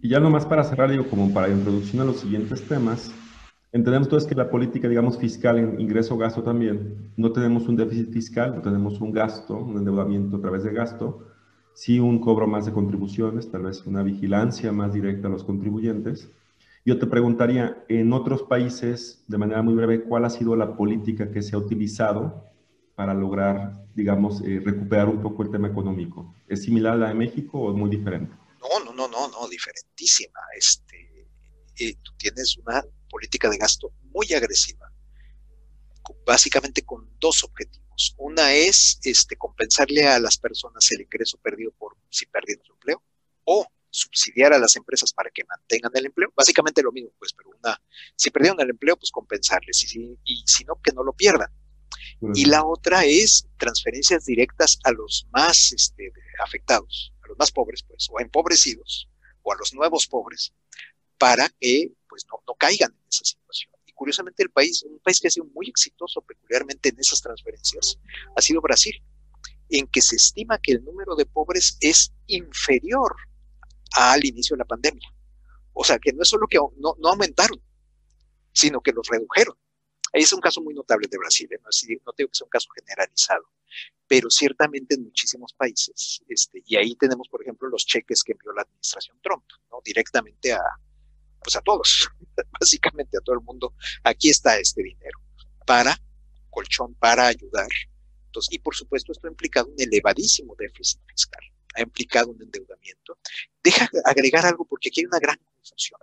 Y 0.02 0.10
ya 0.10 0.20
nomás 0.20 0.46
para 0.46 0.64
cerrar, 0.64 0.90
digo, 0.90 1.10
como 1.10 1.34
para 1.34 1.50
introducción 1.50 2.02
a 2.02 2.06
los 2.06 2.22
siguientes 2.22 2.68
temas, 2.68 3.12
Entendemos 3.74 4.06
entonces 4.06 4.30
que 4.30 4.36
la 4.36 4.52
política, 4.52 4.88
digamos, 4.88 5.18
fiscal 5.18 5.58
en 5.58 5.82
ingreso-gasto 5.82 6.44
también, 6.44 7.12
no 7.18 7.34
tenemos 7.34 7.68
un 7.68 7.76
déficit 7.76 8.14
fiscal, 8.14 8.54
no 8.54 8.62
tenemos 8.62 9.02
un 9.02 9.12
gasto, 9.12 9.58
un 9.58 9.78
endeudamiento 9.78 10.38
a 10.38 10.42
través 10.42 10.64
de 10.64 10.72
gasto, 10.72 11.33
sí 11.74 12.00
un 12.00 12.20
cobro 12.20 12.48
más 12.48 12.66
de 12.66 12.72
contribuciones, 12.72 13.52
tal 13.52 13.64
vez 13.64 13.86
una 13.86 14.04
vigilancia 14.04 14.72
más 14.72 14.94
directa 14.94 15.28
a 15.28 15.32
los 15.32 15.44
contribuyentes. 15.44 16.30
Yo 16.86 17.00
te 17.00 17.08
preguntaría, 17.08 17.84
en 17.88 18.12
otros 18.12 18.44
países, 18.44 19.24
de 19.28 19.38
manera 19.38 19.62
muy 19.62 19.74
breve, 19.74 20.04
¿cuál 20.04 20.26
ha 20.26 20.30
sido 20.30 20.56
la 20.56 20.76
política 20.76 21.32
que 21.32 21.42
se 21.42 21.56
ha 21.56 21.60
utilizado 21.60 22.46
para 22.96 23.14
lograr, 23.14 23.86
digamos, 23.96 24.42
eh, 24.42 24.62
recuperar 24.64 25.08
un 25.08 25.22
poco 25.22 25.44
el 25.44 25.52
tema 25.52 25.70
económico? 25.70 26.36
¿Es 26.48 26.64
similar 26.64 26.94
a 26.94 26.98
la 26.98 27.08
de 27.08 27.14
México 27.14 27.60
o 27.60 27.72
es 27.72 27.78
muy 27.78 27.90
diferente? 27.90 28.36
No, 28.60 28.84
no, 28.84 28.94
no, 28.94 29.08
no, 29.08 29.30
no, 29.30 29.48
diferentísima. 29.48 30.40
Este, 30.58 31.28
eh, 31.80 31.96
tú 32.04 32.12
tienes 32.18 32.58
una 32.58 32.84
política 33.10 33.50
de 33.50 33.58
gasto 33.58 33.94
muy 34.14 34.34
agresiva, 34.34 34.92
básicamente 36.26 36.84
con 36.84 37.10
dos 37.20 37.44
objetivos. 37.44 37.83
Una 38.18 38.54
es 38.54 39.00
este, 39.04 39.36
compensarle 39.36 40.08
a 40.08 40.20
las 40.20 40.38
personas 40.38 40.90
el 40.92 41.02
ingreso 41.02 41.38
perdido 41.38 41.72
por 41.72 41.96
si 42.10 42.26
perdieron 42.26 42.66
su 42.66 42.74
empleo 42.74 43.04
o 43.46 43.68
subsidiar 43.90 44.54
a 44.54 44.58
las 44.58 44.76
empresas 44.76 45.14
para 45.14 45.30
que 45.30 45.44
mantengan 45.44 45.92
el 45.96 46.08
empleo. 46.08 46.34
Básicamente 46.36 46.82
lo 46.82 46.92
mismo, 46.92 47.12
pues, 47.20 47.34
pero 47.34 47.50
una, 47.50 47.80
si 48.16 48.32
perdieron 48.32 48.60
el 48.60 48.72
empleo, 48.72 48.98
pues 48.98 49.12
compensarles 49.12 49.84
y 49.84 49.88
si, 49.88 50.18
y 50.24 50.44
si 50.46 50.64
no, 50.66 50.80
que 50.82 50.92
no 50.94 51.04
lo 51.04 51.14
pierdan. 51.14 51.50
Y 52.34 52.46
la 52.46 52.66
otra 52.66 53.04
es 53.04 53.48
transferencias 53.58 54.26
directas 54.26 54.80
a 54.84 54.92
los 54.92 55.28
más 55.32 55.74
este, 55.74 56.12
afectados, 56.44 57.14
a 57.22 57.28
los 57.28 57.38
más 57.38 57.52
pobres, 57.52 57.84
pues, 57.84 58.08
o 58.10 58.20
empobrecidos, 58.20 59.10
o 59.42 59.52
a 59.52 59.58
los 59.58 59.74
nuevos 59.74 60.08
pobres, 60.08 60.54
para 61.18 61.50
que 61.60 61.92
pues 62.08 62.26
no, 62.32 62.42
no 62.48 62.56
caigan 62.56 62.92
en 62.92 63.08
esa 63.10 63.26
situación. 63.26 63.73
Curiosamente 63.94 64.44
el 64.44 64.50
país, 64.50 64.84
un 64.84 65.00
país 65.00 65.20
que 65.20 65.28
ha 65.28 65.32
sido 65.32 65.46
muy 65.48 65.68
exitoso 65.68 66.22
peculiarmente 66.22 66.90
en 66.90 67.00
esas 67.00 67.22
transferencias, 67.22 68.00
ha 68.36 68.42
sido 68.42 68.62
Brasil, 68.62 69.02
en 69.70 69.88
que 69.88 70.02
se 70.02 70.16
estima 70.16 70.60
que 70.60 70.74
el 70.74 70.84
número 70.84 71.16
de 71.16 71.26
pobres 71.26 71.78
es 71.80 72.14
inferior 72.28 73.16
al 73.94 74.26
inicio 74.26 74.56
de 74.56 74.60
la 74.60 74.66
pandemia. 74.66 75.14
O 75.74 75.84
sea, 75.84 76.00
que 76.00 76.14
no 76.14 76.22
es 76.22 76.30
solo 76.30 76.48
que 76.48 76.58
no, 76.58 76.96
no 77.00 77.10
aumentaron, 77.10 77.62
sino 78.52 78.82
que 78.82 78.92
los 78.92 79.08
redujeron. 79.08 79.56
Ahí 80.14 80.22
es 80.22 80.34
un 80.34 80.42
caso 80.42 80.62
muy 80.62 80.76
notable 80.76 81.08
de 81.10 81.18
Brasil, 81.18 81.50
¿eh? 81.52 81.58
no, 81.60 81.70
no 82.06 82.14
tengo 82.14 82.30
que 82.30 82.38
sea 82.38 82.46
un 82.46 82.50
caso 82.50 82.70
generalizado, 82.76 83.46
pero 84.08 84.30
ciertamente 84.30 84.94
en 84.94 85.04
muchísimos 85.06 85.54
países, 85.54 86.22
este, 86.28 86.62
y 86.68 86.76
ahí 86.76 86.96
tenemos, 86.96 87.28
por 87.30 87.42
ejemplo, 87.42 87.68
los 87.68 87.84
cheques 87.88 88.24
que 88.24 88.34
envió 88.34 88.54
la 88.54 88.62
administración 88.62 89.18
Trump, 89.24 89.44
directamente 89.84 90.54
a, 90.54 90.62
pues 91.44 91.56
a 91.56 91.62
todos, 91.62 92.10
básicamente 92.60 93.18
a 93.18 93.22
todo 93.22 93.36
el 93.36 93.42
mundo, 93.42 93.74
aquí 94.04 94.30
está 94.30 94.58
este 94.58 94.84
dinero 94.84 95.20
para 95.66 96.00
colchón, 96.50 96.94
para 96.96 97.28
ayudar. 97.28 97.70
Entonces, 98.28 98.54
y 98.54 98.60
por 98.60 98.76
supuesto 98.76 99.12
esto 99.12 99.28
ha 99.28 99.32
implicado 99.32 99.68
un 99.68 99.76
elevadísimo 99.78 100.56
déficit 100.58 101.02
fiscal, 101.08 101.42
ha 101.76 101.82
implicado 101.82 102.32
un 102.32 102.42
endeudamiento. 102.42 103.18
Deja 103.64 103.90
agregar 104.06 104.46
algo 104.46 104.66
porque 104.66 104.90
aquí 104.90 105.02
hay 105.02 105.06
una 105.06 105.20
gran 105.20 105.38
confusión. 105.38 106.00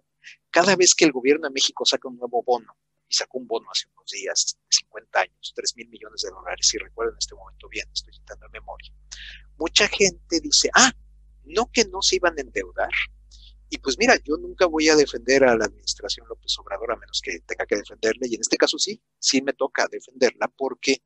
Cada 0.51 0.77
vez 0.77 0.95
que 0.95 1.05
el 1.05 1.13
gobierno 1.13 1.47
de 1.47 1.55
México 1.55 1.85
saca 1.85 2.09
un 2.09 2.19
nuevo 2.19 2.43
bono, 2.43 2.77
y 3.11 3.15
sacó 3.15 3.39
un 3.39 3.49
bono 3.49 3.69
hace 3.71 3.89
unos 3.89 4.11
días 4.11 4.57
de 4.57 4.77
50 4.77 5.21
años, 5.21 5.53
3 5.55 5.77
mil 5.77 5.89
millones 5.89 6.23
de 6.23 6.31
dólares, 6.31 6.69
si 6.69 6.79
recuerdo 6.79 7.13
en 7.13 7.19
este 7.19 7.35
momento 7.35 7.69
bien, 7.69 7.89
estoy 7.93 8.15
citando 8.15 8.47
en 8.47 8.53
memoria, 8.53 8.93
mucha 9.59 9.89
gente 9.89 10.41
dice, 10.41 10.71
ah, 10.75 10.93
no 11.45 11.71
que 11.73 11.85
no 11.87 12.03
se 12.03 12.17
iban 12.17 12.39
a 12.39 12.41
endeudar, 12.41 12.93
y 13.71 13.79
pues 13.79 13.97
mira, 13.99 14.17
yo 14.25 14.37
nunca 14.37 14.67
voy 14.67 14.89
a 14.89 14.97
defender 14.97 15.45
a 15.45 15.57
la 15.57 15.67
administración 15.67 16.27
López 16.29 16.59
Obrador 16.59 16.93
a 16.93 16.97
menos 16.97 17.21
que 17.23 17.39
tenga 17.47 17.65
que 17.67 17.77
defenderle, 17.77 18.29
y 18.29 18.35
en 18.35 18.41
este 18.41 18.57
caso 18.57 18.79
sí, 18.79 19.01
sí 19.19 19.41
me 19.43 19.53
toca 19.53 19.87
defenderla 19.91 20.49
porque 20.49 21.03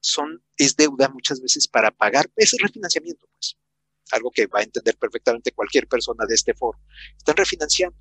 son, 0.00 0.42
es 0.56 0.76
deuda 0.76 1.08
muchas 1.08 1.40
veces 1.40 1.68
para 1.68 1.90
pagar, 1.90 2.30
es 2.36 2.52
refinanciamiento, 2.62 3.26
pues, 3.34 3.58
algo 4.12 4.30
que 4.30 4.46
va 4.46 4.60
a 4.60 4.62
entender 4.62 4.96
perfectamente 4.96 5.52
cualquier 5.52 5.86
persona 5.88 6.24
de 6.26 6.34
este 6.34 6.54
foro. 6.54 6.78
Están 7.16 7.36
refinanciando, 7.36 7.96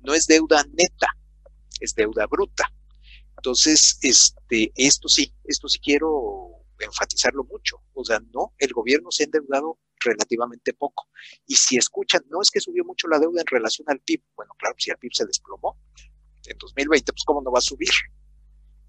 no 0.00 0.14
es 0.14 0.26
deuda 0.26 0.64
neta, 0.72 1.08
es 1.80 1.94
deuda 1.94 2.26
bruta. 2.26 2.72
Entonces, 3.36 3.98
este, 4.02 4.70
esto 4.76 5.08
sí, 5.08 5.34
esto 5.44 5.68
sí 5.68 5.78
quiero 5.78 6.66
enfatizarlo 6.78 7.44
mucho. 7.44 7.82
O 7.94 8.04
sea, 8.04 8.20
no, 8.32 8.54
el 8.58 8.72
gobierno 8.72 9.10
se 9.10 9.22
ha 9.22 9.26
endeudado 9.26 9.78
relativamente 10.00 10.72
poco. 10.72 11.08
Y 11.46 11.54
si 11.54 11.76
escuchan, 11.76 12.22
no 12.28 12.42
es 12.42 12.50
que 12.50 12.60
subió 12.60 12.84
mucho 12.84 13.08
la 13.08 13.18
deuda 13.18 13.40
en 13.40 13.46
relación 13.46 13.86
al 13.88 14.00
PIB. 14.00 14.22
Bueno, 14.36 14.54
claro, 14.58 14.74
si 14.78 14.90
el 14.90 14.98
PIB 14.98 15.12
se 15.14 15.26
desplomó 15.26 15.76
en 16.46 16.58
2020, 16.58 17.12
pues 17.12 17.24
cómo 17.24 17.42
no 17.42 17.50
va 17.50 17.58
a 17.58 17.62
subir. 17.62 17.90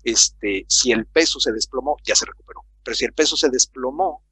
Este, 0.04 0.66
si 0.68 0.92
el 0.92 1.06
peso 1.06 1.40
se 1.40 1.52
desplomó, 1.52 1.98
ya 2.04 2.16
se 2.16 2.26
recuperó. 2.26 2.62
Pero 2.84 2.96
si 2.96 3.06
el 3.06 3.14
peso 3.14 3.38
se 3.38 3.50
desplomó, 3.50 4.24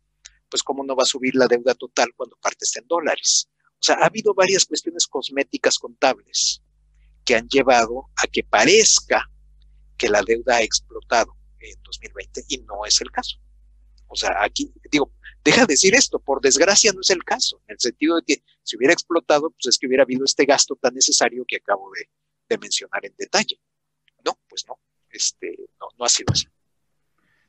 pues 0.49 0.63
cómo 0.63 0.83
no 0.83 0.95
va 0.95 1.03
a 1.03 1.05
subir 1.05 1.35
la 1.35 1.47
deuda 1.47 1.75
total 1.75 2.09
cuando 2.15 2.35
parte 2.37 2.65
está 2.65 2.79
en 2.79 2.87
dólares. 2.87 3.49
O 3.73 3.83
sea, 3.83 3.95
ha 3.95 4.07
habido 4.07 4.33
varias 4.33 4.65
cuestiones 4.65 5.07
cosméticas 5.07 5.77
contables 5.77 6.61
que 7.23 7.35
han 7.35 7.47
llevado 7.47 8.09
a 8.15 8.27
que 8.27 8.43
parezca 8.43 9.29
que 9.97 10.09
la 10.09 10.23
deuda 10.23 10.57
ha 10.57 10.61
explotado 10.63 11.35
en 11.59 11.81
2020 11.83 12.45
y 12.47 12.57
no 12.59 12.85
es 12.85 12.99
el 13.01 13.11
caso. 13.11 13.37
O 14.09 14.15
sea, 14.15 14.43
aquí, 14.43 14.73
digo, 14.91 15.13
deja 15.43 15.61
de 15.61 15.73
decir 15.73 15.95
esto, 15.95 16.19
por 16.19 16.41
desgracia 16.41 16.91
no 16.93 17.01
es 17.01 17.09
el 17.11 17.23
caso, 17.23 17.61
en 17.67 17.73
el 17.73 17.79
sentido 17.79 18.15
de 18.15 18.23
que 18.25 18.43
si 18.63 18.75
hubiera 18.75 18.93
explotado, 18.93 19.51
pues 19.51 19.67
es 19.67 19.77
que 19.77 19.87
hubiera 19.87 20.03
habido 20.03 20.25
este 20.25 20.45
gasto 20.45 20.75
tan 20.75 20.95
necesario 20.95 21.45
que 21.47 21.57
acabo 21.57 21.89
de, 21.91 22.09
mencionar 22.57 23.05
en 23.05 23.13
detalle. 23.15 23.61
No, 24.25 24.39
pues 24.49 24.65
no, 24.67 24.79
este, 25.11 25.55
no, 25.79 25.87
no 25.99 26.05
ha 26.05 26.09
sido 26.09 26.33
así. 26.33 26.47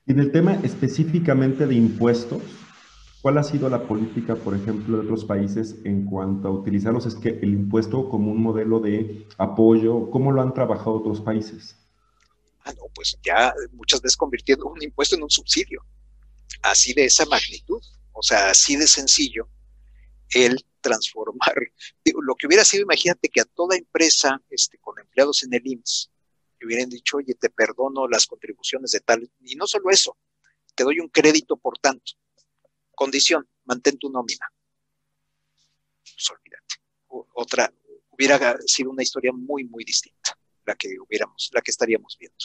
Y 0.07 0.13
en 0.13 0.21
el 0.21 0.31
tema 0.31 0.61
específicamente 0.63 1.67
de 1.67 1.75
impuestos, 1.75 2.43
¿cuál 3.23 3.39
ha 3.39 3.43
sido 3.43 3.71
la 3.71 3.89
política, 3.89 4.37
por 4.37 4.55
ejemplo, 4.55 4.99
de 4.99 5.05
otros 5.05 5.25
países 5.25 5.77
en 5.85 6.05
cuanto 6.05 6.49
a 6.49 6.51
utilizarlos? 6.51 7.07
Es 7.07 7.15
que 7.15 7.31
el 7.31 7.55
impuesto 7.55 8.11
como 8.11 8.31
un 8.31 8.43
modelo 8.43 8.79
de 8.81 9.27
apoyo, 9.39 10.11
¿cómo 10.11 10.33
lo 10.33 10.43
han 10.43 10.53
trabajado 10.53 10.97
otros 10.97 11.23
países? 11.23 11.79
Ah, 12.65 12.75
no, 12.75 12.83
pues 12.95 13.19
ya 13.25 13.55
muchas 13.73 14.03
veces 14.03 14.19
convirtiendo 14.19 14.67
un 14.67 14.83
impuesto 14.83 15.17
en 15.17 15.23
un 15.23 15.31
subsidio 15.31 15.83
así 16.63 16.93
de 16.93 17.05
esa 17.05 17.27
magnitud, 17.27 17.83
o 18.13 18.23
sea, 18.23 18.51
así 18.51 18.77
de 18.77 18.87
sencillo, 18.87 19.49
el 20.31 20.65
transformar, 20.81 21.55
lo 22.05 22.35
que 22.35 22.47
hubiera 22.47 22.65
sido, 22.65 22.83
imagínate 22.83 23.29
que 23.29 23.41
a 23.41 23.45
toda 23.45 23.77
empresa 23.77 24.41
este, 24.51 24.79
con 24.79 24.99
empleados 24.99 25.43
en 25.43 25.55
el 25.55 25.67
IMSS 25.67 26.11
le 26.61 26.67
hubieran 26.67 26.91
dicho, 26.91 27.17
oye, 27.17 27.35
te 27.35 27.49
perdono 27.49 28.07
las 28.07 28.27
contribuciones 28.27 28.91
de 28.91 29.01
tal, 29.01 29.31
y 29.41 29.57
no 29.57 29.67
solo 29.67 29.91
eso, 29.91 30.19
te 30.75 30.85
doy 30.85 31.01
un 31.01 31.09
crédito 31.09 31.57
por 31.57 31.79
tanto. 31.79 32.13
Condición, 32.95 33.49
mantén 33.65 33.99
tu 33.99 34.11
nómina. 34.11 34.47
Pues 36.03 36.31
olvídate. 36.31 36.75
Otra, 37.35 37.73
hubiera 38.11 38.59
sido 38.67 38.91
una 38.91 39.03
historia 39.03 39.33
muy, 39.33 39.65
muy 39.65 39.85
distinta, 39.85 40.37
la 40.67 40.75
que 40.75 40.89
hubiéramos, 41.01 41.51
la 41.55 41.63
que 41.63 41.71
estaríamos 41.71 42.17
viendo. 42.19 42.37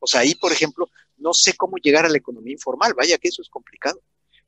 O 0.00 0.06
sea, 0.06 0.20
ahí, 0.20 0.34
por 0.34 0.50
ejemplo, 0.50 0.90
no 1.16 1.32
sé 1.32 1.56
cómo 1.56 1.76
llegar 1.76 2.04
a 2.04 2.08
la 2.08 2.18
economía 2.18 2.52
informal, 2.52 2.94
vaya 2.94 3.18
que 3.18 3.28
eso 3.28 3.42
es 3.42 3.48
complicado, 3.48 4.00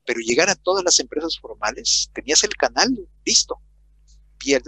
pero 0.05 0.19
llegar 0.19 0.49
a 0.49 0.55
todas 0.55 0.83
las 0.83 0.99
empresas 0.99 1.37
formales, 1.39 2.09
tenías 2.13 2.43
el 2.43 2.55
canal 2.55 2.89
listo, 3.25 3.59
el, 4.45 4.61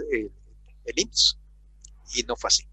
el, 0.84 1.10
y 2.14 2.22
no 2.24 2.36
fue 2.36 2.48
así. 2.48 2.64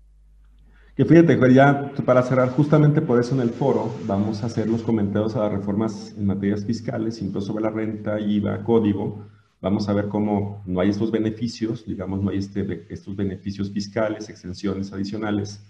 Que 0.95 1.05
fíjate, 1.05 1.38
ya 1.53 1.93
para 2.05 2.23
cerrar, 2.23 2.49
justamente 2.49 3.01
por 3.01 3.19
eso 3.19 3.36
en 3.36 3.41
el 3.41 3.51
foro 3.51 3.93
vamos 4.05 4.41
a 4.41 4.47
hacer 4.47 4.67
los 4.67 4.82
comentarios 4.82 5.36
a 5.36 5.41
las 5.41 5.51
reformas 5.51 6.13
en 6.17 6.25
materias 6.25 6.65
fiscales, 6.65 7.21
incluso 7.21 7.47
sobre 7.47 7.65
la 7.65 7.69
renta, 7.69 8.19
IVA, 8.19 8.63
código, 8.63 9.28
vamos 9.61 9.88
a 9.88 9.93
ver 9.93 10.07
cómo 10.07 10.63
no 10.65 10.80
hay 10.80 10.89
estos 10.89 11.11
beneficios, 11.11 11.86
digamos, 11.86 12.21
no 12.21 12.32
hay 12.32 12.39
este, 12.39 12.88
estos 12.89 13.15
beneficios 13.15 13.71
fiscales, 13.71 14.28
extensiones 14.28 14.91
adicionales. 14.91 15.61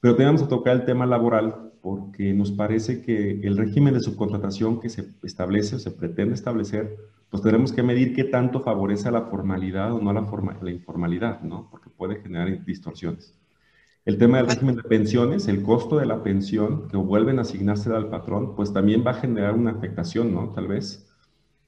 Pero 0.00 0.16
tenemos 0.16 0.42
a 0.42 0.48
tocar 0.48 0.74
el 0.74 0.84
tema 0.84 1.06
laboral 1.06 1.65
porque 1.86 2.34
nos 2.34 2.50
parece 2.50 3.00
que 3.00 3.38
el 3.44 3.56
régimen 3.56 3.94
de 3.94 4.00
subcontratación 4.00 4.80
que 4.80 4.88
se 4.88 5.08
establece 5.22 5.76
o 5.76 5.78
se 5.78 5.92
pretende 5.92 6.34
establecer, 6.34 6.96
pues 7.30 7.44
tenemos 7.44 7.70
que 7.72 7.84
medir 7.84 8.12
qué 8.12 8.24
tanto 8.24 8.60
favorece 8.60 9.06
a 9.06 9.12
la 9.12 9.26
formalidad 9.26 9.92
o 9.92 10.00
no 10.00 10.10
a 10.10 10.12
la, 10.12 10.24
forma, 10.24 10.58
la 10.60 10.72
informalidad, 10.72 11.42
¿no? 11.42 11.68
Porque 11.70 11.88
puede 11.88 12.20
generar 12.20 12.64
distorsiones. 12.64 13.38
El 14.04 14.18
tema 14.18 14.38
del 14.38 14.48
régimen 14.48 14.74
de 14.74 14.82
pensiones, 14.82 15.46
el 15.46 15.62
costo 15.62 15.98
de 15.98 16.06
la 16.06 16.24
pensión 16.24 16.88
que 16.88 16.96
vuelven 16.96 17.38
a 17.38 17.42
asignarse 17.42 17.88
al 17.94 18.10
patrón, 18.10 18.56
pues 18.56 18.72
también 18.72 19.06
va 19.06 19.12
a 19.12 19.20
generar 19.20 19.54
una 19.54 19.70
afectación, 19.70 20.34
¿no? 20.34 20.48
Tal 20.50 20.66
vez 20.66 21.06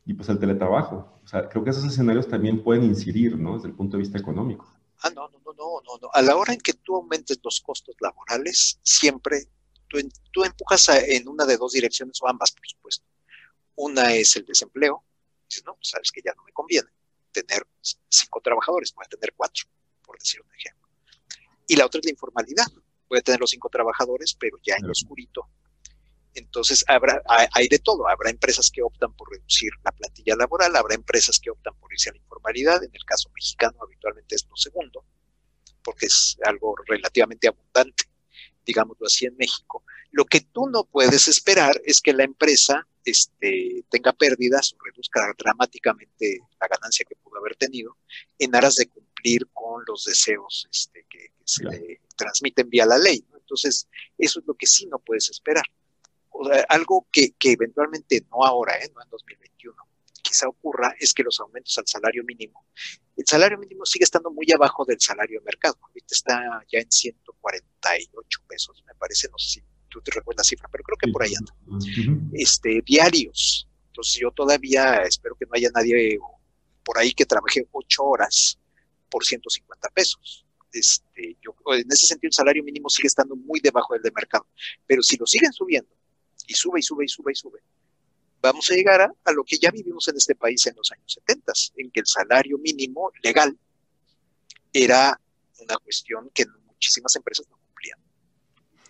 y 0.05 0.15
pues 0.15 0.29
el 0.31 0.41
teletrabajo. 0.41 1.21
O 1.23 1.29
sea, 1.29 1.49
creo 1.49 1.63
que 1.63 1.71
esos 1.71 1.85
escenarios 1.85 2.27
también 2.27 2.65
pueden 2.65 2.83
incidir, 2.83 3.39
¿no? 3.39 3.55
Desde 3.55 3.69
el 3.69 3.75
punto 3.75 3.97
de 3.97 4.01
vista 4.01 4.19
económico. 4.19 4.67
Ah, 5.01 5.11
no, 5.11 5.29
no, 5.29 5.39
no, 5.45 5.53
no, 5.55 5.99
no. 6.03 6.09
A 6.13 6.23
la 6.23 6.35
hora 6.35 6.55
en 6.55 6.59
que 6.59 6.73
tú 6.73 6.97
aumentes 6.97 7.39
los 7.45 7.61
costos 7.61 7.95
laborales, 8.01 8.81
siempre 8.83 9.47
tú, 9.89 9.99
tú 10.33 10.45
empujas 10.45 10.89
en 10.89 11.29
una 11.29 11.45
de 11.45 11.57
dos 11.57 11.73
direcciones 11.73 12.21
o 12.23 12.29
ambas, 12.29 12.53
por 12.53 12.67
supuesto. 12.67 13.07
Una 13.77 14.13
es 14.15 14.37
el 14.37 14.45
desempleo. 14.45 15.05
Dices, 15.49 15.65
no, 15.65 15.75
pues 15.75 15.89
sabes 15.89 16.13
que 16.13 16.21
ya 16.25 16.33
no 16.37 16.45
me 16.45 16.53
conviene 16.53 16.89
tener 17.33 17.67
cinco 18.09 18.41
trabajadores, 18.41 18.93
voy 18.95 19.05
a 19.05 19.09
tener 19.09 19.35
cuatro, 19.37 19.65
por 20.05 20.19
decir 20.19 20.41
un 20.41 20.55
ejemplo. 20.55 20.89
Y 21.67 21.77
la 21.77 21.87
otra 21.87 22.01
es 22.01 22.05
la 22.07 22.11
informalidad. 22.11 22.67
Voy 23.09 23.19
a 23.19 23.23
tener 23.23 23.41
los 23.41 23.51
cinco 23.51 23.69
trabajadores, 23.69 24.35
pero 24.35 24.59
ya 24.63 24.77
en 24.77 24.87
lo 24.87 24.93
oscurito 24.93 25.49
entonces, 26.39 26.85
habrá, 26.87 27.23
hay 27.27 27.69
de 27.69 27.79
todo. 27.79 28.09
Habrá 28.09 28.31
empresas 28.31 28.71
que 28.71 28.83
optan 28.83 29.13
por 29.15 29.31
reducir 29.31 29.73
la 29.85 29.93
plantilla 29.93 30.37
laboral, 30.37 30.75
habrá 30.77 30.95
empresas 30.95 31.39
que 31.39 31.51
optan 31.51 31.75
por 31.79 31.93
irse 31.93 32.11
a 32.11 32.13
la 32.13 32.19
informalidad. 32.19 32.83
En 32.83 32.91
el 32.95 33.05
caso 33.05 33.29
mexicano, 33.35 33.79
habitualmente 33.83 34.37
es 34.37 34.47
lo 34.49 34.57
segundo, 34.57 35.05
porque 35.83 36.07
es 36.07 36.39
algo 36.45 36.77
relativamente 36.87 37.49
abundante, 37.49 38.05
digámoslo 38.69 39.07
así, 39.07 39.27
en 39.27 39.37
México. 39.37 39.83
Lo 40.13 40.25
que 40.25 40.41
tú 40.41 40.69
no 40.69 40.85
puedes 40.85 41.27
esperar 41.27 41.81
es 41.85 42.01
que 42.01 42.13
la 42.13 42.23
empresa 42.23 42.87
este, 43.05 43.85
tenga 43.91 44.13
pérdidas 44.13 44.75
o 44.75 44.85
reduzca 44.85 45.35
dramáticamente 45.37 46.41
la 46.61 46.69
ganancia 46.69 47.05
que 47.09 47.17
pudo 47.17 47.39
haber 47.39 47.57
tenido 47.57 47.97
en 48.39 48.55
aras 48.55 48.77
de 48.77 48.87
cumplir 48.87 49.49
con 49.53 49.83
los 49.87 50.05
deseos 50.05 50.69
este, 50.71 51.05
que, 51.09 51.33
se 51.45 51.65
le 51.65 52.03
transmiten 52.15 52.69
vía 52.69 52.85
la 52.85 52.99
ley. 52.99 53.25
Entonces, 53.35 53.89
eso 54.19 54.41
es 54.41 54.47
lo 54.47 54.55
que 54.55 54.67
sí 54.67 54.87
no 54.87 54.99
puedes 54.99 55.31
esperar 55.31 55.65
algo 56.69 57.07
que, 57.11 57.35
eventualmente 57.45 58.25
no 58.31 58.45
ahora, 58.45 58.75
¿eh? 58.77 58.91
no 58.95 59.03
en 59.03 59.11
2021, 59.11 59.77
quizá 60.23 60.49
ocurra 60.49 60.95
es 60.99 61.13
que 61.13 61.23
los 61.23 61.41
aumentos 61.41 61.77
al 61.79 61.87
salario 61.87 62.23
mínimo, 62.25 62.67
el 63.19 63.27
salario 63.27 63.59
mínimo 63.59 63.85
sigue 63.85 64.05
estando 64.05 64.31
muy 64.31 64.47
abajo 64.55 64.85
del 64.85 65.01
salario 65.01 65.41
de 65.41 65.45
mercado, 65.45 65.77
ahorita 65.83 66.07
está 66.15 66.65
ya 66.73 66.79
en 66.79 66.91
148 66.91 68.41
pesos, 68.49 68.83
me 68.87 68.95
parece, 68.95 69.29
no 69.29 69.39
sé 69.39 69.61
si 69.61 69.63
tú 69.89 70.01
te 70.01 70.13
recuerdas 70.13 70.47
la 70.47 70.49
cifra, 70.49 70.69
pero 70.71 70.85
creo 70.85 70.97
que 70.97 71.13
por 71.13 71.23
ahí 71.23 71.33
anda, 71.37 71.53
este, 72.33 72.81
diarios, 72.87 73.69
entonces 73.89 74.21
yo 74.21 74.31
todavía 74.31 75.03
espero 75.03 75.35
que 75.35 75.47
no 75.47 75.53
haya 75.55 75.71
nadie 75.75 76.19
por 76.85 76.99
ahí 76.99 77.13
que 77.13 77.27
trabaje 77.27 77.67
ocho 77.73 78.05
horas 78.05 78.59
por 79.11 79.25
150 79.27 79.89
pesos. 79.91 80.47
Este, 80.73 81.37
yo, 81.43 81.55
en 81.75 81.91
ese 81.91 82.07
sentido, 82.07 82.29
el 82.29 82.33
salario 82.33 82.63
mínimo 82.63 82.89
sigue 82.89 83.09
estando 83.09 83.35
muy 83.35 83.61
debajo 83.61 83.95
del 83.95 84.03
de 84.03 84.13
mercado. 84.13 84.47
Pero 84.87 85.03
si 85.03 85.17
lo 85.17 85.27
siguen 85.27 85.53
subiendo, 85.53 85.91
y 86.47 86.55
sube 86.55 86.81
y 86.81 86.83
sube 86.83 87.05
y 87.05 87.09
sube 87.09 87.33
y 87.33 87.35
sube, 87.35 87.61
vamos 88.41 88.71
a 88.71 88.75
llegar 88.75 89.01
a, 89.01 89.33
lo 89.33 89.45
que 89.45 89.59
ya 89.59 89.71
vivimos 89.71 90.09
en 90.09 90.17
este 90.17 90.35
país 90.35 90.67
en 90.67 90.77
los 90.77 90.91
años 90.93 91.13
70, 91.13 91.53
en 91.77 91.91
que 91.91 92.01
el 92.01 92.07
salario 92.07 92.59
mínimo 92.59 93.11
legal 93.23 93.57
era 94.73 95.21
una 95.61 95.77
cuestión 95.79 96.31
que 96.33 96.47
muchísimas 96.67 97.15
empresas 97.17 97.47
no 97.49 97.57
cumplían. 97.57 97.99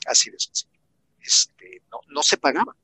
Así 0.07 0.31
de 0.31 0.39
sencillo. 0.39 0.79
Este, 1.21 1.83
no, 1.91 2.01
no 2.09 2.23
se 2.23 2.37
pagaba. 2.37 2.77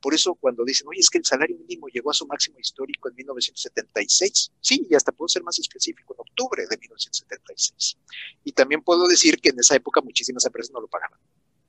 Por 0.00 0.14
eso 0.14 0.34
cuando 0.34 0.64
dicen, 0.64 0.86
oye, 0.88 1.00
es 1.00 1.10
que 1.10 1.18
el 1.18 1.24
salario 1.24 1.56
mínimo 1.58 1.88
llegó 1.88 2.10
a 2.10 2.14
su 2.14 2.26
máximo 2.26 2.58
histórico 2.60 3.08
en 3.08 3.16
1976, 3.16 4.52
sí, 4.60 4.86
y 4.88 4.94
hasta 4.94 5.10
puedo 5.10 5.28
ser 5.28 5.42
más 5.42 5.58
específico, 5.58 6.14
en 6.14 6.20
octubre 6.20 6.62
de 6.68 6.76
1976. 6.76 7.98
Y 8.44 8.52
también 8.52 8.82
puedo 8.82 9.08
decir 9.08 9.40
que 9.40 9.48
en 9.48 9.58
esa 9.58 9.74
época 9.74 10.00
muchísimas 10.00 10.44
empresas 10.44 10.72
no 10.72 10.80
lo 10.80 10.86
pagaban, 10.86 11.18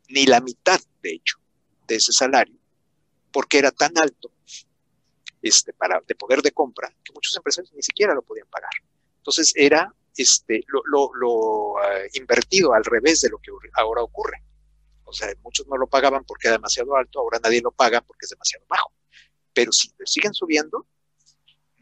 ni 0.09 0.25
la 0.27 0.39
mitad, 0.41 0.79
de 1.01 1.13
hecho 1.13 1.37
de 1.87 1.95
ese 1.95 2.11
salario, 2.11 2.53
porque 3.37 3.59
era 3.59 3.71
tan 3.71 3.95
alto 3.99 4.31
este, 5.43 5.71
para, 5.71 6.01
de 6.07 6.15
poder 6.15 6.41
de 6.41 6.53
compra 6.53 6.91
que 7.03 7.13
muchos 7.13 7.35
empresarios 7.35 7.71
ni 7.75 7.83
siquiera 7.83 8.15
lo 8.15 8.23
podían 8.23 8.47
pagar. 8.47 8.71
Entonces 9.17 9.53
era 9.55 9.93
este, 10.15 10.63
lo, 10.65 11.13
lo, 11.13 11.75
eh, 11.83 12.09
invertido 12.15 12.73
al 12.73 12.83
revés 12.83 13.21
de 13.21 13.29
lo 13.29 13.37
que 13.37 13.51
ahora 13.75 14.01
ocurre. 14.01 14.41
O 15.03 15.13
sea, 15.13 15.31
muchos 15.43 15.67
no 15.67 15.77
lo 15.77 15.85
pagaban 15.85 16.25
porque 16.25 16.47
era 16.47 16.57
demasiado 16.57 16.95
alto, 16.95 17.19
ahora 17.19 17.39
nadie 17.43 17.61
lo 17.61 17.69
paga 17.71 18.01
porque 18.01 18.25
es 18.25 18.31
demasiado 18.31 18.65
bajo. 18.67 18.91
Pero 19.53 19.71
si 19.71 19.91
siguen 20.03 20.33
subiendo, 20.33 20.87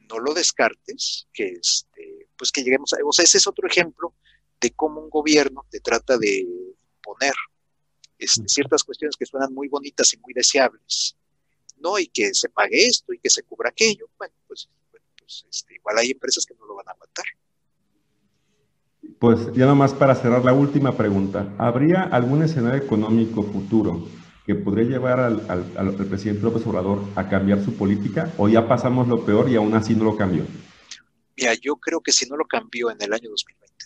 no 0.10 0.20
lo 0.20 0.34
descartes, 0.34 1.30
que 1.32 1.54
este, 1.54 2.28
pues 2.38 2.52
que 2.52 2.64
lleguemos 2.64 2.92
a, 2.92 2.98
o 3.06 3.14
sea, 3.14 3.24
ese 3.24 3.38
es 3.38 3.48
otro 3.48 3.66
ejemplo 3.66 4.14
de 4.60 4.72
cómo 4.72 5.00
un 5.00 5.10
gobierno 5.10 5.66
te 5.70 5.80
trata 5.80 6.18
de 6.18 6.40
imponer 6.40 7.34
este, 8.18 8.44
ciertas 8.50 8.84
cuestiones 8.84 9.16
que 9.16 9.26
suenan 9.26 9.54
muy 9.54 9.70
bonitas 9.70 10.14
y 10.14 10.18
muy 10.18 10.34
deseables, 10.34 11.16
¿no? 11.86 12.00
Y 12.00 12.08
que 12.08 12.34
se 12.34 12.50
pague 12.50 12.88
esto 12.88 13.14
y 13.14 13.20
que 13.20 13.30
se 13.30 13.44
cubra 13.44 13.70
aquello, 13.70 14.10
bueno, 14.18 14.34
pues, 14.48 14.68
pues 15.20 15.46
este, 15.52 15.76
igual 15.76 16.00
hay 16.00 16.12
empresas 16.12 16.46
que 16.46 16.56
no 16.56 16.66
lo 16.66 16.76
van 16.76 16.88
a 16.88 16.92
aguantar. 16.92 17.26
Pues 19.20 19.54
ya 19.54 19.68
nomás 19.68 19.94
para 19.94 20.16
cerrar 20.16 20.44
la 20.44 20.54
última 20.54 20.98
pregunta, 20.98 21.54
¿habría 21.60 22.02
algún 22.02 22.42
escenario 22.42 22.82
económico 22.82 23.44
futuro 23.44 24.08
que 24.48 24.56
podría 24.56 24.90
llevar 24.90 25.20
al, 25.20 25.42
al, 25.78 25.96
presidente 26.08 26.42
López 26.42 26.66
Obrador 26.66 27.04
a 27.16 27.30
cambiar 27.30 27.64
su 27.64 27.76
política 27.76 28.34
o 28.38 28.50
ya 28.50 28.68
pasamos 28.68 29.08
lo 29.08 29.24
peor 29.24 29.50
y 29.50 29.56
aún 29.56 29.74
así 29.76 29.96
no 29.96 30.06
lo 30.06 30.18
cambió? 30.18 30.44
Mira, 31.38 31.54
yo 31.54 31.76
creo 31.76 32.02
que 32.02 32.12
si 32.12 32.28
no 32.28 32.36
lo 32.36 32.46
cambió 32.46 32.90
en 32.92 33.02
el 33.02 33.14
año 33.14 33.30
2020, 33.30 33.86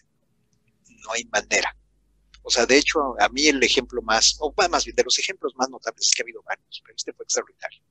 no 1.03 1.11
hay 1.13 1.25
manera. 1.25 1.75
O 2.41 2.49
sea, 2.49 2.65
de 2.65 2.77
hecho, 2.77 3.19
a 3.19 3.29
mí 3.29 3.47
el 3.47 3.61
ejemplo 3.61 4.01
más, 4.01 4.37
o 4.39 4.53
más 4.69 4.85
bien, 4.85 4.95
de 4.95 5.03
los 5.03 5.19
ejemplos 5.19 5.53
más 5.55 5.69
notables 5.69 6.07
es 6.07 6.15
que 6.15 6.21
ha 6.21 6.25
habido 6.25 6.41
varios, 6.43 6.81
pero 6.83 6.95
este 6.95 7.13
fue 7.13 7.23
extraordinario. 7.23 7.81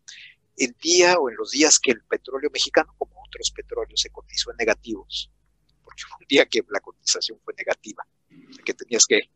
El 0.56 0.74
día 0.80 1.16
o 1.18 1.30
en 1.30 1.36
los 1.36 1.52
días 1.52 1.78
que 1.78 1.92
el 1.92 2.02
petróleo 2.02 2.50
mexicano, 2.52 2.94
como 2.98 3.22
otros 3.22 3.50
petróleos, 3.50 4.00
se 4.00 4.10
cotizó 4.10 4.50
en 4.50 4.56
negativos, 4.56 5.30
porque 5.84 6.02
fue 6.08 6.18
un 6.20 6.26
día 6.28 6.46
que 6.46 6.62
la 6.68 6.80
cotización 6.80 7.38
fue 7.44 7.54
negativa, 7.54 8.06
que 8.64 8.74
tenías 8.74 9.06
que, 9.06 9.30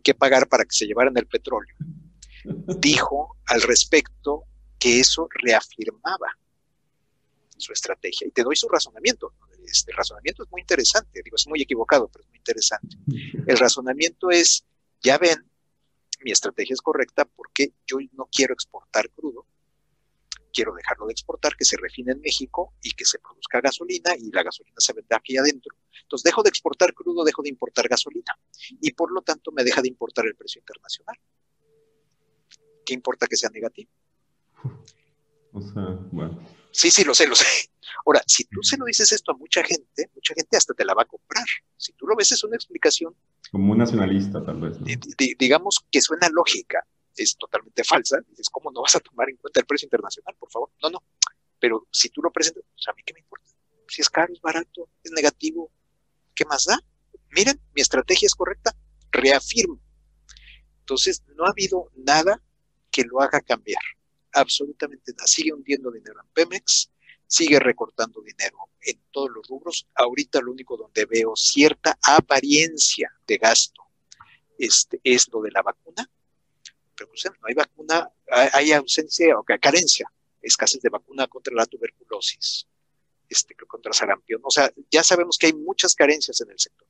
que 0.00 0.14
pagar 0.14 0.48
para 0.48 0.64
que 0.64 0.74
se 0.74 0.86
llevaran 0.86 1.16
el 1.16 1.26
petróleo, 1.26 1.76
dijo 2.44 3.36
al 3.46 3.62
respecto 3.62 4.44
que 4.78 5.00
eso 5.00 5.28
reafirmaba 5.30 6.36
su 7.56 7.72
estrategia. 7.72 8.26
Y 8.26 8.30
te 8.30 8.42
doy 8.42 8.56
su 8.56 8.68
razonamiento. 8.68 9.34
Este 9.70 9.92
razonamiento 9.92 10.42
es 10.42 10.50
muy 10.50 10.60
interesante, 10.60 11.20
digo, 11.24 11.36
es 11.36 11.46
muy 11.46 11.62
equivocado, 11.62 12.08
pero 12.08 12.24
es 12.24 12.28
muy 12.28 12.38
interesante. 12.38 12.96
El 13.46 13.58
razonamiento 13.58 14.30
es, 14.30 14.64
ya 15.02 15.18
ven, 15.18 15.48
mi 16.20 16.32
estrategia 16.32 16.74
es 16.74 16.82
correcta 16.82 17.24
porque 17.24 17.72
yo 17.86 17.98
no 18.12 18.28
quiero 18.32 18.54
exportar 18.54 19.10
crudo, 19.10 19.46
quiero 20.52 20.74
dejarlo 20.74 21.06
de 21.06 21.12
exportar, 21.12 21.56
que 21.56 21.64
se 21.64 21.76
refine 21.76 22.12
en 22.12 22.20
México 22.20 22.74
y 22.82 22.90
que 22.92 23.04
se 23.04 23.18
produzca 23.18 23.60
gasolina 23.60 24.16
y 24.16 24.30
la 24.32 24.42
gasolina 24.42 24.76
se 24.78 24.92
vende 24.92 25.14
aquí 25.14 25.36
adentro. 25.36 25.76
Entonces 26.02 26.24
dejo 26.24 26.42
de 26.42 26.48
exportar 26.48 26.94
crudo, 26.94 27.24
dejo 27.24 27.42
de 27.42 27.50
importar 27.50 27.88
gasolina 27.88 28.36
y 28.80 28.92
por 28.92 29.12
lo 29.12 29.22
tanto 29.22 29.52
me 29.52 29.62
deja 29.62 29.82
de 29.82 29.88
importar 29.88 30.26
el 30.26 30.34
precio 30.34 30.58
internacional. 30.60 31.16
¿Qué 32.84 32.94
importa 32.94 33.26
que 33.26 33.36
sea 33.36 33.50
negativo? 33.50 33.90
O 35.52 35.60
sea, 35.60 35.84
bueno. 36.10 36.42
Sí, 36.70 36.90
sí, 36.90 37.04
lo 37.04 37.14
sé, 37.14 37.26
lo 37.26 37.34
sé. 37.34 37.46
Ahora, 38.06 38.22
si 38.26 38.44
tú 38.44 38.62
se 38.62 38.76
lo 38.76 38.84
dices 38.86 39.12
esto 39.12 39.32
a 39.32 39.36
mucha 39.36 39.62
gente, 39.62 40.10
mucha 40.14 40.34
gente 40.34 40.56
hasta 40.56 40.74
te 40.74 40.84
la 40.84 40.94
va 40.94 41.02
a 41.02 41.06
comprar. 41.06 41.44
Si 41.76 41.92
tú 41.92 42.06
lo 42.06 42.16
ves 42.16 42.32
es 42.32 42.42
una 42.44 42.56
explicación. 42.56 43.14
Como 43.50 43.72
un 43.72 43.78
nacionalista, 43.78 44.44
tal 44.44 44.60
vez. 44.60 44.76
digamos 45.38 45.84
que 45.90 46.00
suena 46.00 46.28
lógica, 46.28 46.86
es 47.16 47.36
totalmente 47.36 47.84
falsa. 47.84 48.18
Dices, 48.28 48.48
¿cómo 48.50 48.70
no 48.70 48.82
vas 48.82 48.96
a 48.96 49.00
tomar 49.00 49.28
en 49.28 49.36
cuenta 49.36 49.60
el 49.60 49.66
precio 49.66 49.86
internacional, 49.86 50.34
por 50.38 50.50
favor? 50.50 50.70
No, 50.82 50.90
no. 50.90 51.02
Pero 51.58 51.86
si 51.90 52.08
tú 52.10 52.22
lo 52.22 52.30
presentas, 52.30 52.64
pues, 52.72 52.88
a 52.88 52.92
mí 52.94 53.02
qué 53.04 53.14
me 53.14 53.20
importa. 53.20 53.46
Si 53.88 54.00
es 54.00 54.10
caro, 54.10 54.32
es 54.32 54.40
barato, 54.40 54.88
es 55.02 55.12
negativo, 55.12 55.70
¿qué 56.34 56.44
más 56.44 56.64
da? 56.64 56.78
Miren, 57.30 57.60
mi 57.74 57.82
estrategia 57.82 58.26
es 58.26 58.34
correcta, 58.34 58.74
reafirmo. 59.10 59.80
Entonces, 60.80 61.22
no 61.34 61.44
ha 61.44 61.50
habido 61.50 61.90
nada 61.96 62.42
que 62.90 63.02
lo 63.04 63.20
haga 63.20 63.40
cambiar 63.40 63.82
absolutamente 64.32 65.12
nada. 65.12 65.26
Sigue 65.26 65.52
hundiendo 65.52 65.90
dinero 65.90 66.20
en 66.20 66.28
Pemex, 66.32 66.90
sigue 67.28 67.60
recortando 67.60 68.20
dinero 68.22 68.70
en 68.80 69.00
todos 69.12 69.30
los 69.30 69.46
rubros. 69.46 69.86
Ahorita 69.94 70.40
lo 70.40 70.50
único 70.50 70.76
donde 70.76 71.04
veo 71.04 71.36
cierta 71.36 71.96
apariencia 72.02 73.12
de 73.26 73.36
gasto 73.36 73.84
este, 74.58 75.00
es 75.04 75.28
lo 75.28 75.40
de 75.42 75.52
la 75.52 75.62
vacuna. 75.62 76.10
Pero 76.96 77.10
pues, 77.10 77.24
no 77.26 77.46
hay 77.46 77.54
vacuna, 77.54 78.10
hay 78.52 78.72
ausencia 78.72 79.38
o 79.38 79.44
carencia, 79.44 80.10
escasez 80.42 80.82
de 80.82 80.88
vacuna 80.88 81.28
contra 81.28 81.54
la 81.54 81.66
tuberculosis. 81.66 82.66
este, 83.28 83.54
contra 83.54 83.92
sarampión. 83.92 84.40
O 84.42 84.50
sea, 84.50 84.72
ya 84.90 85.02
sabemos 85.02 85.36
que 85.38 85.46
hay 85.46 85.52
muchas 85.52 85.94
carencias 85.94 86.40
en 86.40 86.50
el 86.50 86.58
sector. 86.58 86.88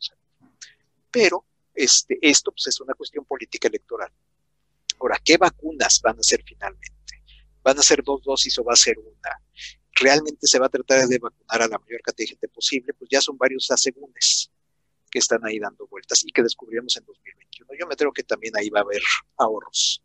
Pero 1.10 1.44
este, 1.74 2.18
esto 2.22 2.52
pues, 2.52 2.68
es 2.68 2.80
una 2.80 2.94
cuestión 2.94 3.24
política 3.24 3.68
electoral. 3.68 4.12
Ahora, 5.00 5.20
¿qué 5.24 5.36
vacunas 5.36 6.00
van 6.00 6.18
a 6.18 6.22
ser 6.22 6.42
finalmente? 6.44 6.92
¿Van 7.62 7.78
a 7.78 7.82
ser 7.82 8.02
dos 8.02 8.22
dosis 8.22 8.58
o 8.58 8.64
va 8.64 8.72
a 8.72 8.76
ser 8.76 8.98
una? 8.98 9.42
¿Realmente 10.00 10.46
se 10.46 10.58
va 10.58 10.66
a 10.66 10.68
tratar 10.68 11.06
de 11.06 11.18
vacunar 11.18 11.62
a 11.62 11.68
la 11.68 11.78
mayor 11.78 12.00
cantidad 12.02 12.24
de 12.24 12.30
gente 12.30 12.48
posible? 12.48 12.94
Pues 12.94 13.10
ya 13.10 13.20
son 13.20 13.36
varios 13.36 13.70
asegúnes 13.70 14.50
que 15.10 15.18
están 15.18 15.44
ahí 15.44 15.58
dando 15.58 15.86
vueltas 15.86 16.22
y 16.24 16.30
que 16.30 16.42
descubrimos 16.42 16.96
en 16.96 17.04
2021. 17.04 17.70
Yo 17.78 17.86
me 17.86 17.96
creo 17.96 18.12
que 18.12 18.22
también 18.22 18.56
ahí 18.56 18.68
va 18.70 18.80
a 18.80 18.82
haber 18.82 19.02
ahorros, 19.36 20.02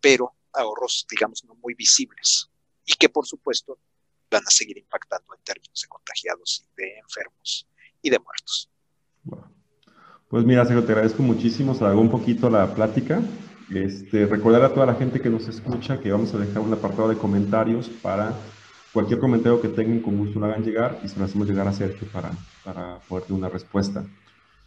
pero 0.00 0.32
ahorros, 0.52 1.06
digamos, 1.10 1.44
no 1.44 1.54
muy 1.56 1.74
visibles 1.74 2.50
y 2.84 2.94
que 2.94 3.08
por 3.08 3.26
supuesto 3.26 3.78
van 4.30 4.42
a 4.46 4.50
seguir 4.50 4.78
impactando 4.78 5.34
en 5.34 5.42
términos 5.44 5.80
de 5.80 5.88
contagiados 5.88 6.64
y 6.66 6.82
de 6.82 6.98
enfermos 6.98 7.68
y 8.02 8.10
de 8.10 8.18
muertos. 8.18 8.70
Pues 10.28 10.44
mira, 10.44 10.64
Sergio, 10.64 10.84
te 10.84 10.92
agradezco 10.92 11.22
muchísimo, 11.22 11.74
se 11.74 11.84
hago 11.84 12.00
un 12.00 12.10
poquito 12.10 12.50
la 12.50 12.74
plática. 12.74 13.22
Este, 13.72 14.26
recordar 14.26 14.62
a 14.62 14.74
toda 14.74 14.86
la 14.86 14.94
gente 14.94 15.20
que 15.20 15.30
nos 15.30 15.48
escucha 15.48 16.00
que 16.00 16.12
vamos 16.12 16.34
a 16.34 16.38
dejar 16.38 16.60
un 16.60 16.72
apartado 16.72 17.08
de 17.08 17.16
comentarios 17.16 17.88
para 17.88 18.34
cualquier 18.94 19.18
comentario 19.18 19.60
que 19.60 19.68
tengan, 19.68 20.00
con 20.00 20.16
gusto 20.16 20.38
lo 20.38 20.46
hagan 20.46 20.64
llegar 20.64 21.00
y 21.04 21.08
se 21.08 21.18
lo 21.18 21.24
hacemos 21.24 21.48
llegar 21.48 21.66
a 21.66 21.72
Sergio 21.72 22.08
para, 22.12 22.30
para 22.64 23.00
poder 23.08 23.24
dar 23.24 23.32
una 23.32 23.48
respuesta. 23.48 24.06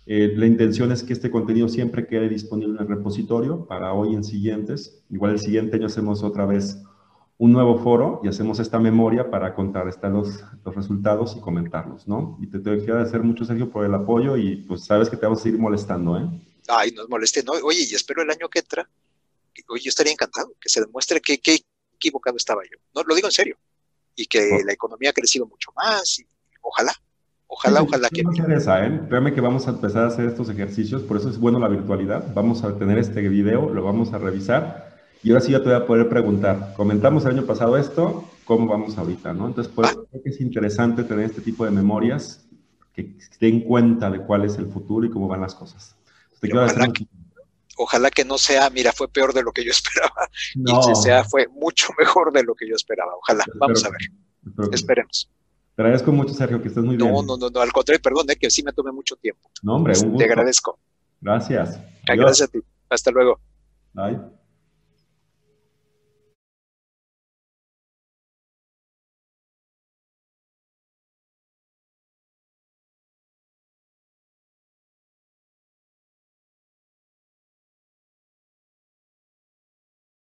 Eh, 0.05 0.33
la 0.35 0.45
intención 0.45 0.91
es 0.91 1.01
que 1.01 1.13
este 1.13 1.31
contenido 1.31 1.69
siempre 1.69 2.07
quede 2.07 2.27
disponible 2.27 2.75
en 2.75 2.81
el 2.81 2.87
repositorio 2.87 3.65
para 3.65 3.93
hoy 3.93 4.13
en 4.13 4.25
siguientes. 4.25 5.01
Igual 5.09 5.31
el 5.31 5.39
siguiente 5.39 5.77
año 5.77 5.87
hacemos 5.87 6.23
otra 6.23 6.45
vez 6.45 6.77
un 7.37 7.53
nuevo 7.53 7.77
foro 7.79 8.19
y 8.23 8.27
hacemos 8.27 8.59
esta 8.59 8.79
memoria 8.79 9.31
para 9.31 9.53
contrarrestar 9.55 10.11
los, 10.11 10.43
los 10.65 10.75
resultados 10.75 11.35
y 11.37 11.39
comentarlos, 11.39 12.07
¿no? 12.07 12.37
Y 12.41 12.47
te 12.47 12.59
tengo 12.59 12.83
que 12.83 12.91
agradecer 12.91 13.23
mucho, 13.23 13.45
Sergio, 13.45 13.69
por 13.69 13.85
el 13.85 13.93
apoyo 13.93 14.35
y 14.35 14.57
pues 14.57 14.83
sabes 14.85 15.09
que 15.09 15.15
te 15.15 15.25
vamos 15.25 15.39
a 15.39 15.43
seguir 15.43 15.59
molestando, 15.59 16.17
¿eh? 16.17 16.27
Ay, 16.67 16.91
nos 16.91 17.07
moleste, 17.07 17.43
¿no? 17.43 17.53
Oye, 17.63 17.85
y 17.89 17.95
espero 17.95 18.23
el 18.23 18.29
año 18.29 18.49
que 18.49 18.59
entra, 18.59 18.89
oye, 19.69 19.83
yo 19.83 19.89
estaría 19.89 20.11
encantado 20.11 20.51
que 20.59 20.67
se 20.67 20.81
demuestre 20.81 21.21
que, 21.21 21.37
qué 21.37 21.61
equivocado 21.95 22.35
estaba 22.37 22.63
yo. 22.63 22.77
No, 22.93 23.03
lo 23.03 23.15
digo 23.15 23.27
en 23.27 23.31
serio. 23.31 23.57
Y 24.17 24.25
que 24.25 24.63
la 24.65 24.73
economía 24.73 25.11
ha 25.11 25.13
crecido 25.13 25.47
mucho 25.47 25.71
más 25.73 26.19
y 26.19 26.27
ojalá, 26.61 26.91
Ojalá, 27.49 27.81
ojalá 27.81 28.09
que. 28.09 28.23
Esa, 28.53 28.85
¿eh? 28.85 29.01
Créame 29.07 29.33
que 29.33 29.39
vamos 29.39 29.67
a 29.67 29.71
empezar 29.71 30.03
a 30.03 30.07
hacer 30.07 30.25
estos 30.25 30.49
ejercicios, 30.49 31.01
por 31.01 31.15
eso 31.15 31.29
es 31.29 31.39
bueno 31.39 31.59
la 31.59 31.69
virtualidad. 31.69 32.33
Vamos 32.33 32.65
a 32.65 32.77
tener 32.77 32.97
este 32.97 33.21
video, 33.21 33.73
lo 33.73 33.83
vamos 33.83 34.11
a 34.11 34.17
revisar 34.17 34.87
y 35.23 35.31
ahora 35.31 35.41
sí 35.41 35.51
ya 35.51 35.59
te 35.59 35.65
voy 35.65 35.73
a 35.73 35.85
poder 35.85 36.09
preguntar. 36.09 36.73
Comentamos 36.75 37.25
el 37.25 37.31
año 37.31 37.45
pasado 37.45 37.77
esto, 37.77 38.25
¿cómo 38.45 38.67
vamos 38.67 38.97
ahorita? 38.97 39.33
¿no? 39.33 39.47
Entonces, 39.47 39.73
creo 39.75 40.23
que 40.23 40.29
es 40.29 40.41
interesante 40.41 41.03
tener 41.03 41.25
este 41.25 41.41
tipo 41.41 41.65
de 41.65 41.71
memorias 41.71 42.45
que 42.93 43.17
den 43.39 43.61
cuenta 43.61 44.09
de 44.09 44.19
cuál 44.19 44.45
es 44.45 44.57
el 44.57 44.67
futuro 44.67 45.05
y 45.05 45.09
cómo 45.09 45.27
van 45.27 45.41
las 45.41 45.55
cosas. 45.55 45.95
ojalá, 46.41 46.91
que, 46.91 47.07
ojalá, 47.77 48.09
que, 48.09 48.25
no 48.25 48.37
sea, 48.37 48.69
mira, 48.69 48.91
fue 48.91 49.07
peor 49.07 49.33
de 49.33 49.43
lo 49.43 49.51
que 49.51 49.63
yo 49.63 49.71
esperaba. 49.77 50.29
No. 50.55 50.81
Y 50.81 50.87
que 50.87 50.95
sea, 50.95 51.23
fue 51.23 51.47
mucho 51.47 51.93
mejor 51.97 52.31
de 52.31 52.43
lo 52.43 52.55
que 52.55 52.67
yo 52.67 52.75
esperaba. 52.75 53.13
Ojalá, 53.15 53.45
vamos 53.55 53.83
a 53.85 53.89
ver. 53.89 54.01
Esperemos. 54.71 55.29
Te 55.75 55.83
agradezco 55.83 56.11
mucho, 56.11 56.33
Sergio, 56.33 56.61
que 56.61 56.69
estés 56.69 56.83
muy 56.83 56.97
bien. 56.97 57.11
No, 57.11 57.21
no, 57.21 57.37
no, 57.37 57.59
al 57.59 57.71
contrario, 57.71 58.01
perdón, 58.01 58.25
eh, 58.31 58.35
que 58.35 58.49
sí 58.49 58.63
me 58.63 58.73
tomé 58.73 58.91
mucho 58.91 59.15
tiempo. 59.15 59.49
No, 59.61 59.75
hombre, 59.75 59.93
un 59.97 60.09
gusto. 60.09 60.17
Te 60.17 60.23
agradezco. 60.23 60.79
Gracias. 61.21 61.79
Gracias 62.05 62.49
a 62.49 62.51
ti. 62.51 62.59
Hasta 62.89 63.11
luego. 63.11 63.39
Bye. 63.93 64.36